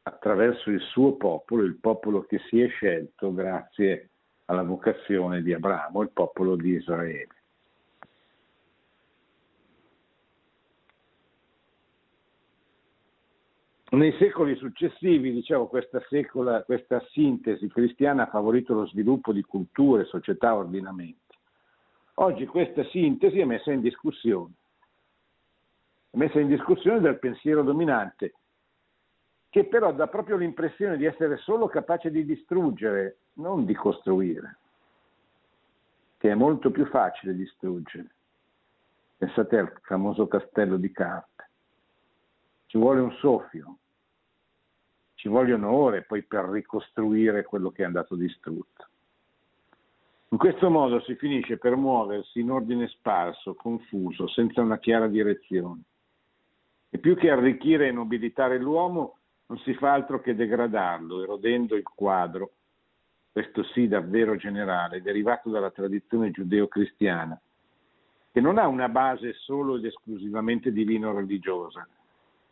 attraverso 0.04 0.70
il 0.70 0.80
suo 0.82 1.16
popolo, 1.16 1.64
il 1.64 1.76
popolo 1.76 2.24
che 2.24 2.40
si 2.50 2.62
è 2.62 2.68
scelto 2.68 3.34
grazie 3.34 4.10
alla 4.46 4.64
vocazione 4.64 5.42
di 5.42 5.54
Abramo, 5.54 6.02
il 6.02 6.12
popolo 6.12 6.56
di 6.56 6.76
Israele. 6.76 7.36
Nei 13.90 14.12
secoli 14.18 14.58
successivi, 14.58 15.32
dicevo, 15.32 15.68
questa, 15.68 16.02
secola, 16.10 16.62
questa 16.64 17.02
sintesi 17.12 17.70
cristiana 17.70 18.24
ha 18.24 18.30
favorito 18.30 18.74
lo 18.74 18.86
sviluppo 18.86 19.32
di 19.32 19.42
culture, 19.44 20.04
società, 20.04 20.56
ordinamenti. 20.56 21.36
Oggi 22.16 22.46
questa 22.48 22.84
sintesi 22.90 23.40
è 23.40 23.46
messa 23.46 23.72
in 23.72 23.80
discussione, 23.80 24.52
è 26.10 26.18
messa 26.18 26.38
in 26.38 26.48
discussione 26.48 27.00
dal 27.00 27.18
pensiero 27.18 27.64
dominante, 27.64 28.34
che 29.50 29.64
però 29.68 29.94
dà 29.94 30.08
proprio 30.08 30.36
l'impressione 30.36 30.98
di 30.98 31.06
essere 31.06 31.38
solo 31.38 31.68
capace 31.68 32.12
di 32.12 32.26
distruggere, 32.26 33.20
non 33.36 33.64
di 33.64 33.74
costruire, 33.74 34.58
che 36.18 36.30
è 36.30 36.36
molto 36.36 36.72
più 36.72 36.86
facile 36.88 37.34
distruggere. 37.34 38.10
Pensate 39.16 39.58
al 39.58 39.80
famoso 39.84 40.28
castello 40.28 40.76
di 40.76 40.92
carte 40.92 41.38
ci 42.68 42.78
vuole 42.78 43.02
un 43.02 43.12
soffio, 43.14 43.78
ci 45.16 45.28
vogliono 45.28 45.72
ore 45.72 46.04
poi 46.04 46.24
per 46.24 46.46
ricostruire 46.46 47.44
quello 47.44 47.72
che 47.72 47.82
è 47.82 47.86
andato 47.86 48.16
distrutto. 48.16 48.88
In 50.30 50.38
questo 50.38 50.70
modo 50.70 51.00
si 51.02 51.16
finisce 51.16 51.58
per 51.58 51.76
muoversi 51.76 52.42
in 52.42 52.52
ordine 52.52 52.88
sparso, 52.90 53.56
confuso, 53.56 54.28
senza 54.28 54.62
una 54.62 54.78
chiara 54.78 55.08
direzione. 55.08 55.82
E 56.90 56.98
più 56.98 57.16
che 57.16 57.32
arricchire 57.32 57.88
e 57.88 57.92
nobilitare 57.92 58.60
l'uomo, 58.60 59.18
non 59.48 59.58
si 59.60 59.74
fa 59.74 59.94
altro 59.94 60.20
che 60.20 60.36
degradarlo, 60.36 61.24
erodendo 61.24 61.76
il 61.76 61.84
quadro, 61.84 62.52
questo 63.32 63.64
sì 63.64 63.88
davvero 63.88 64.36
generale, 64.36 65.02
derivato 65.02 65.50
dalla 65.50 65.72
tradizione 65.72 66.32
giudeo-cristiana, 66.32 67.40
che 68.32 68.42
non 68.42 68.58
ha 68.58 68.68
una 68.68 68.90
base 68.90 69.34
solo 69.34 69.78
ed 69.78 69.86
esclusivamente 69.86 70.74
divino-religiosa, 70.74 71.88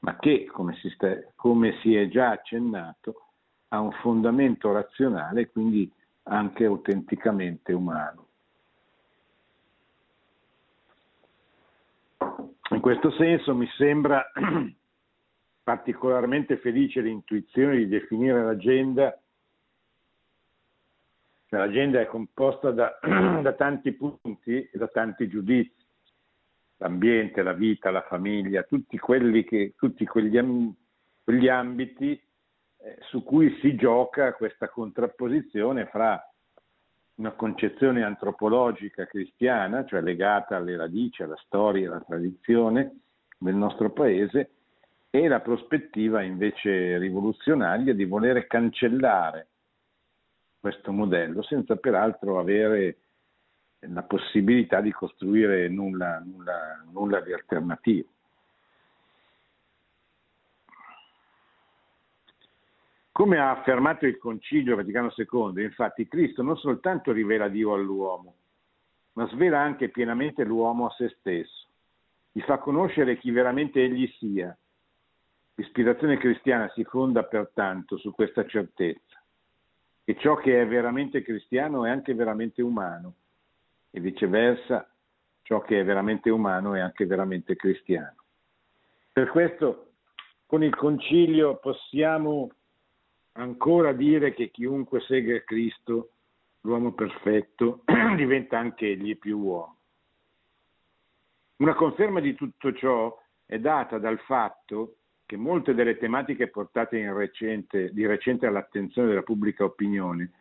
ma 0.05 0.17
che, 0.17 0.45
come 0.45 0.75
si, 0.75 0.89
sta, 0.91 1.17
come 1.33 1.79
si 1.81 1.95
è 1.95 2.07
già 2.07 2.29
accennato, 2.29 3.29
ha 3.69 3.79
un 3.79 3.91
fondamento 4.03 4.71
razionale 4.71 5.41
e 5.41 5.49
quindi 5.49 5.91
anche 6.23 6.63
autenticamente 6.63 7.73
umano. 7.73 8.27
In 12.69 12.79
questo 12.81 13.09
senso 13.13 13.55
mi 13.55 13.67
sembra 13.77 14.23
particolarmente 15.63 16.57
felice 16.57 17.01
l'intuizione 17.01 17.77
di 17.77 17.87
definire 17.87 18.43
l'agenda, 18.43 19.19
l'agenda 21.49 21.99
è 21.99 22.05
composta 22.05 22.69
da, 22.69 22.99
da 23.41 23.53
tanti 23.53 23.91
punti 23.93 24.69
e 24.71 24.77
da 24.77 24.87
tanti 24.87 25.27
giudizi 25.27 25.84
l'ambiente, 26.77 27.41
la 27.41 27.53
vita, 27.53 27.91
la 27.91 28.03
famiglia, 28.03 28.63
tutti, 28.63 28.99
che, 29.45 29.73
tutti 29.75 30.05
quegli, 30.05 30.39
quegli, 31.23 31.47
ambiti 31.47 32.11
eh, 32.11 32.97
su 33.09 33.23
cui 33.23 33.57
si 33.61 33.75
gioca 33.75 34.33
questa 34.33 34.69
contrapposizione 34.69 35.85
fra 35.87 36.21
una 37.15 37.31
concezione 37.31 38.03
antropologica 38.03 39.05
cristiana, 39.05 39.85
cioè 39.85 40.01
legata 40.01 40.57
alle 40.57 40.75
radici, 40.75 41.23
alla 41.23 41.39
storia, 41.45 41.89
alla 41.89 42.01
tradizione, 42.01 42.99
del 43.37 43.55
nostro 43.55 43.91
paese 43.91 44.51
e 45.09 45.27
la 45.27 45.39
prospettiva 45.39 46.21
invece 46.23 46.97
rivoluzionaria 46.97 47.93
di 47.93 48.05
volere 48.05 48.47
cancellare 48.47 49.47
questo 50.59 50.91
modello 50.91 51.43
senza 51.43 51.75
peraltro 51.75 52.39
avere 52.39 52.97
la 53.79 54.03
possibilità 54.03 54.81
di 54.81 54.91
costruire 54.91 55.67
nulla, 55.67 56.19
nulla, 56.19 56.83
nulla 56.91 57.21
di 57.21 57.33
alternativo. 57.33 58.07
Come 63.11 63.37
ha 63.37 63.51
affermato 63.51 64.05
il 64.05 64.17
Concilio 64.17 64.75
Vaticano 64.75 65.13
II, 65.15 65.63
infatti 65.63 66.07
Cristo 66.07 66.43
non 66.43 66.57
soltanto 66.57 67.13
rivela 67.13 67.47
Dio 67.47 67.73
all'uomo, 67.73 68.35
ma 69.13 69.25
svela 69.27 69.61
anche 69.61 69.87
pienamente 69.87 70.43
l'uomo 70.43 70.87
a 70.87 70.91
se 70.91 71.15
stesso, 71.19 71.67
gli 72.33 72.41
fa 72.41 72.57
conoscere 72.57 73.17
chi 73.17 73.31
veramente 73.31 73.81
egli 73.81 74.05
sia. 74.19 74.55
L'ispirazione 75.53 76.17
cristiana 76.17 76.69
si 76.73 76.83
fonda 76.83 77.23
pertanto 77.23 77.95
su 77.95 78.11
questa 78.11 78.45
certezza, 78.45 79.23
che 80.03 80.17
ciò 80.17 80.35
che 80.35 80.61
è 80.61 80.67
veramente 80.67 81.21
cristiano 81.21 81.85
è 81.85 81.89
anche 81.89 82.13
veramente 82.13 82.61
umano 82.61 83.13
e 83.95 84.01
viceversa 84.01 84.85
ciò 85.41 85.61
che 85.61 85.79
è 85.79 85.85
veramente 85.85 86.29
umano 86.29 86.73
è 86.73 86.81
anche 86.81 87.05
veramente 87.05 87.55
cristiano. 87.55 88.15
Per 89.09 89.29
questo 89.29 89.91
con 90.45 90.63
il 90.63 90.75
concilio 90.75 91.55
possiamo 91.59 92.51
ancora 93.33 93.93
dire 93.93 94.33
che 94.33 94.51
chiunque 94.51 94.99
segue 94.99 95.45
Cristo, 95.45 96.09
l'uomo 96.61 96.91
perfetto, 96.91 97.83
diventa 98.17 98.59
anche 98.59 98.85
egli 98.87 99.17
più 99.17 99.39
uomo. 99.39 99.77
Una 101.57 101.73
conferma 101.73 102.19
di 102.19 102.35
tutto 102.35 102.73
ciò 102.73 103.17
è 103.45 103.59
data 103.59 103.97
dal 103.97 104.19
fatto 104.19 104.97
che 105.25 105.37
molte 105.37 105.73
delle 105.73 105.97
tematiche 105.97 106.49
portate 106.49 107.13
recente, 107.13 107.93
di 107.93 108.05
recente 108.05 108.45
all'attenzione 108.45 109.07
della 109.07 109.23
pubblica 109.23 109.63
opinione 109.63 110.31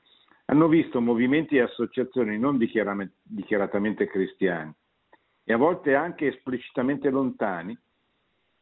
hanno 0.46 0.68
visto 0.68 1.00
movimenti 1.00 1.56
e 1.56 1.62
associazioni 1.62 2.38
non 2.38 2.58
dichiaratamente 2.58 4.06
cristiani 4.06 4.74
e 5.44 5.52
a 5.52 5.56
volte 5.56 5.94
anche 5.94 6.26
esplicitamente 6.26 7.10
lontani, 7.10 7.78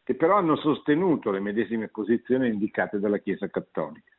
che 0.02 0.14
però 0.16 0.36
hanno 0.36 0.56
sostenuto 0.56 1.30
le 1.30 1.38
medesime 1.38 1.88
posizioni 1.88 2.48
indicate 2.48 2.98
dalla 2.98 3.18
Chiesa 3.18 3.48
Cattolica. 3.48 4.10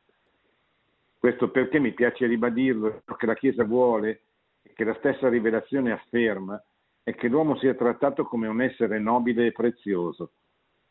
Questo 1.18 1.50
perché 1.50 1.78
mi 1.78 1.92
piace 1.92 2.26
ribadirlo, 2.26 3.02
che 3.16 3.26
la 3.26 3.34
Chiesa 3.34 3.64
vuole 3.64 4.22
e 4.62 4.72
che 4.72 4.84
la 4.84 4.94
stessa 4.94 5.28
rivelazione 5.28 5.92
afferma 5.92 6.62
è 7.02 7.14
che 7.14 7.28
l'uomo 7.28 7.56
sia 7.58 7.74
trattato 7.74 8.24
come 8.24 8.46
un 8.46 8.62
essere 8.62 8.98
nobile 8.98 9.46
e 9.46 9.52
prezioso, 9.52 10.32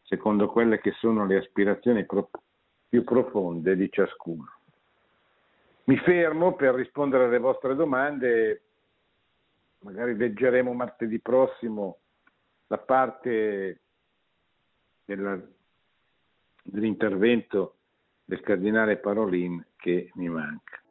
secondo 0.03 0.47
quelle 0.47 0.79
che 0.79 0.91
sono 0.99 1.25
le 1.25 1.37
aspirazioni 1.37 2.05
pro- 2.05 2.29
più 2.87 3.03
profonde 3.03 3.75
di 3.75 3.89
ciascuno. 3.91 4.62
Mi 5.85 5.97
fermo 5.97 6.55
per 6.55 6.75
rispondere 6.75 7.25
alle 7.25 7.39
vostre 7.39 7.75
domande, 7.75 8.61
magari 9.79 10.15
leggeremo 10.15 10.71
martedì 10.73 11.19
prossimo 11.19 11.97
la 12.67 12.77
parte 12.77 13.81
della, 15.03 15.39
dell'intervento 16.63 17.75
del 18.23 18.41
cardinale 18.41 18.97
Parolin 18.97 19.63
che 19.75 20.09
mi 20.15 20.29
manca. 20.29 20.82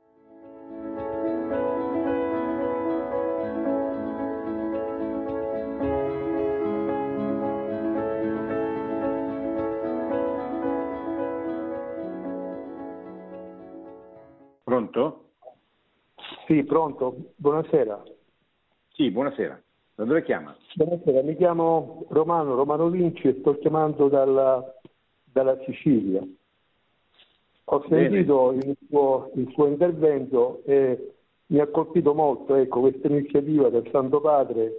Pronto? 14.93 15.25
Sì, 16.47 16.63
pronto. 16.65 17.33
Buonasera. 17.37 18.03
Sì, 18.93 19.11
buonasera. 19.11 19.61
Da 19.95 20.05
dove 20.05 20.23
chiama? 20.23 20.55
Buonasera, 20.75 21.23
mi 21.23 21.35
chiamo 21.37 22.05
Romano, 22.11 22.55
Romano 22.55 22.91
Vinci 22.91 23.27
e 23.27 23.37
sto 23.41 23.59
chiamando 23.59 24.09
dalla, 24.09 24.63
dalla 25.25 25.59
Sicilia. 25.65 26.23
Ho 27.65 27.85
sentito 27.89 28.53
il 28.53 28.77
suo, 28.87 29.31
il 29.35 29.51
suo, 29.53 29.67
intervento 29.67 30.61
e 30.65 31.15
mi 31.47 31.59
ha 31.59 31.67
colpito 31.69 32.13
molto 32.13 32.55
ecco, 32.55 32.81
questa 32.81 33.09
iniziativa 33.09 33.71
del 33.71 33.89
Santo 33.91 34.21
Padre 34.21 34.75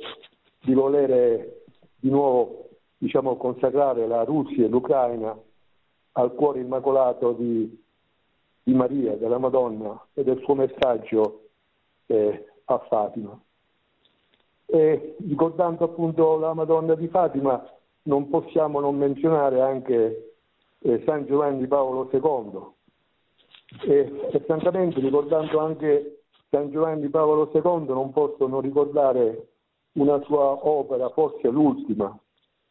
di 0.62 0.74
volere 0.74 1.64
di 1.96 2.10
nuovo 2.10 2.70
diciamo, 2.98 3.36
consacrare 3.38 4.06
la 4.06 4.24
Russia 4.24 4.66
e 4.66 4.70
l'Ucraina 4.70 5.36
al 6.14 6.34
cuore 6.36 6.60
immacolato 6.60 7.32
di, 7.32 7.83
di 8.64 8.74
Maria, 8.74 9.16
della 9.16 9.38
Madonna 9.38 10.00
e 10.14 10.24
del 10.24 10.40
suo 10.44 10.56
messaggio 10.56 11.50
eh, 12.08 12.46
a 12.66 12.78
Fatima. 12.90 13.40
E 14.66 15.16
ricordando 15.28 15.84
appunto 15.84 16.38
la 16.38 16.54
Madonna 16.54 16.96
di 16.96 17.08
Fatima 17.08 17.64
non 18.04 18.30
possiamo 18.30 18.80
non 18.80 18.98
menzionare 18.98 19.62
anche 19.62 20.34
eh, 20.80 21.04
San 21.06 21.26
Giovanni 21.26 21.68
Paolo 21.68 22.10
II 22.12 23.92
e, 23.92 24.30
e 24.32 24.40
francamente 24.42 25.00
ricordando 25.00 25.60
anche 25.60 26.24
San 26.50 26.70
Giovanni 26.72 27.10
Paolo 27.10 27.50
II 27.54 27.86
non 27.88 28.12
posso 28.12 28.48
non 28.48 28.62
ricordare 28.62 29.48
una 29.94 30.22
sua 30.24 30.68
opera, 30.68 31.10
forse 31.10 31.48
l'ultima, 31.50 32.18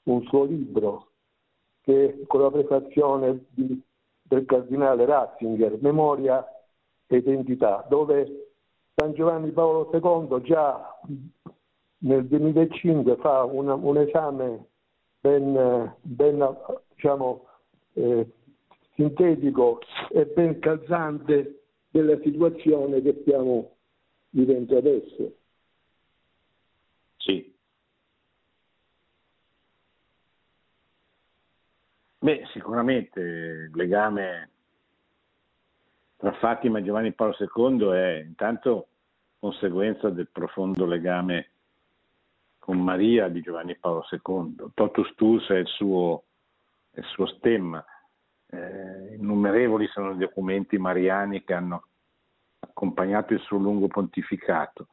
un 0.04 0.22
suo 0.24 0.44
libro, 0.44 1.08
che 1.82 2.24
con 2.26 2.40
la 2.40 2.50
prefazione 2.50 3.46
di, 3.50 3.80
del 4.32 4.46
cardinale 4.46 5.04
Ratzinger, 5.04 5.76
Memoria 5.82 6.42
e 7.06 7.16
Identità, 7.16 7.84
dove 7.88 8.52
San 8.94 9.12
Giovanni 9.12 9.50
Paolo 9.50 9.90
II 9.92 10.40
già 10.42 10.98
nel 11.98 12.26
2005 12.26 13.16
fa 13.16 13.44
una, 13.44 13.74
un 13.74 13.98
esame 13.98 14.66
ben, 15.20 15.94
ben 16.00 16.56
diciamo, 16.94 17.46
eh, 17.92 18.26
sintetico 18.94 19.80
e 20.10 20.24
ben 20.26 20.58
calzante 20.60 21.64
della 21.90 22.18
situazione 22.22 23.02
che 23.02 23.18
stiamo 23.20 23.76
vivendo 24.30 24.78
adesso. 24.78 25.32
Sì. 27.18 27.51
Beh, 32.22 32.44
sicuramente 32.52 33.18
il 33.18 33.70
legame 33.74 34.50
tra 36.16 36.30
Fatima 36.34 36.78
e 36.78 36.84
Giovanni 36.84 37.12
Paolo 37.12 37.34
II 37.36 37.88
è 37.88 38.22
intanto 38.24 38.86
conseguenza 39.40 40.08
del 40.08 40.28
profondo 40.30 40.86
legame 40.86 41.50
con 42.60 42.80
Maria 42.80 43.26
di 43.26 43.40
Giovanni 43.40 43.76
Paolo 43.76 44.04
II. 44.08 44.70
Totus 44.72 45.12
Tuus 45.16 45.48
è 45.48 45.56
il 45.56 45.66
suo, 45.66 46.22
il 46.92 47.02
suo 47.06 47.26
stemma 47.26 47.84
eh, 48.46 49.14
innumerevoli 49.16 49.88
sono 49.88 50.12
i 50.12 50.16
documenti 50.16 50.78
mariani 50.78 51.42
che 51.42 51.54
hanno 51.54 51.86
accompagnato 52.60 53.32
il 53.32 53.40
suo 53.40 53.58
lungo 53.58 53.88
pontificato, 53.88 54.86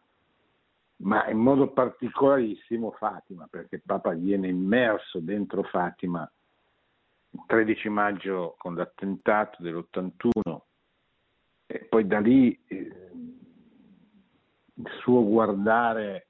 ma 1.04 1.30
in 1.30 1.38
modo 1.38 1.68
particolarissimo 1.68 2.90
Fatima, 2.90 3.46
perché 3.48 3.80
Papa 3.86 4.14
viene 4.14 4.48
immerso 4.48 5.20
dentro 5.20 5.62
Fatima 5.62 6.28
13 7.46 7.90
maggio 7.90 8.56
con 8.58 8.76
l'attentato 8.76 9.62
dell'81 9.62 10.60
e 11.68 11.80
poi 11.86 12.08
da 12.08 12.20
lì 12.20 12.60
eh, 12.66 12.76
il 14.74 14.90
suo 15.02 15.24
guardare 15.24 16.28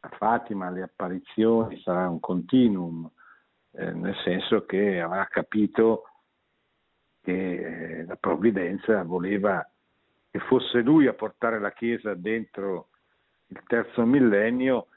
a 0.00 0.08
Fatima, 0.10 0.70
le 0.70 0.82
apparizioni 0.82 1.80
sarà 1.80 2.08
un 2.08 2.20
continuum 2.20 3.10
eh, 3.72 3.92
nel 3.92 4.14
senso 4.24 4.64
che 4.64 5.00
avrà 5.00 5.26
capito 5.26 6.04
che 7.22 8.00
eh, 8.00 8.04
la 8.04 8.16
provvidenza 8.16 9.02
voleva 9.02 9.66
che 10.30 10.38
fosse 10.40 10.80
lui 10.80 11.06
a 11.06 11.14
portare 11.14 11.58
la 11.58 11.72
Chiesa 11.72 12.14
dentro 12.14 12.88
il 13.46 13.62
terzo 13.66 14.04
millennio 14.04 14.88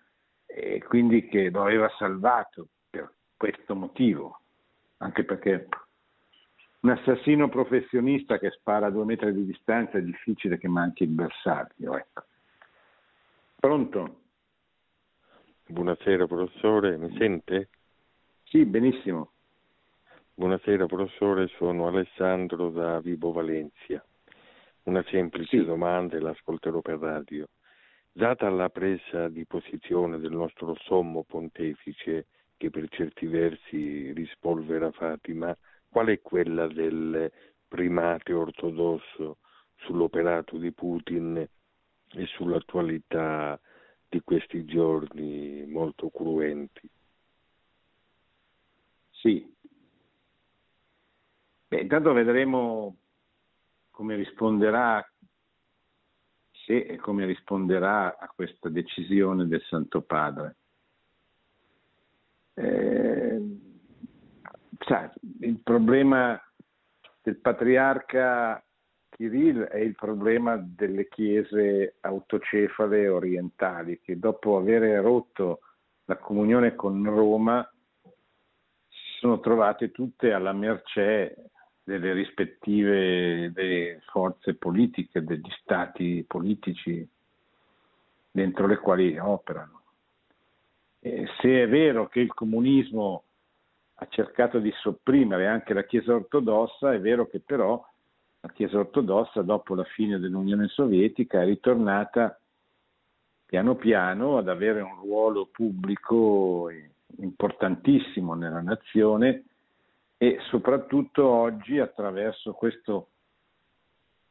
e 0.46 0.84
quindi 0.84 1.28
che 1.28 1.50
lo 1.50 1.62
aveva 1.64 1.90
salvato 1.98 2.68
per 2.90 3.12
questo 3.38 3.76
motivo, 3.76 4.41
anche 5.02 5.24
perché 5.24 5.68
un 6.82 6.90
assassino 6.90 7.50
professionista 7.50 8.40
che 8.40 8.52
spara 8.52 8.88
a 8.88 8.90
due 8.90 9.06
metri 9.06 9.34
di 9.34 9.46
distanza 9.46 9.98
è 9.98 10.02
difficile 10.02 10.58
che 10.58 10.68
manchi 10.68 11.04
il 11.04 11.10
bersaglio. 11.10 11.98
Ecco. 11.98 12.24
Pronto? 13.60 14.20
Buonasera 15.68 16.26
professore, 16.26 16.98
mi 16.98 17.16
sente? 17.18 17.70
Sì, 18.44 18.66
benissimo. 18.66 19.32
Buonasera 20.34 20.86
professore, 20.86 21.48
sono 21.58 21.88
Alessandro 21.88 22.70
da 22.70 23.00
Vibo 23.00 23.32
Valencia. 23.32 24.04
Una 24.84 25.04
semplice 25.08 25.60
sì. 25.60 25.66
domanda 25.66 26.18
e 26.18 26.20
l'ascolterò 26.20 26.82
per 26.82 26.98
radio. 26.98 27.48
Data 28.12 28.50
la 28.50 28.70
presa 28.70 29.30
di 29.30 29.46
posizione 29.46 30.20
del 30.20 30.32
nostro 30.32 30.76
sommo 30.82 31.24
pontefice 31.24 32.26
che 32.62 32.70
per 32.70 32.90
certi 32.90 33.26
versi 33.26 34.12
rispolvera 34.12 34.92
Fatima, 34.92 35.58
qual 35.90 36.10
è 36.10 36.22
quella 36.22 36.68
del 36.68 37.32
primate 37.68 38.34
ortodosso 38.34 39.40
sull'operato 39.78 40.58
di 40.58 40.72
Putin 40.72 41.38
e 41.38 42.26
sull'attualità 42.28 43.60
di 44.08 44.22
questi 44.22 44.64
giorni 44.66 45.66
molto 45.66 46.12
cruenti? 46.12 46.88
Sì. 49.10 49.52
Beh, 51.68 51.82
intanto 51.82 52.14
vedremo 52.14 52.96
come 53.90 54.16
risponderà 54.18 55.04
se 56.52 56.78
e 56.78 56.98
come 56.98 57.26
risponderà 57.26 58.20
a 58.20 58.28
questa 58.28 58.70
decisione 58.70 59.48
del 59.48 59.64
Santo 59.64 60.02
Padre. 60.04 60.58
Eh, 62.62 63.42
sai, 64.78 65.10
il 65.40 65.60
problema 65.64 66.40
del 67.24 67.38
patriarca 67.38 68.64
Kirill 69.10 69.64
è 69.64 69.80
il 69.80 69.96
problema 69.96 70.58
delle 70.58 71.08
chiese 71.08 71.96
autocefale 72.02 73.08
orientali 73.08 74.00
che 74.00 74.20
dopo 74.20 74.58
aver 74.58 75.02
rotto 75.02 75.62
la 76.06 76.18
comunione 76.18 76.76
con 76.76 77.04
Roma 77.04 77.68
si 78.02 79.18
sono 79.20 79.40
trovate 79.40 79.90
tutte 79.90 80.32
alla 80.32 80.54
mercé 80.54 81.50
delle 81.84 82.14
rispettive 82.14 83.52
delle 83.52 84.02
forze 84.12 84.54
politiche, 84.54 85.24
degli 85.24 85.50
stati 85.62 86.24
politici 86.28 87.08
dentro 88.30 88.68
le 88.68 88.78
quali 88.78 89.18
operano. 89.18 89.81
E 91.04 91.28
se 91.40 91.64
è 91.64 91.68
vero 91.68 92.08
che 92.08 92.20
il 92.20 92.32
comunismo 92.32 93.24
ha 93.96 94.08
cercato 94.08 94.60
di 94.60 94.72
sopprimere 94.82 95.48
anche 95.48 95.74
la 95.74 95.84
Chiesa 95.84 96.14
ortodossa, 96.14 96.94
è 96.94 97.00
vero 97.00 97.28
che 97.28 97.40
però 97.40 97.84
la 98.42 98.50
Chiesa 98.50 98.78
ortodossa 98.78 99.42
dopo 99.42 99.74
la 99.74 99.84
fine 99.84 100.20
dell'Unione 100.20 100.68
Sovietica 100.68 101.42
è 101.42 101.46
ritornata 101.46 102.40
piano 103.46 103.76
piano 103.76 104.38
ad 104.38 104.48
avere 104.48 104.82
un 104.82 104.96
ruolo 104.96 105.48
pubblico 105.48 106.70
importantissimo 107.18 108.34
nella 108.34 108.62
nazione 108.62 109.44
e 110.18 110.38
soprattutto 110.50 111.28
oggi 111.28 111.80
attraverso 111.80 112.54
questo 112.54 113.08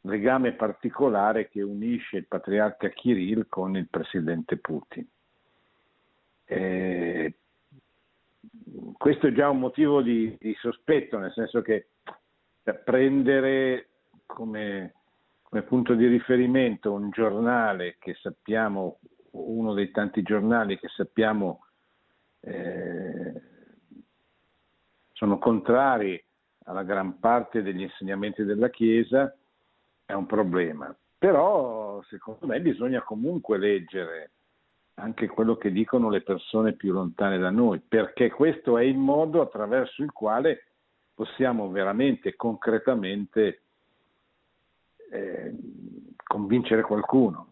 legame 0.03 0.53
particolare 0.53 1.49
che 1.49 1.63
unisce 1.63 2.19
il 2.19 2.27
patriarca 2.27 2.89
Kirill 2.89 3.47
con 3.49 3.77
il 3.77 3.89
presidente 3.89 4.57
Putin. 4.57 5.07
Eh, 6.51 7.33
questo 8.99 9.29
è 9.29 9.33
già 9.33 9.49
un 9.49 9.61
motivo 9.61 10.03
di, 10.03 10.37
di, 10.41 10.53
sospetto, 10.59 11.17
nel 11.17 11.31
senso 11.33 11.63
che 11.63 11.91
prendere 12.85 13.89
come, 14.27 14.95
come 15.43 15.63
punto 15.63 15.95
di 15.95 16.09
riferimento 16.09 16.93
un 16.93 17.11
giornale 17.11 17.99
che 18.01 18.15
sappiamo, 18.15 18.99
uno 19.31 19.75
dei 19.75 19.93
tanti 19.93 20.23
giornali 20.23 20.77
che 20.77 20.89
sappiamo 20.89 21.67
eh, 22.41 23.43
sono 25.13 25.39
contrari 25.39 26.21
alla 26.65 26.83
gran 26.83 27.21
parte 27.21 27.63
degli 27.63 27.83
insegnamenti 27.83 28.43
della 28.43 28.71
Chiesa, 28.71 29.33
è 30.05 30.15
un 30.15 30.27
problema. 30.27 30.93
Però 31.17 32.03
secondo 32.09 32.47
me 32.47 32.61
bisogna 32.61 33.03
comunque 33.03 33.57
leggere 33.57 34.33
anche 34.95 35.29
quello 35.29 35.57
che 35.57 35.73
dicono 35.73 36.11
le 36.11 36.23
persone 36.23 36.75
più 36.75 36.93
lontane 36.93 37.39
da 37.39 37.51
noi, 37.51 37.81
perché 37.81 38.31
questo 38.31 38.79
è 38.79 38.83
il 38.83 38.97
modo 38.97 39.41
attraverso 39.41 40.03
il 40.03 40.13
quale 40.13 40.65
possiamo 41.15 41.71
veramente, 41.71 42.37
concretamente 42.37 43.63
eh, 45.11 45.55
convincere 46.25 46.83
qualcuno. 46.83 47.47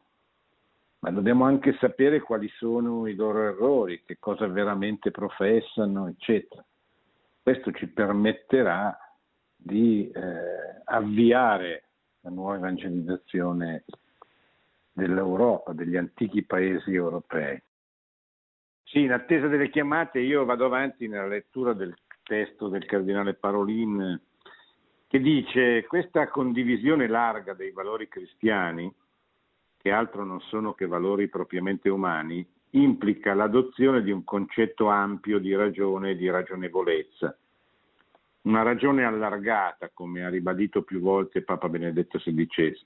Ma 1.00 1.10
dobbiamo 1.10 1.44
anche 1.44 1.76
sapere 1.78 2.20
quali 2.20 2.48
sono 2.56 3.06
i 3.06 3.14
loro 3.14 3.42
errori, 3.42 4.02
che 4.04 4.16
cosa 4.18 4.46
veramente 4.48 5.10
professano, 5.10 6.08
eccetera. 6.08 6.64
Questo 7.42 7.70
ci 7.72 7.86
permetterà 7.86 8.98
di 9.54 10.10
eh, 10.10 10.82
avviare 10.84 11.84
la 12.20 12.30
nuova 12.30 12.56
evangelizzazione 12.56 13.84
dell'Europa, 14.98 15.72
degli 15.72 15.96
antichi 15.96 16.42
paesi 16.42 16.92
europei. 16.92 17.62
Sì, 18.82 19.02
in 19.02 19.12
attesa 19.12 19.46
delle 19.46 19.70
chiamate 19.70 20.18
io 20.18 20.44
vado 20.44 20.66
avanti 20.66 21.06
nella 21.06 21.26
lettura 21.26 21.72
del 21.72 21.94
testo 22.24 22.68
del 22.68 22.84
cardinale 22.84 23.34
Parolin 23.34 24.20
che 25.06 25.20
dice 25.20 25.86
questa 25.86 26.28
condivisione 26.28 27.06
larga 27.06 27.54
dei 27.54 27.70
valori 27.70 28.08
cristiani, 28.08 28.92
che 29.78 29.90
altro 29.90 30.24
non 30.24 30.40
sono 30.40 30.74
che 30.74 30.86
valori 30.86 31.28
propriamente 31.28 31.88
umani, 31.88 32.46
implica 32.70 33.32
l'adozione 33.32 34.02
di 34.02 34.10
un 34.10 34.24
concetto 34.24 34.88
ampio 34.88 35.38
di 35.38 35.54
ragione 35.54 36.10
e 36.10 36.16
di 36.16 36.28
ragionevolezza. 36.28 37.34
Una 38.42 38.62
ragione 38.62 39.04
allargata, 39.04 39.90
come 39.94 40.24
ha 40.24 40.28
ribadito 40.28 40.82
più 40.82 41.00
volte 41.00 41.42
Papa 41.42 41.68
Benedetto 41.68 42.18
XVI. 42.18 42.76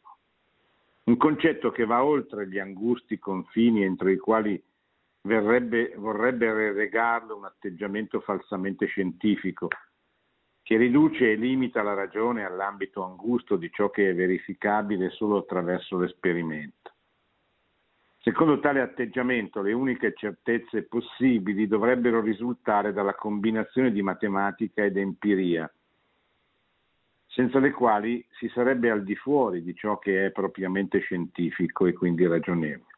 Un 1.04 1.16
concetto 1.16 1.70
che 1.70 1.84
va 1.84 2.04
oltre 2.04 2.48
gli 2.48 2.58
angusti 2.58 3.18
confini 3.18 3.82
entro 3.82 4.08
i 4.08 4.18
quali 4.18 4.62
verrebbe, 5.22 5.94
vorrebbe 5.96 6.52
relegarlo 6.52 7.36
un 7.36 7.44
atteggiamento 7.44 8.20
falsamente 8.20 8.86
scientifico, 8.86 9.68
che 10.62 10.76
riduce 10.76 11.32
e 11.32 11.34
limita 11.34 11.82
la 11.82 11.94
ragione 11.94 12.44
all'ambito 12.44 13.04
angusto 13.04 13.56
di 13.56 13.68
ciò 13.72 13.90
che 13.90 14.10
è 14.10 14.14
verificabile 14.14 15.10
solo 15.10 15.38
attraverso 15.38 15.98
l'esperimento. 15.98 16.92
Secondo 18.20 18.60
tale 18.60 18.80
atteggiamento, 18.80 19.60
le 19.60 19.72
uniche 19.72 20.14
certezze 20.14 20.84
possibili 20.84 21.66
dovrebbero 21.66 22.20
risultare 22.20 22.92
dalla 22.92 23.16
combinazione 23.16 23.90
di 23.90 24.00
matematica 24.02 24.84
ed 24.84 24.96
empiria, 24.96 25.68
senza 27.32 27.58
le 27.58 27.70
quali 27.70 28.24
si 28.32 28.48
sarebbe 28.48 28.90
al 28.90 29.04
di 29.04 29.16
fuori 29.16 29.62
di 29.62 29.74
ciò 29.74 29.98
che 29.98 30.26
è 30.26 30.30
propriamente 30.30 30.98
scientifico 30.98 31.86
e 31.86 31.94
quindi 31.94 32.26
ragionevole. 32.26 32.90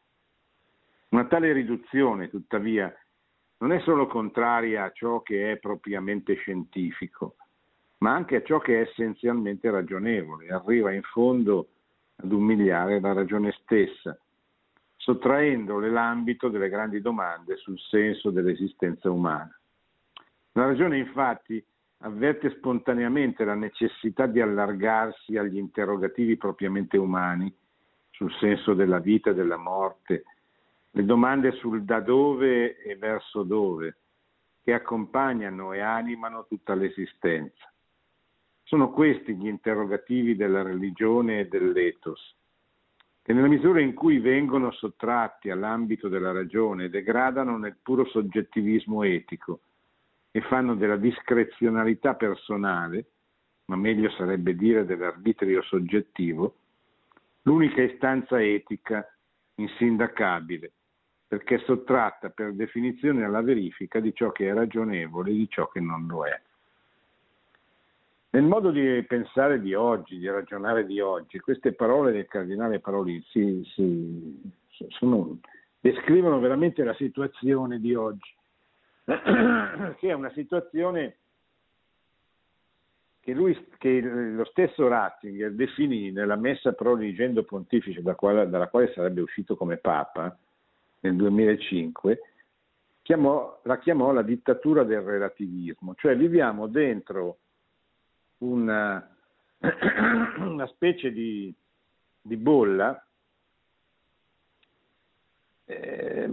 Una 1.11 1.26
tale 1.26 1.53
riduzione, 1.53 2.28
tuttavia, 2.28 2.93
non 3.59 3.72
è 3.72 3.80
solo 3.80 4.09
contraria 4.09 4.85
a 4.85 4.91
ciò 4.91 5.22
che 5.22 5.53
è 5.53 5.57
propriamente 5.59 6.35
scientifico, 6.35 7.37
ma 7.99 8.12
anche 8.12 8.37
a 8.37 8.43
ciò 8.43 8.59
che 8.59 8.78
è 8.78 8.89
essenzialmente 8.89 9.70
ragionevole, 9.70 10.49
arriva 10.49 10.93
in 10.93 11.03
fondo 11.03 11.68
ad 12.16 12.32
umiliare 12.32 12.99
la 13.01 13.12
ragione 13.12 13.53
stessa 13.62 14.18
sottraendole 14.97 15.91
l'ambito 15.91 16.49
delle 16.49 16.68
grandi 16.70 17.01
domande 17.01 17.57
sul 17.57 17.78
senso 17.78 18.30
dell'esistenza 18.30 19.11
umana. 19.11 19.57
La 20.53 20.66
ragione 20.66 20.99
infatti 20.99 21.64
avverte 21.99 22.51
spontaneamente 22.51 23.45
la 23.45 23.55
necessità 23.55 24.26
di 24.26 24.40
allargarsi 24.40 25.36
agli 25.36 25.57
interrogativi 25.57 26.36
propriamente 26.36 26.99
umani 26.99 27.53
sul 28.11 28.32
senso 28.34 28.74
della 28.74 28.99
vita 28.99 29.30
e 29.30 29.34
della 29.34 29.57
morte, 29.57 30.24
le 30.90 31.05
domande 31.05 31.53
sul 31.53 31.82
da 31.84 32.01
dove 32.01 32.76
e 32.82 32.97
verso 32.97 33.42
dove, 33.42 33.97
che 34.62 34.72
accompagnano 34.72 35.72
e 35.72 35.80
animano 35.80 36.47
tutta 36.47 36.74
l'esistenza. 36.74 37.72
Sono 38.62 38.90
questi 38.90 39.34
gli 39.34 39.49
interrogativi 39.49 40.36
della 40.36 40.62
religione 40.62 41.40
e 41.40 41.49
dell'ethos, 41.49 42.36
che 43.22 43.32
nella 43.32 43.49
misura 43.49 43.80
in 43.80 43.95
cui 43.95 44.18
vengono 44.18 44.70
sottratti 44.70 45.51
all'ambito 45.51 46.09
della 46.09 46.32
ragione 46.32 46.88
degradano 46.88 47.59
nel 47.59 47.76
puro 47.82 48.05
soggettivismo 48.07 49.03
etico 49.03 49.61
e 50.37 50.41
fanno 50.41 50.74
della 50.74 50.97
discrezionalità 50.97 52.14
personale, 52.14 53.05
ma 53.66 53.76
meglio 53.76 54.11
sarebbe 54.11 54.57
dire 54.57 54.85
dell'arbitrio 54.85 55.62
soggettivo, 55.62 56.57
l'unica 57.43 57.82
istanza 57.82 58.43
etica 58.43 59.09
insindacabile, 59.55 60.72
perché 61.28 61.59
sottratta 61.59 62.30
per 62.30 62.53
definizione 62.55 63.22
alla 63.22 63.43
verifica 63.43 64.01
di 64.01 64.12
ciò 64.12 64.32
che 64.32 64.49
è 64.49 64.53
ragionevole 64.53 65.30
e 65.30 65.35
di 65.35 65.49
ciò 65.49 65.68
che 65.68 65.78
non 65.78 66.05
lo 66.09 66.26
è. 66.26 66.41
Nel 68.30 68.43
modo 68.43 68.72
di 68.72 69.05
pensare 69.07 69.61
di 69.61 69.72
oggi, 69.72 70.18
di 70.18 70.28
ragionare 70.28 70.85
di 70.85 70.99
oggi, 70.99 71.39
queste 71.39 71.74
parole 71.74 72.11
del 72.11 72.26
cardinale 72.26 72.80
Parolin 72.80 73.22
si, 73.28 73.62
si, 73.72 74.53
sono, 74.89 75.39
descrivono 75.78 76.41
veramente 76.41 76.82
la 76.82 76.95
situazione 76.95 77.78
di 77.78 77.95
oggi, 77.95 78.35
che 79.98 80.09
è 80.09 80.12
una 80.12 80.30
situazione 80.32 81.16
che, 83.20 83.32
lui, 83.32 83.57
che 83.78 84.00
lo 84.00 84.44
stesso 84.44 84.86
Ratzinger 84.86 85.52
definì 85.52 86.11
nella 86.11 86.36
messa 86.36 86.72
pro 86.72 86.94
religendo 86.94 87.42
pontifice 87.42 88.02
da 88.02 88.14
quale, 88.14 88.48
dalla 88.48 88.68
quale 88.68 88.92
sarebbe 88.92 89.22
uscito 89.22 89.57
come 89.57 89.78
Papa 89.78 90.36
nel 91.00 91.16
2005, 91.16 92.20
chiamò, 93.02 93.61
la 93.64 93.78
chiamò 93.78 94.12
la 94.12 94.22
dittatura 94.22 94.84
del 94.84 95.00
relativismo, 95.00 95.94
cioè 95.94 96.16
viviamo 96.16 96.66
dentro 96.66 97.38
una, 98.38 99.07
una 100.38 100.66
specie 100.66 101.11
di, 101.12 101.55
di 102.20 102.36
bolla 102.36 103.02
eh, 105.66 106.28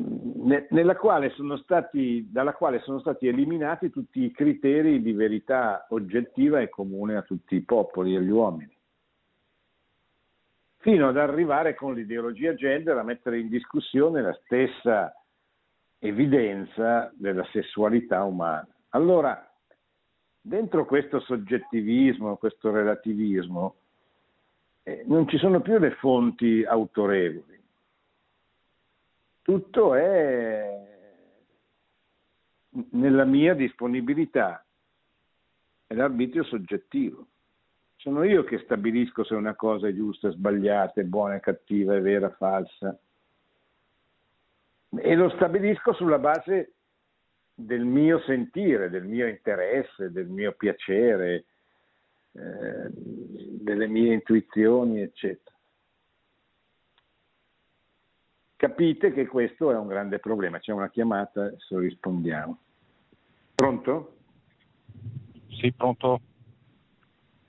nella 0.69 0.95
quale 0.97 1.33
stati, 1.63 2.27
dalla 2.29 2.53
quale 2.53 2.79
sono 2.79 2.99
stati 2.99 3.27
eliminati 3.27 3.89
tutti 3.89 4.23
i 4.23 4.31
criteri 4.31 5.01
di 5.01 5.13
verità 5.13 5.85
oggettiva 5.89 6.59
e 6.59 6.69
comune 6.69 7.15
a 7.15 7.21
tutti 7.21 7.55
i 7.55 7.61
popoli 7.61 8.15
e 8.15 8.21
gli 8.21 8.29
uomini, 8.29 8.75
fino 10.77 11.07
ad 11.07 11.17
arrivare 11.17 11.75
con 11.75 11.93
l'ideologia 11.93 12.53
gender 12.55 12.97
a 12.97 13.03
mettere 13.03 13.39
in 13.39 13.47
discussione 13.47 14.21
la 14.21 14.37
stessa 14.43 15.13
evidenza 15.99 17.11
della 17.13 17.45
sessualità 17.51 18.23
umana. 18.23 18.67
Allora, 18.89 19.49
dentro 20.41 20.85
questo 20.85 21.19
soggettivismo, 21.19 22.35
questo 22.35 22.71
relativismo, 22.71 23.75
eh, 24.83 25.03
non 25.05 25.27
ci 25.27 25.37
sono 25.37 25.61
più 25.61 25.77
le 25.77 25.91
fonti 25.91 26.65
autorevoli. 26.65 27.60
Tutto 29.41 29.95
è 29.95 30.89
nella 32.91 33.25
mia 33.25 33.53
disponibilità, 33.53 34.63
è 35.87 35.93
l'arbitrio 35.93 36.43
soggettivo. 36.43 37.27
Sono 37.95 38.23
io 38.23 38.43
che 38.43 38.59
stabilisco 38.59 39.23
se 39.23 39.35
una 39.35 39.55
cosa 39.55 39.87
è 39.87 39.93
giusta, 39.93 40.31
sbagliata, 40.31 41.01
è 41.01 41.03
buona, 41.03 41.35
è 41.35 41.39
cattiva, 41.39 41.95
è 41.95 42.01
vera, 42.01 42.29
falsa 42.31 42.97
e 44.97 45.15
lo 45.15 45.29
stabilisco 45.29 45.93
sulla 45.93 46.19
base 46.19 46.73
del 47.53 47.85
mio 47.85 48.19
sentire, 48.21 48.89
del 48.89 49.05
mio 49.05 49.27
interesse, 49.27 50.11
del 50.11 50.27
mio 50.27 50.53
piacere, 50.53 51.45
eh, 52.33 52.89
delle 52.89 53.87
mie 53.87 54.13
intuizioni, 54.13 55.01
eccetera. 55.01 55.50
Capite 58.61 59.11
che 59.11 59.25
questo 59.25 59.71
è 59.71 59.75
un 59.75 59.87
grande 59.87 60.19
problema. 60.19 60.59
C'è 60.59 60.71
una 60.71 60.91
chiamata, 60.91 61.45
adesso 61.45 61.79
rispondiamo. 61.79 62.59
Pronto? 63.55 64.17
Sì, 65.49 65.71
pronto? 65.71 66.21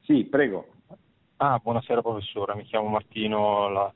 Sì, 0.00 0.24
prego. 0.24 0.68
Ah, 1.36 1.60
buonasera 1.62 2.00
professore, 2.00 2.54
mi 2.54 2.64
chiamo 2.64 2.88
Martino, 2.88 3.68
la 3.68 3.92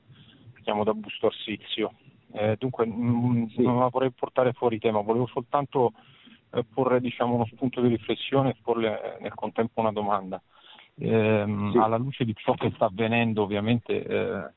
chiamo 0.61 0.83
da 0.83 0.93
Busto 0.93 1.25
Arsizio. 1.25 1.95
Eh, 2.33 2.55
dunque 2.59 2.85
mh, 2.85 3.47
sì. 3.47 3.63
non 3.63 3.79
la 3.79 3.87
vorrei 3.87 4.11
portare 4.11 4.53
fuori 4.53 4.77
tema, 4.77 5.01
volevo 5.01 5.25
soltanto 5.25 5.93
eh, 6.51 6.63
porre 6.71 7.01
diciamo, 7.01 7.33
uno 7.33 7.47
spunto 7.47 7.81
di 7.81 7.87
riflessione 7.87 8.51
e 8.51 8.57
porle 8.61 9.17
eh, 9.17 9.21
nel 9.23 9.33
contempo 9.33 9.79
una 9.79 9.91
domanda. 9.91 10.39
Eh, 10.93 11.69
sì. 11.71 11.77
Alla 11.79 11.97
luce 11.97 12.25
di 12.25 12.35
ciò 12.35 12.53
che 12.53 12.71
sta 12.75 12.85
avvenendo 12.85 13.41
ovviamente 13.41 14.03
eh, 14.03 14.51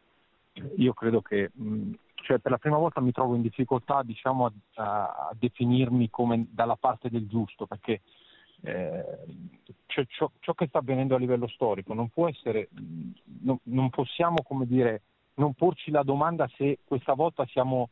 io 0.76 0.92
credo 0.92 1.22
che 1.22 1.50
mh, 1.54 1.92
cioè 2.22 2.38
per 2.38 2.50
la 2.50 2.58
prima 2.58 2.76
volta 2.76 3.00
mi 3.00 3.12
trovo 3.12 3.34
in 3.34 3.42
difficoltà 3.42 4.02
diciamo, 4.02 4.46
a, 4.46 4.52
a, 4.84 5.30
definirmi 5.38 6.10
come 6.10 6.46
dalla 6.50 6.76
parte 6.76 7.08
del 7.10 7.26
giusto 7.26 7.66
perché 7.66 8.02
eh, 8.62 9.04
cioè, 9.86 10.04
ciò, 10.06 10.30
ciò, 10.40 10.52
che 10.52 10.66
sta 10.66 10.78
avvenendo 10.78 11.14
a 11.14 11.18
livello 11.18 11.48
storico 11.48 11.94
non 11.94 12.08
può 12.08 12.28
essere, 12.28 12.68
mm, 12.78 13.10
non, 13.42 13.58
non 13.64 13.90
possiamo 13.90 14.36
dire 14.64 15.02
non 15.34 15.54
porci 15.54 15.90
la 15.90 16.02
domanda 16.02 16.48
se 16.56 16.80
questa 16.84 17.14
volta 17.14 17.46
siamo, 17.46 17.88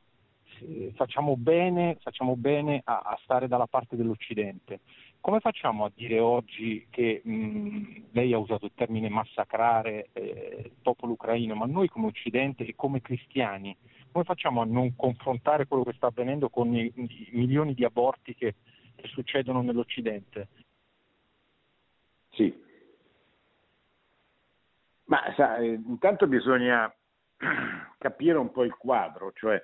se 0.58 0.92
facciamo 0.94 1.36
bene, 1.36 1.96
facciamo 2.00 2.36
bene 2.36 2.82
a, 2.84 2.98
a, 2.98 3.18
stare 3.22 3.48
dalla 3.48 3.66
parte 3.66 3.96
dell'Occidente. 3.96 4.80
Come 5.20 5.40
facciamo 5.40 5.84
a 5.84 5.92
dire 5.92 6.20
oggi 6.20 6.86
che 6.90 7.22
mh, 7.24 8.08
lei 8.12 8.32
ha 8.34 8.38
usato 8.38 8.66
il 8.66 8.72
termine 8.74 9.08
massacrare 9.08 10.10
eh, 10.12 10.62
il 10.66 10.76
popolo 10.82 11.12
ucraino, 11.12 11.54
ma 11.54 11.66
noi 11.66 11.88
come 11.88 12.06
Occidente 12.06 12.64
e 12.64 12.74
come 12.76 13.00
cristiani, 13.00 13.74
come 14.10 14.24
facciamo 14.24 14.60
a 14.60 14.64
non 14.64 14.94
confrontare 14.96 15.66
quello 15.66 15.84
che 15.84 15.94
sta 15.94 16.08
avvenendo 16.08 16.48
con 16.48 16.74
i, 16.74 16.92
i 16.94 17.30
milioni 17.32 17.74
di 17.74 17.84
aborti 17.84 18.34
che, 18.34 18.54
che 18.94 19.08
succedono 19.08 19.62
nell'Occidente? 19.62 20.48
Sì, 22.30 22.66
ma 25.08 25.22
sa, 25.36 25.56
eh, 25.56 25.72
intanto 25.72 26.26
bisogna 26.26 26.92
capire 27.98 28.38
un 28.38 28.50
po' 28.50 28.64
il 28.64 28.74
quadro, 28.76 29.32
cioè 29.32 29.62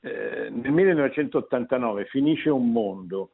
eh, 0.00 0.48
nel 0.50 0.72
1989 0.72 2.06
finisce 2.06 2.50
un 2.50 2.70
mondo 2.70 3.32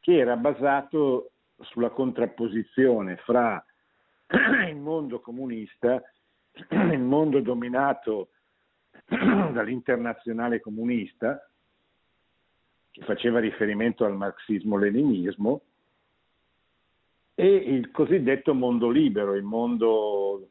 che 0.00 0.18
era 0.18 0.36
basato 0.36 1.30
sulla 1.60 1.90
contrapposizione 1.90 3.16
fra 3.18 3.64
il 4.68 4.76
mondo 4.76 5.20
comunista, 5.20 6.02
il 6.70 7.00
mondo 7.00 7.40
dominato 7.40 8.28
dall'internazionale 9.08 10.60
comunista, 10.60 11.48
che 12.90 13.02
faceva 13.02 13.40
riferimento 13.40 14.04
al 14.04 14.16
marxismo-leninismo, 14.16 15.62
e 17.34 17.46
il 17.46 17.90
cosiddetto 17.90 18.54
mondo 18.54 18.90
libero, 18.90 19.34
il 19.34 19.42
mondo 19.42 20.48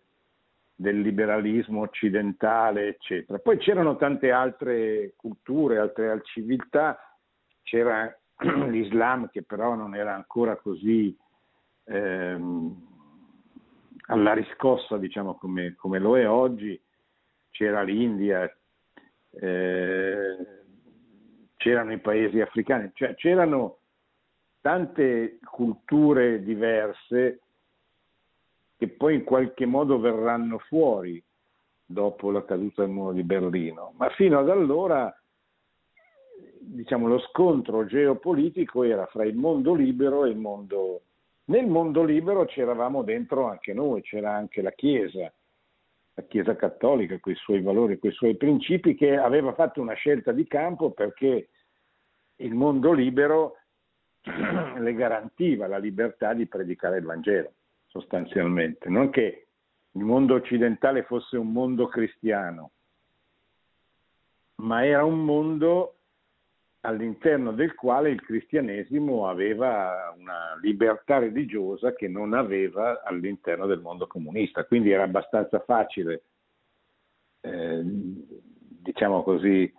del 0.75 0.99
liberalismo 0.99 1.81
occidentale, 1.81 2.87
eccetera. 2.87 3.37
Poi 3.37 3.57
c'erano 3.57 3.97
tante 3.97 4.31
altre 4.31 5.13
culture, 5.15 5.77
altre 5.77 6.21
civiltà, 6.23 6.97
c'era 7.61 8.13
l'Islam 8.67 9.29
che 9.29 9.43
però 9.43 9.75
non 9.75 9.95
era 9.95 10.15
ancora 10.15 10.55
così 10.55 11.15
ehm, 11.85 12.90
alla 14.11 14.33
riscossa, 14.33 14.97
diciamo, 14.97 15.35
come, 15.35 15.75
come, 15.75 15.99
lo 15.99 16.17
è 16.17 16.27
oggi, 16.27 16.79
c'era 17.49 17.81
l'India, 17.81 18.43
eh, 19.31 20.37
c'erano 21.55 21.93
i 21.93 21.99
paesi 21.99 22.41
africani, 22.41 22.91
cioè 22.93 23.15
c'erano 23.15 23.77
tante 24.59 25.39
culture 25.43 26.43
diverse 26.43 27.39
che 28.77 28.87
poi 28.89 29.15
in 29.15 29.23
qualche 29.23 29.65
modo 29.65 29.99
verranno 29.99 30.57
fuori 30.57 31.23
dopo 31.85 32.31
la 32.31 32.43
caduta 32.43 32.81
del 32.83 32.91
muro 32.91 33.13
di 33.13 33.23
Berlino. 33.23 33.93
Ma 33.97 34.09
fino 34.09 34.39
ad 34.39 34.49
allora 34.49 35.15
diciamo, 36.59 37.07
lo 37.07 37.19
scontro 37.19 37.85
geopolitico 37.85 38.83
era 38.83 39.05
fra 39.07 39.23
il 39.23 39.35
mondo 39.35 39.73
libero 39.73 40.25
e 40.25 40.29
il 40.29 40.37
mondo... 40.37 41.01
Nel 41.45 41.67
mondo 41.67 42.03
libero 42.03 42.45
c'eravamo 42.45 43.03
dentro 43.03 43.47
anche 43.47 43.73
noi, 43.73 44.01
c'era 44.01 44.33
anche 44.33 44.61
la 44.61 44.71
Chiesa, 44.71 45.31
la 46.13 46.23
Chiesa 46.23 46.55
cattolica 46.55 47.19
con 47.19 47.33
i 47.33 47.35
suoi 47.35 47.61
valori, 47.61 47.99
con 47.99 48.09
i 48.09 48.13
suoi 48.13 48.35
principi, 48.35 48.95
che 48.95 49.17
aveva 49.17 49.53
fatto 49.53 49.81
una 49.81 49.93
scelta 49.93 50.31
di 50.31 50.45
campo 50.47 50.91
perché 50.91 51.49
il 52.37 52.53
mondo 52.53 52.93
libero 52.93 53.57
le 54.23 54.93
garantiva 54.93 55.67
la 55.67 55.77
libertà 55.77 56.33
di 56.33 56.45
predicare 56.47 56.97
il 56.97 57.05
Vangelo 57.05 57.53
sostanzialmente, 57.91 58.87
non 58.87 59.09
che 59.09 59.47
il 59.91 60.03
mondo 60.03 60.35
occidentale 60.35 61.03
fosse 61.03 61.35
un 61.35 61.51
mondo 61.51 61.87
cristiano, 61.87 62.71
ma 64.55 64.85
era 64.85 65.03
un 65.03 65.25
mondo 65.25 65.95
all'interno 66.81 67.51
del 67.51 67.75
quale 67.75 68.09
il 68.09 68.21
cristianesimo 68.21 69.27
aveva 69.27 70.13
una 70.17 70.57
libertà 70.61 71.19
religiosa 71.19 71.93
che 71.93 72.07
non 72.07 72.33
aveva 72.33 73.03
all'interno 73.03 73.67
del 73.67 73.81
mondo 73.81 74.07
comunista, 74.07 74.65
quindi 74.65 74.91
era 74.91 75.03
abbastanza 75.03 75.59
facile, 75.59 76.23
eh, 77.41 77.81
diciamo 77.83 79.21
così, 79.21 79.71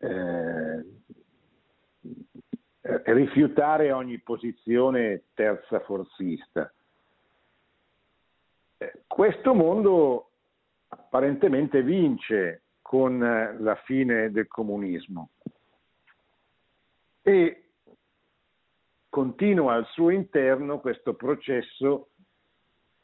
eh, 0.00 0.84
rifiutare 3.04 3.92
ogni 3.92 4.18
posizione 4.18 5.24
terza 5.34 5.80
forzista. 5.80 6.72
Questo 9.06 9.54
mondo 9.54 10.30
apparentemente 10.88 11.82
vince 11.82 12.62
con 12.82 13.18
la 13.18 13.74
fine 13.84 14.30
del 14.32 14.48
comunismo 14.48 15.30
e 17.22 17.64
continua 19.08 19.74
al 19.74 19.86
suo 19.86 20.10
interno 20.10 20.80
questo 20.80 21.14
processo 21.14 22.08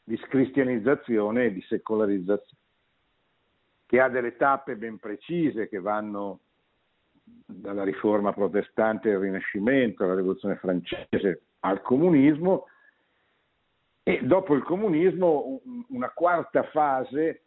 di 0.03 0.17
scristianizzazione 0.17 1.47
e 1.47 1.53
di 1.53 1.61
secolarizzazione, 1.63 2.63
che 3.87 4.01
ha 4.01 4.09
delle 4.09 4.37
tappe 4.37 4.77
ben 4.77 4.99
precise 4.99 5.69
che 5.69 5.81
vanno 5.81 6.41
dalla 7.23 7.85
riforma 7.85 8.33
protestante 8.33 9.13
al 9.13 9.21
Rinascimento, 9.21 10.05
alla 10.05 10.15
Rivoluzione 10.15 10.57
francese 10.57 11.43
al 11.61 11.83
comunismo, 11.83 12.67
e 14.03 14.23
dopo 14.23 14.55
il 14.55 14.63
comunismo 14.63 15.61
una 15.89 16.09
quarta 16.11 16.63
fase 16.65 17.43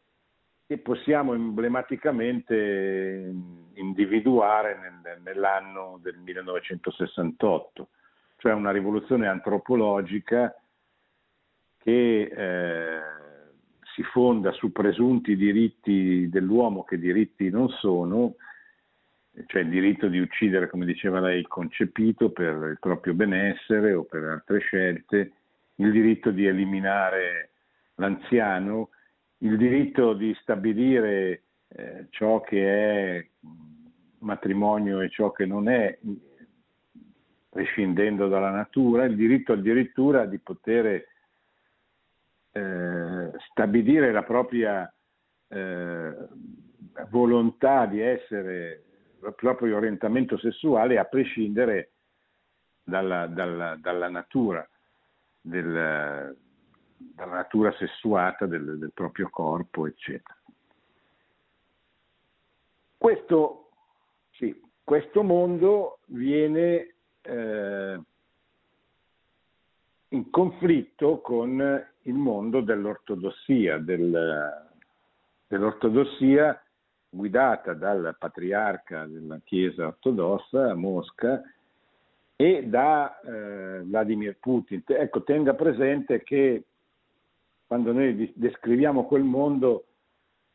che 0.72 0.78
possiamo 0.78 1.34
emblematicamente 1.34 3.30
individuare 3.74 4.80
nel, 4.80 5.22
nell'anno 5.22 6.00
del 6.02 6.16
1968, 6.16 7.90
cioè 8.38 8.54
una 8.54 8.72
rivoluzione 8.72 9.28
antropologica 9.28 10.56
che 11.78 12.22
eh, 12.22 13.00
si 13.96 14.02
fonda 14.14 14.54
su 14.54 14.72
presunti 14.72 15.36
diritti 15.36 16.30
dell'uomo 16.30 16.86
che 16.86 16.98
diritti 16.98 17.50
non 17.50 17.68
sono, 17.68 18.36
cioè 19.48 19.64
il 19.64 19.70
diritto 19.70 20.08
di 20.08 20.20
uccidere, 20.20 20.70
come 20.70 20.86
diceva 20.86 21.20
lei, 21.20 21.44
concepito 21.44 22.30
per 22.30 22.56
il 22.70 22.78
proprio 22.80 23.14
benessere 23.14 23.92
o 23.92 24.06
per 24.06 24.24
altre 24.24 24.60
scelte, 24.60 25.34
il 25.76 25.92
diritto 25.92 26.32
di 26.32 26.46
eliminare 26.46 27.50
l'anziano, 27.96 28.92
il 29.44 29.58
diritto 29.58 30.14
di 30.14 30.36
stabilire 30.42 31.44
eh, 31.68 32.08
ciò 32.10 32.42
che 32.42 33.18
è 33.18 33.28
matrimonio 34.20 35.02
e 35.02 35.10
ciò 35.10 35.32
che 35.32 35.46
non 35.46 35.68
è, 35.68 35.98
prescindendo 37.50 38.28
dalla 38.28 38.52
natura, 38.52 39.06
il 39.06 39.16
diritto 39.16 39.54
addirittura 39.54 40.26
di 40.26 40.38
poter 40.40 41.06
eh, 42.52 43.32
stabilire 43.50 44.12
la 44.12 44.24
propria 44.24 44.94
eh, 45.48 46.14
volontà 47.10 47.86
di 47.88 48.00
essere, 48.00 48.84
il 49.24 49.34
proprio 49.36 49.78
orientamento 49.78 50.38
sessuale 50.38 51.00
a 51.00 51.06
prescindere 51.06 51.92
dalla, 52.84 53.26
dalla, 53.26 53.76
dalla 53.80 54.10
natura, 54.10 54.68
del, 55.42 56.38
dalla 57.14 57.36
natura 57.36 57.72
sessuata 57.74 58.46
del, 58.46 58.78
del 58.78 58.92
proprio 58.94 59.30
corpo, 59.30 59.88
eccetera. 59.88 60.36
Questo, 62.98 63.70
sì, 64.32 64.62
questo 64.84 65.24
mondo 65.24 66.00
viene 66.06 66.94
eh, 67.22 68.00
in 70.10 70.30
conflitto 70.30 71.20
con 71.22 71.88
il 72.04 72.14
mondo 72.14 72.62
dell'ortodossia, 72.62 73.78
del, 73.80 74.68
dell'ortodossia 75.48 76.62
guidata 77.10 77.74
dal 77.74 78.16
patriarca 78.18 79.06
della 79.06 79.40
Chiesa 79.44 79.88
ortodossa 79.88 80.72
a 80.72 80.76
Mosca 80.76 81.42
e 82.36 82.64
da 82.66 83.20
eh, 83.22 83.82
Vladimir 83.84 84.38
Putin. 84.40 84.84
Ecco, 84.86 85.24
tenga 85.24 85.54
presente 85.54 86.24
che 86.24 86.66
quando 87.72 87.94
noi 87.94 88.34
descriviamo 88.36 89.06
quel 89.06 89.24
mondo 89.24 89.86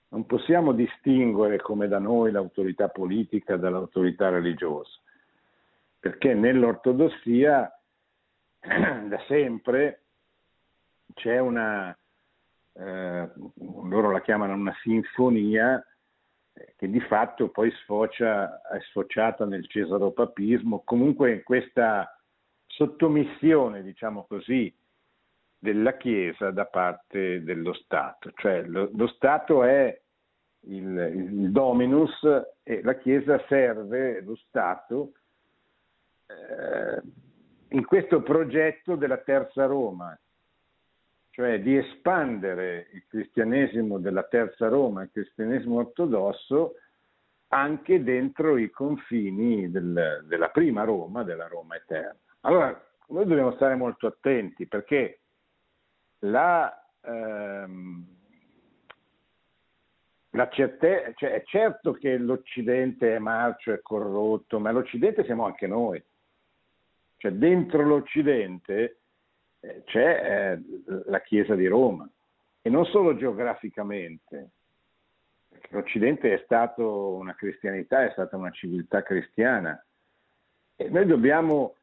non 0.08 0.26
possiamo 0.26 0.72
distinguere 0.72 1.56
come 1.56 1.88
da 1.88 1.98
noi 1.98 2.30
l'autorità 2.30 2.88
politica 2.88 3.56
dall'autorità 3.56 4.28
religiosa, 4.28 4.90
perché 5.98 6.34
nell'ortodossia 6.34 7.72
da 8.60 9.18
sempre 9.28 10.02
c'è 11.14 11.38
una, 11.38 11.96
eh, 12.74 13.30
loro 13.54 14.10
la 14.10 14.20
chiamano 14.20 14.52
una 14.52 14.76
sinfonia, 14.82 15.82
che 16.76 16.90
di 16.90 17.00
fatto 17.00 17.48
poi 17.48 17.70
sfocia, 17.82 18.60
è 18.60 18.78
sfociata 18.90 19.46
nel 19.46 19.66
cesaropapismo, 19.66 20.82
comunque 20.84 21.32
in 21.32 21.42
questa 21.44 22.14
sottomissione, 22.66 23.82
diciamo 23.82 24.26
così, 24.28 24.70
della 25.66 25.96
Chiesa 25.96 26.52
da 26.52 26.66
parte 26.66 27.42
dello 27.42 27.72
Stato, 27.72 28.30
cioè 28.36 28.62
lo, 28.62 28.88
lo 28.94 29.08
Stato 29.08 29.64
è 29.64 30.00
il, 30.68 30.96
il, 30.96 31.50
dominus 31.50 32.22
e 32.62 32.82
la 32.84 32.94
Chiesa 32.94 33.44
serve 33.48 34.20
lo 34.20 34.36
Stato 34.36 35.10
eh, 36.28 37.02
in 37.70 37.84
questo 37.84 38.22
progetto 38.22 38.94
della 38.94 39.16
Terza 39.16 39.66
Roma, 39.66 40.16
cioè 41.30 41.60
di 41.60 41.76
espandere 41.76 42.86
il 42.92 43.04
cristianesimo 43.08 43.98
della 43.98 44.22
Terza 44.22 44.68
Roma, 44.68 45.02
il 45.02 45.10
cristianesimo 45.10 45.78
ortodosso, 45.78 46.74
anche 47.48 48.04
dentro 48.04 48.56
i 48.56 48.70
confini 48.70 49.68
del, 49.68 50.24
della 50.28 50.48
prima 50.50 50.84
Roma, 50.84 51.24
della 51.24 51.48
Roma 51.48 51.74
eterna. 51.74 52.16
Allora, 52.42 52.80
noi 53.08 53.26
dobbiamo 53.26 53.52
stare 53.56 53.74
molto 53.74 54.06
attenti 54.06 54.68
perché 54.68 55.22
la, 56.30 56.86
ehm, 57.02 58.06
la 60.30 60.48
certe- 60.50 61.12
cioè 61.16 61.32
è 61.32 61.42
certo 61.44 61.92
che 61.92 62.16
l'Occidente 62.18 63.14
è 63.14 63.18
marcio 63.18 63.72
e 63.72 63.80
corrotto, 63.82 64.58
ma 64.58 64.70
l'Occidente 64.70 65.24
siamo 65.24 65.44
anche 65.44 65.66
noi. 65.66 66.02
Cioè 67.16 67.32
dentro 67.32 67.82
l'Occidente 67.82 68.98
eh, 69.60 69.82
c'è 69.84 70.52
eh, 70.52 70.62
la 71.06 71.20
Chiesa 71.20 71.54
di 71.54 71.66
Roma. 71.66 72.08
E 72.60 72.68
non 72.68 72.84
solo 72.86 73.16
geograficamente, 73.16 74.50
l'Occidente 75.70 76.34
è 76.34 76.42
stato 76.44 77.14
una 77.14 77.34
cristianità, 77.34 78.04
è 78.04 78.10
stata 78.10 78.36
una 78.36 78.50
civiltà 78.50 79.02
cristiana. 79.02 79.80
E 80.74 80.88
noi 80.90 81.06
dobbiamo 81.06 81.76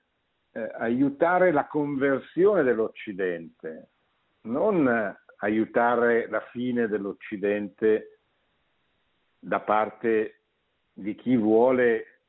eh, 0.51 0.71
aiutare 0.75 1.51
la 1.51 1.67
conversione 1.67 2.63
dell'Occidente, 2.63 3.92
non 4.43 5.17
aiutare 5.37 6.27
la 6.29 6.41
fine 6.51 6.87
dell'Occidente 6.87 8.19
da 9.39 9.59
parte 9.59 10.41
di 10.93 11.15
chi 11.15 11.35
vuole, 11.35 12.21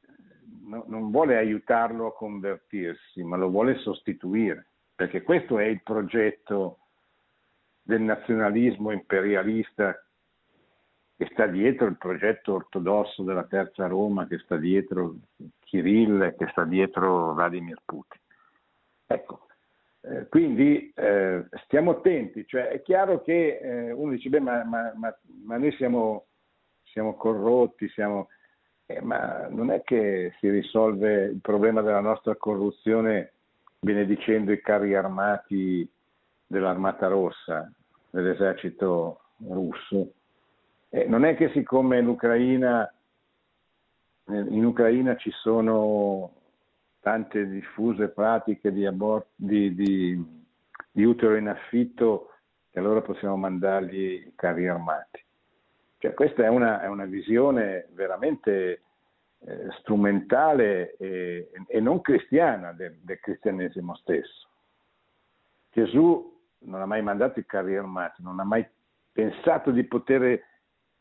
no, 0.66 0.84
non 0.88 1.10
vuole 1.10 1.36
aiutarlo 1.36 2.08
a 2.08 2.14
convertirsi, 2.14 3.22
ma 3.22 3.36
lo 3.36 3.48
vuole 3.48 3.76
sostituire, 3.78 4.66
perché 4.94 5.22
questo 5.22 5.58
è 5.58 5.64
il 5.64 5.82
progetto 5.82 6.78
del 7.82 8.00
nazionalismo 8.00 8.90
imperialista 8.90 9.96
che 11.16 11.28
sta 11.32 11.46
dietro 11.46 11.86
il 11.86 11.96
progetto 11.96 12.54
ortodosso 12.54 13.22
della 13.22 13.44
Terza 13.44 13.86
Roma, 13.86 14.26
che 14.26 14.38
sta 14.38 14.56
dietro 14.56 15.14
Kirill, 15.60 16.34
che 16.36 16.48
sta 16.50 16.64
dietro 16.64 17.34
Vladimir 17.34 17.78
Putin. 17.84 18.20
Ecco, 19.06 19.43
eh, 20.06 20.28
quindi 20.28 20.92
eh, 20.94 21.46
stiamo 21.64 21.92
attenti, 21.92 22.46
cioè, 22.46 22.68
è 22.68 22.82
chiaro 22.82 23.22
che 23.22 23.58
eh, 23.58 23.90
uno 23.90 24.12
dice, 24.12 24.28
beh, 24.28 24.40
ma, 24.40 24.62
ma, 24.64 24.92
ma, 24.96 25.16
ma 25.44 25.56
noi 25.56 25.72
siamo, 25.72 26.26
siamo 26.84 27.14
corrotti, 27.14 27.88
siamo... 27.88 28.28
Eh, 28.86 29.00
ma 29.00 29.46
non 29.48 29.70
è 29.70 29.82
che 29.82 30.34
si 30.38 30.50
risolve 30.50 31.24
il 31.24 31.40
problema 31.40 31.80
della 31.80 32.00
nostra 32.00 32.36
corruzione 32.36 33.32
benedicendo 33.80 34.52
i 34.52 34.60
carri 34.60 34.94
armati 34.94 35.90
dell'Armata 36.46 37.06
Rossa, 37.06 37.72
dell'esercito 38.10 39.20
russo. 39.48 40.12
Eh, 40.90 41.06
non 41.06 41.24
è 41.24 41.34
che 41.34 41.50
siccome 41.52 41.98
in 41.98 42.08
Ucraina, 42.08 42.92
in 44.26 44.64
Ucraina 44.64 45.16
ci 45.16 45.30
sono 45.30 46.30
tante 47.04 47.46
diffuse 47.46 48.08
pratiche 48.08 48.72
di, 48.72 48.86
abort- 48.86 49.28
di, 49.36 49.74
di, 49.74 50.42
di 50.90 51.04
utero 51.04 51.36
in 51.36 51.48
affitto 51.48 52.30
che 52.70 52.78
allora 52.78 53.02
possiamo 53.02 53.36
mandargli 53.36 54.24
i 54.26 54.32
carri 54.34 54.66
armati. 54.66 55.22
Cioè, 55.98 56.14
questa 56.14 56.44
è 56.44 56.48
una, 56.48 56.80
è 56.80 56.86
una 56.86 57.04
visione 57.04 57.88
veramente 57.92 58.80
eh, 59.40 59.68
strumentale 59.80 60.96
e, 60.96 61.50
e, 61.66 61.80
non 61.80 62.00
cristiana 62.00 62.72
del, 62.72 62.96
del, 63.02 63.20
cristianesimo 63.20 63.94
stesso. 63.96 64.48
Gesù 65.72 66.40
non 66.60 66.80
ha 66.80 66.86
mai 66.86 67.02
mandato 67.02 67.38
i 67.38 67.44
carri 67.44 67.76
armati, 67.76 68.22
non 68.22 68.40
ha 68.40 68.44
mai 68.44 68.66
pensato 69.12 69.70
di 69.70 69.84
poter 69.84 70.42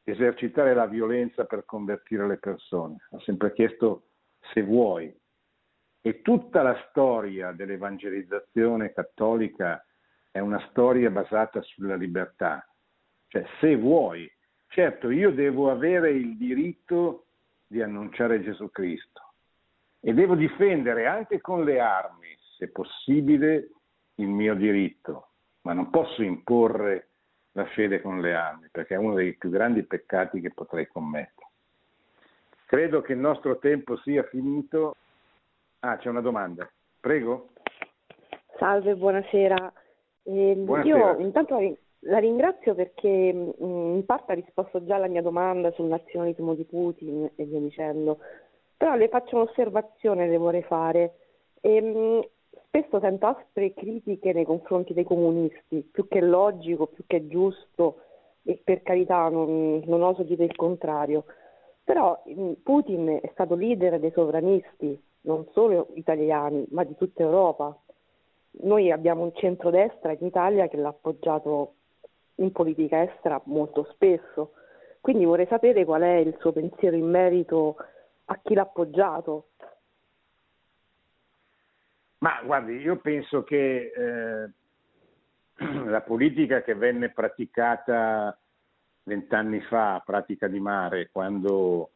esercitare 0.03 0.73
la 0.73 0.85
violenza 0.85 1.45
per 1.45 1.63
convertire 1.63 2.27
le 2.27 2.37
persone, 2.37 2.97
ha 3.11 3.19
sempre 3.21 3.53
chiesto 3.53 4.07
se 4.51 4.61
vuoi, 4.61 5.15
e 6.05 6.21
tutta 6.21 6.61
la 6.61 6.77
storia 6.89 7.53
dell'evangelizzazione 7.53 8.91
cattolica 8.91 9.83
è 10.29 10.39
una 10.39 10.59
storia 10.69 11.09
basata 11.09 11.61
sulla 11.61 11.95
libertà. 11.95 12.67
Cioè, 13.29 13.45
se 13.61 13.77
vuoi, 13.77 14.29
certo, 14.67 15.09
io 15.09 15.31
devo 15.31 15.71
avere 15.71 16.11
il 16.11 16.35
diritto 16.35 17.27
di 17.65 17.81
annunciare 17.81 18.43
Gesù 18.43 18.69
Cristo 18.69 19.31
e 20.01 20.13
devo 20.13 20.35
difendere 20.35 21.07
anche 21.07 21.39
con 21.39 21.63
le 21.63 21.79
armi, 21.79 22.37
se 22.57 22.67
possibile, 22.67 23.69
il 24.15 24.27
mio 24.27 24.55
diritto, 24.55 25.29
ma 25.61 25.71
non 25.71 25.89
posso 25.89 26.21
imporre 26.21 27.07
la 27.53 27.65
fede 27.67 28.01
con 28.01 28.19
le 28.19 28.35
armi, 28.35 28.67
perché 28.69 28.95
è 28.95 28.97
uno 28.97 29.13
dei 29.13 29.35
più 29.35 29.49
grandi 29.49 29.83
peccati 29.83 30.41
che 30.41 30.51
potrei 30.51 30.85
commettere. 30.85 31.47
Credo 32.65 33.01
che 33.01 33.13
il 33.13 33.19
nostro 33.19 33.57
tempo 33.57 33.95
sia 33.99 34.23
finito 34.23 34.97
Ah, 35.85 35.97
c'è 35.97 36.07
una 36.07 36.21
domanda. 36.21 36.69
Prego. 37.01 37.49
Salve, 38.57 38.95
buonasera. 38.95 39.73
Eh, 40.23 40.55
buonasera. 40.55 40.97
Io 40.97 41.19
intanto 41.19 41.59
La 42.05 42.19
ringrazio 42.19 42.73
perché 42.73 43.33
mm, 43.33 43.95
in 43.95 44.03
parte 44.05 44.31
ha 44.31 44.35
risposto 44.35 44.85
già 44.85 44.95
alla 44.95 45.07
mia 45.07 45.21
domanda 45.21 45.71
sul 45.71 45.87
nazionalismo 45.87 46.53
di 46.53 46.63
Putin 46.63 47.29
e 47.35 47.43
via 47.43 47.59
dicendo, 47.59 48.19
però 48.77 48.95
le 48.95 49.09
faccio 49.09 49.35
un'osservazione, 49.35 50.27
le 50.27 50.37
vorrei 50.37 50.63
fare. 50.63 51.15
E, 51.59 51.81
mh, 51.81 51.97
mm, 51.97 52.19
spesso 52.67 52.99
sento 53.01 53.27
aspre 53.27 53.73
critiche 53.73 54.31
nei 54.31 54.45
confronti 54.45 54.93
dei 54.93 55.03
comunisti, 55.03 55.81
più 55.91 56.07
che 56.07 56.21
logico, 56.21 56.87
più 56.87 57.03
che 57.05 57.27
giusto, 57.27 57.99
e 58.43 58.59
per 58.63 58.83
carità 58.83 59.27
non, 59.27 59.81
non 59.85 60.01
oso 60.01 60.23
dire 60.23 60.45
il 60.45 60.55
contrario. 60.55 61.25
Però 61.83 62.23
mm, 62.29 62.53
Putin 62.63 63.19
è 63.21 63.29
stato 63.33 63.55
leader 63.55 63.99
dei 63.99 64.11
sovranisti, 64.11 65.11
non 65.23 65.47
solo 65.51 65.89
italiani, 65.95 66.65
ma 66.71 66.83
di 66.83 66.95
tutta 66.95 67.23
Europa. 67.23 67.77
Noi 68.61 68.91
abbiamo 68.91 69.23
un 69.23 69.31
centrodestra 69.35 70.11
in 70.11 70.25
Italia 70.25 70.67
che 70.67 70.77
l'ha 70.77 70.89
appoggiato 70.89 71.75
in 72.35 72.51
politica 72.51 73.03
estera 73.03 73.41
molto 73.45 73.87
spesso. 73.91 74.53
Quindi 75.01 75.25
vorrei 75.25 75.47
sapere 75.47 75.85
qual 75.85 76.01
è 76.01 76.15
il 76.15 76.35
suo 76.39 76.51
pensiero 76.51 76.95
in 76.95 77.09
merito 77.09 77.75
a 78.25 78.39
chi 78.41 78.53
l'ha 78.53 78.61
appoggiato. 78.61 79.47
Ma 82.19 82.41
guardi, 82.43 82.77
io 82.77 82.97
penso 82.97 83.43
che 83.43 83.91
eh, 83.95 84.49
la 85.89 86.01
politica 86.01 86.61
che 86.61 86.73
venne 86.73 87.09
praticata 87.09 88.37
vent'anni 89.03 89.59
fa, 89.61 90.01
pratica 90.05 90.47
di 90.47 90.59
mare, 90.59 91.09
quando 91.11 91.91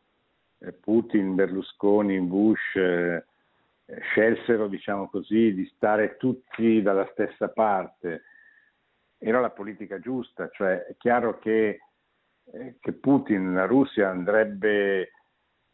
Putin, 0.79 1.35
Berlusconi, 1.35 2.19
Bush 2.21 2.75
eh, 2.75 3.23
scelsero, 4.11 4.67
diciamo 4.67 5.09
così, 5.09 5.53
di 5.53 5.65
stare 5.75 6.17
tutti 6.17 6.81
dalla 6.81 7.07
stessa 7.11 7.49
parte, 7.49 8.23
era 9.17 9.39
la 9.39 9.51
politica 9.51 9.99
giusta, 9.99 10.49
cioè 10.49 10.85
è 10.85 10.95
chiaro 10.97 11.39
che, 11.39 11.79
eh, 12.51 12.75
che 12.79 12.93
Putin, 12.93 13.53
la 13.53 13.65
Russia 13.65 14.09
andrebbe 14.09 15.11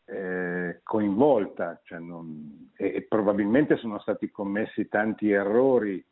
eh, 0.05 0.81
coinvolta 0.84 1.79
cioè 1.84 1.99
non, 1.99 2.71
e, 2.75 2.93
e, 2.95 3.01
probabilmente 3.03 3.77
sono 3.77 3.99
stati 3.99 4.29
commessi 4.29 4.89
tanti 4.89 5.31
errori 5.31 6.03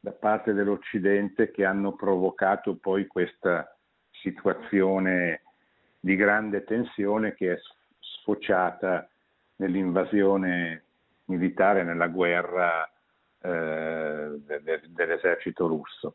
da 0.00 0.10
parte 0.12 0.52
dell'Occidente 0.52 1.50
che 1.52 1.64
hanno 1.64 1.94
provocato 1.94 2.76
poi 2.76 3.06
questa 3.06 3.76
situazione 4.10 5.42
di 6.00 6.16
grande 6.16 6.64
tensione 6.64 7.34
che 7.34 7.52
è 7.52 7.58
sfociata 8.26 9.08
nell'invasione 9.56 10.82
militare, 11.26 11.84
nella 11.84 12.08
guerra 12.08 12.84
eh, 13.40 14.40
de, 14.44 14.62
de, 14.62 14.82
dell'esercito 14.88 15.68
russo. 15.68 16.14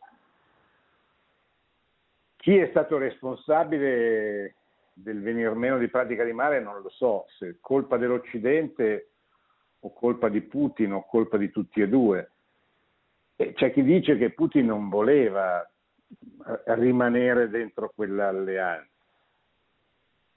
Chi 2.35 2.57
è 2.57 2.67
stato 2.71 2.97
responsabile 2.97 4.55
del 4.93 5.21
venir 5.21 5.53
meno 5.53 5.77
di 5.77 5.87
pratica 5.87 6.25
di 6.25 6.33
mare 6.33 6.59
non 6.59 6.81
lo 6.81 6.89
so, 6.89 7.25
se 7.37 7.57
colpa 7.61 7.97
dell'Occidente 7.97 9.09
o 9.79 9.93
colpa 9.93 10.27
di 10.27 10.41
Putin 10.41 10.93
o 10.93 11.05
colpa 11.05 11.37
di 11.37 11.49
tutti 11.49 11.81
e 11.81 11.87
due. 11.87 12.31
C'è 13.35 13.71
chi 13.71 13.83
dice 13.83 14.17
che 14.17 14.31
Putin 14.31 14.67
non 14.67 14.89
voleva 14.89 15.65
rimanere 16.65 17.49
dentro 17.49 17.91
quell'alleanza 17.95 18.90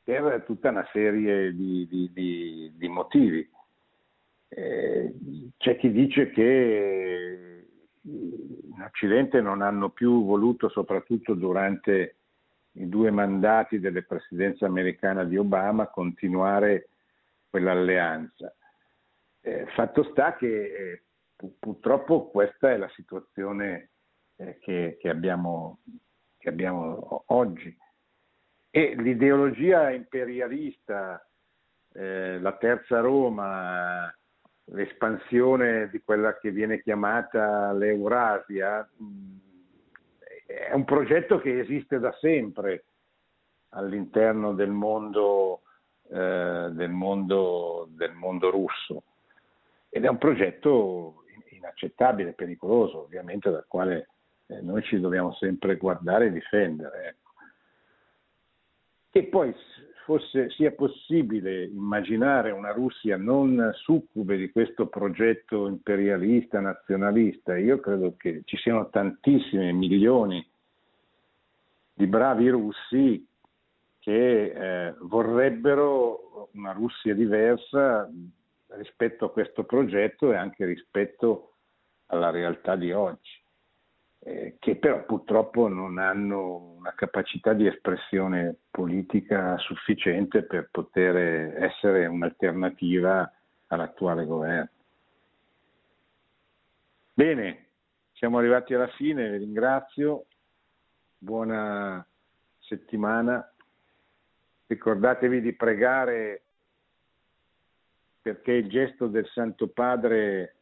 per 0.04 0.44
tutta 0.46 0.68
una 0.68 0.86
serie 0.92 1.54
di, 1.54 1.88
di, 1.88 2.10
di, 2.12 2.72
di 2.76 2.88
motivi. 2.88 3.48
Eh, 4.48 5.14
c'è 5.56 5.76
chi 5.76 5.90
dice 5.90 6.30
che 6.30 7.66
in 8.02 8.82
Occidente 8.82 9.40
non 9.40 9.62
hanno 9.62 9.88
più 9.88 10.24
voluto, 10.24 10.68
soprattutto 10.68 11.34
durante 11.34 12.16
i 12.72 12.88
due 12.88 13.10
mandati 13.10 13.80
delle 13.80 14.02
presidenze 14.02 14.64
americane 14.64 15.26
di 15.26 15.36
Obama, 15.36 15.88
continuare 15.88 16.88
quell'alleanza. 17.48 18.54
Eh, 19.40 19.66
fatto 19.74 20.02
sta 20.10 20.36
che 20.36 20.46
eh, 20.46 21.02
purtroppo 21.58 22.28
questa 22.30 22.70
è 22.70 22.76
la 22.76 22.88
situazione 22.94 23.90
eh, 24.36 24.58
che, 24.60 24.96
che, 25.00 25.08
abbiamo, 25.08 25.78
che, 26.38 26.48
abbiamo, 26.48 27.24
oggi. 27.26 27.76
E 28.76 28.96
l'ideologia 28.96 29.92
imperialista, 29.92 31.24
eh, 31.92 32.40
la 32.40 32.56
terza 32.56 32.98
Roma, 32.98 34.12
l'espansione 34.64 35.88
di 35.90 36.02
quella 36.02 36.36
che 36.38 36.50
viene 36.50 36.82
chiamata 36.82 37.72
l'Eurasia 37.72 38.84
è 40.44 40.72
un 40.72 40.82
progetto 40.82 41.38
che 41.38 41.60
esiste 41.60 42.00
da 42.00 42.12
sempre 42.18 42.86
all'interno 43.68 44.54
del 44.54 44.70
mondo, 44.70 45.62
eh, 46.10 46.70
del 46.72 46.90
mondo, 46.90 47.86
del 47.90 48.14
mondo 48.14 48.50
russo 48.50 49.04
ed 49.88 50.04
è 50.04 50.08
un 50.08 50.18
progetto 50.18 51.22
inaccettabile, 51.50 52.32
pericoloso, 52.32 53.02
ovviamente 53.02 53.52
dal 53.52 53.66
quale 53.68 54.08
eh, 54.48 54.60
noi 54.62 54.82
ci 54.82 54.98
dobbiamo 54.98 55.32
sempre 55.34 55.76
guardare 55.76 56.26
e 56.26 56.32
difendere. 56.32 57.18
Ecco. 59.14 59.18
E 59.18 59.22
poi 59.24 59.54
fosse, 60.04 60.50
sia 60.50 60.72
possibile 60.72 61.64
immaginare 61.64 62.50
una 62.50 62.72
Russia 62.72 63.16
non 63.16 63.70
succube 63.74 64.36
di 64.36 64.50
questo 64.50 64.88
progetto 64.88 65.68
imperialista, 65.68 66.60
nazionalista, 66.60 67.56
io 67.56 67.78
credo 67.78 68.16
che 68.16 68.42
ci 68.44 68.56
siano 68.56 68.88
tantissimi 68.90 69.72
milioni 69.72 70.44
di 71.94 72.06
bravi 72.08 72.48
russi 72.48 73.24
che 74.00 74.44
eh, 74.88 74.94
vorrebbero 75.02 76.48
una 76.54 76.72
Russia 76.72 77.14
diversa 77.14 78.10
rispetto 78.76 79.26
a 79.26 79.30
questo 79.30 79.62
progetto 79.62 80.32
e 80.32 80.36
anche 80.36 80.64
rispetto 80.64 81.52
alla 82.06 82.30
realtà 82.30 82.74
di 82.74 82.92
oggi 82.92 83.42
eh, 84.26 84.56
che 84.58 84.76
però 84.76 85.04
purtroppo 85.04 85.68
non 85.68 85.98
hanno 85.98 86.76
una 86.78 86.94
capacità 86.94 87.52
di 87.52 87.66
espressione 87.66 88.56
politica 88.70 89.58
sufficiente 89.58 90.44
per 90.44 90.68
poter 90.70 91.62
essere 91.62 92.06
un'alternativa 92.06 93.30
all'attuale 93.66 94.24
governo. 94.24 94.68
Bene, 97.12 97.66
siamo 98.14 98.38
arrivati 98.38 98.72
alla 98.72 98.88
fine, 98.88 99.30
vi 99.30 99.36
ringrazio, 99.36 100.24
buona 101.18 102.04
settimana, 102.60 103.46
ricordatevi 104.66 105.42
di 105.42 105.52
pregare 105.52 106.42
perché 108.22 108.52
il 108.52 108.70
gesto 108.70 109.06
del 109.06 109.26
Santo 109.26 109.68
Padre 109.68 110.54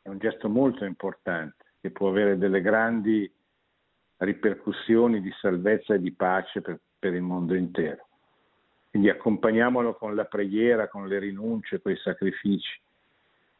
è 0.00 0.08
un 0.08 0.16
gesto 0.16 0.48
molto 0.48 0.86
importante 0.86 1.63
che 1.84 1.90
può 1.90 2.08
avere 2.08 2.38
delle 2.38 2.62
grandi 2.62 3.30
ripercussioni 4.16 5.20
di 5.20 5.30
salvezza 5.38 5.92
e 5.92 6.00
di 6.00 6.12
pace 6.12 6.62
per, 6.62 6.80
per 6.98 7.12
il 7.12 7.20
mondo 7.20 7.54
intero. 7.54 8.08
Quindi 8.88 9.10
accompagniamolo 9.10 9.94
con 9.94 10.14
la 10.14 10.24
preghiera, 10.24 10.88
con 10.88 11.06
le 11.06 11.18
rinunce, 11.18 11.82
con 11.82 11.92
i 11.92 11.96
sacrifici, 12.02 12.80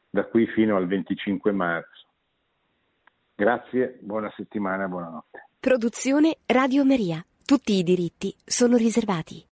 da 0.09 0.25
qui 0.25 0.47
fino 0.47 0.75
al 0.75 0.87
25 0.87 1.53
marzo. 1.53 2.07
Grazie, 3.35 3.99
buona 4.01 4.33
settimana, 4.35 4.89
buonanotte. 4.89 5.49
Produzione 5.61 6.39
Radio 6.47 6.83
Maria. 6.87 7.23
Tutti 7.45 7.75
i 7.75 7.83
diritti 7.83 8.35
sono 8.43 8.79
riservati. 8.79 9.43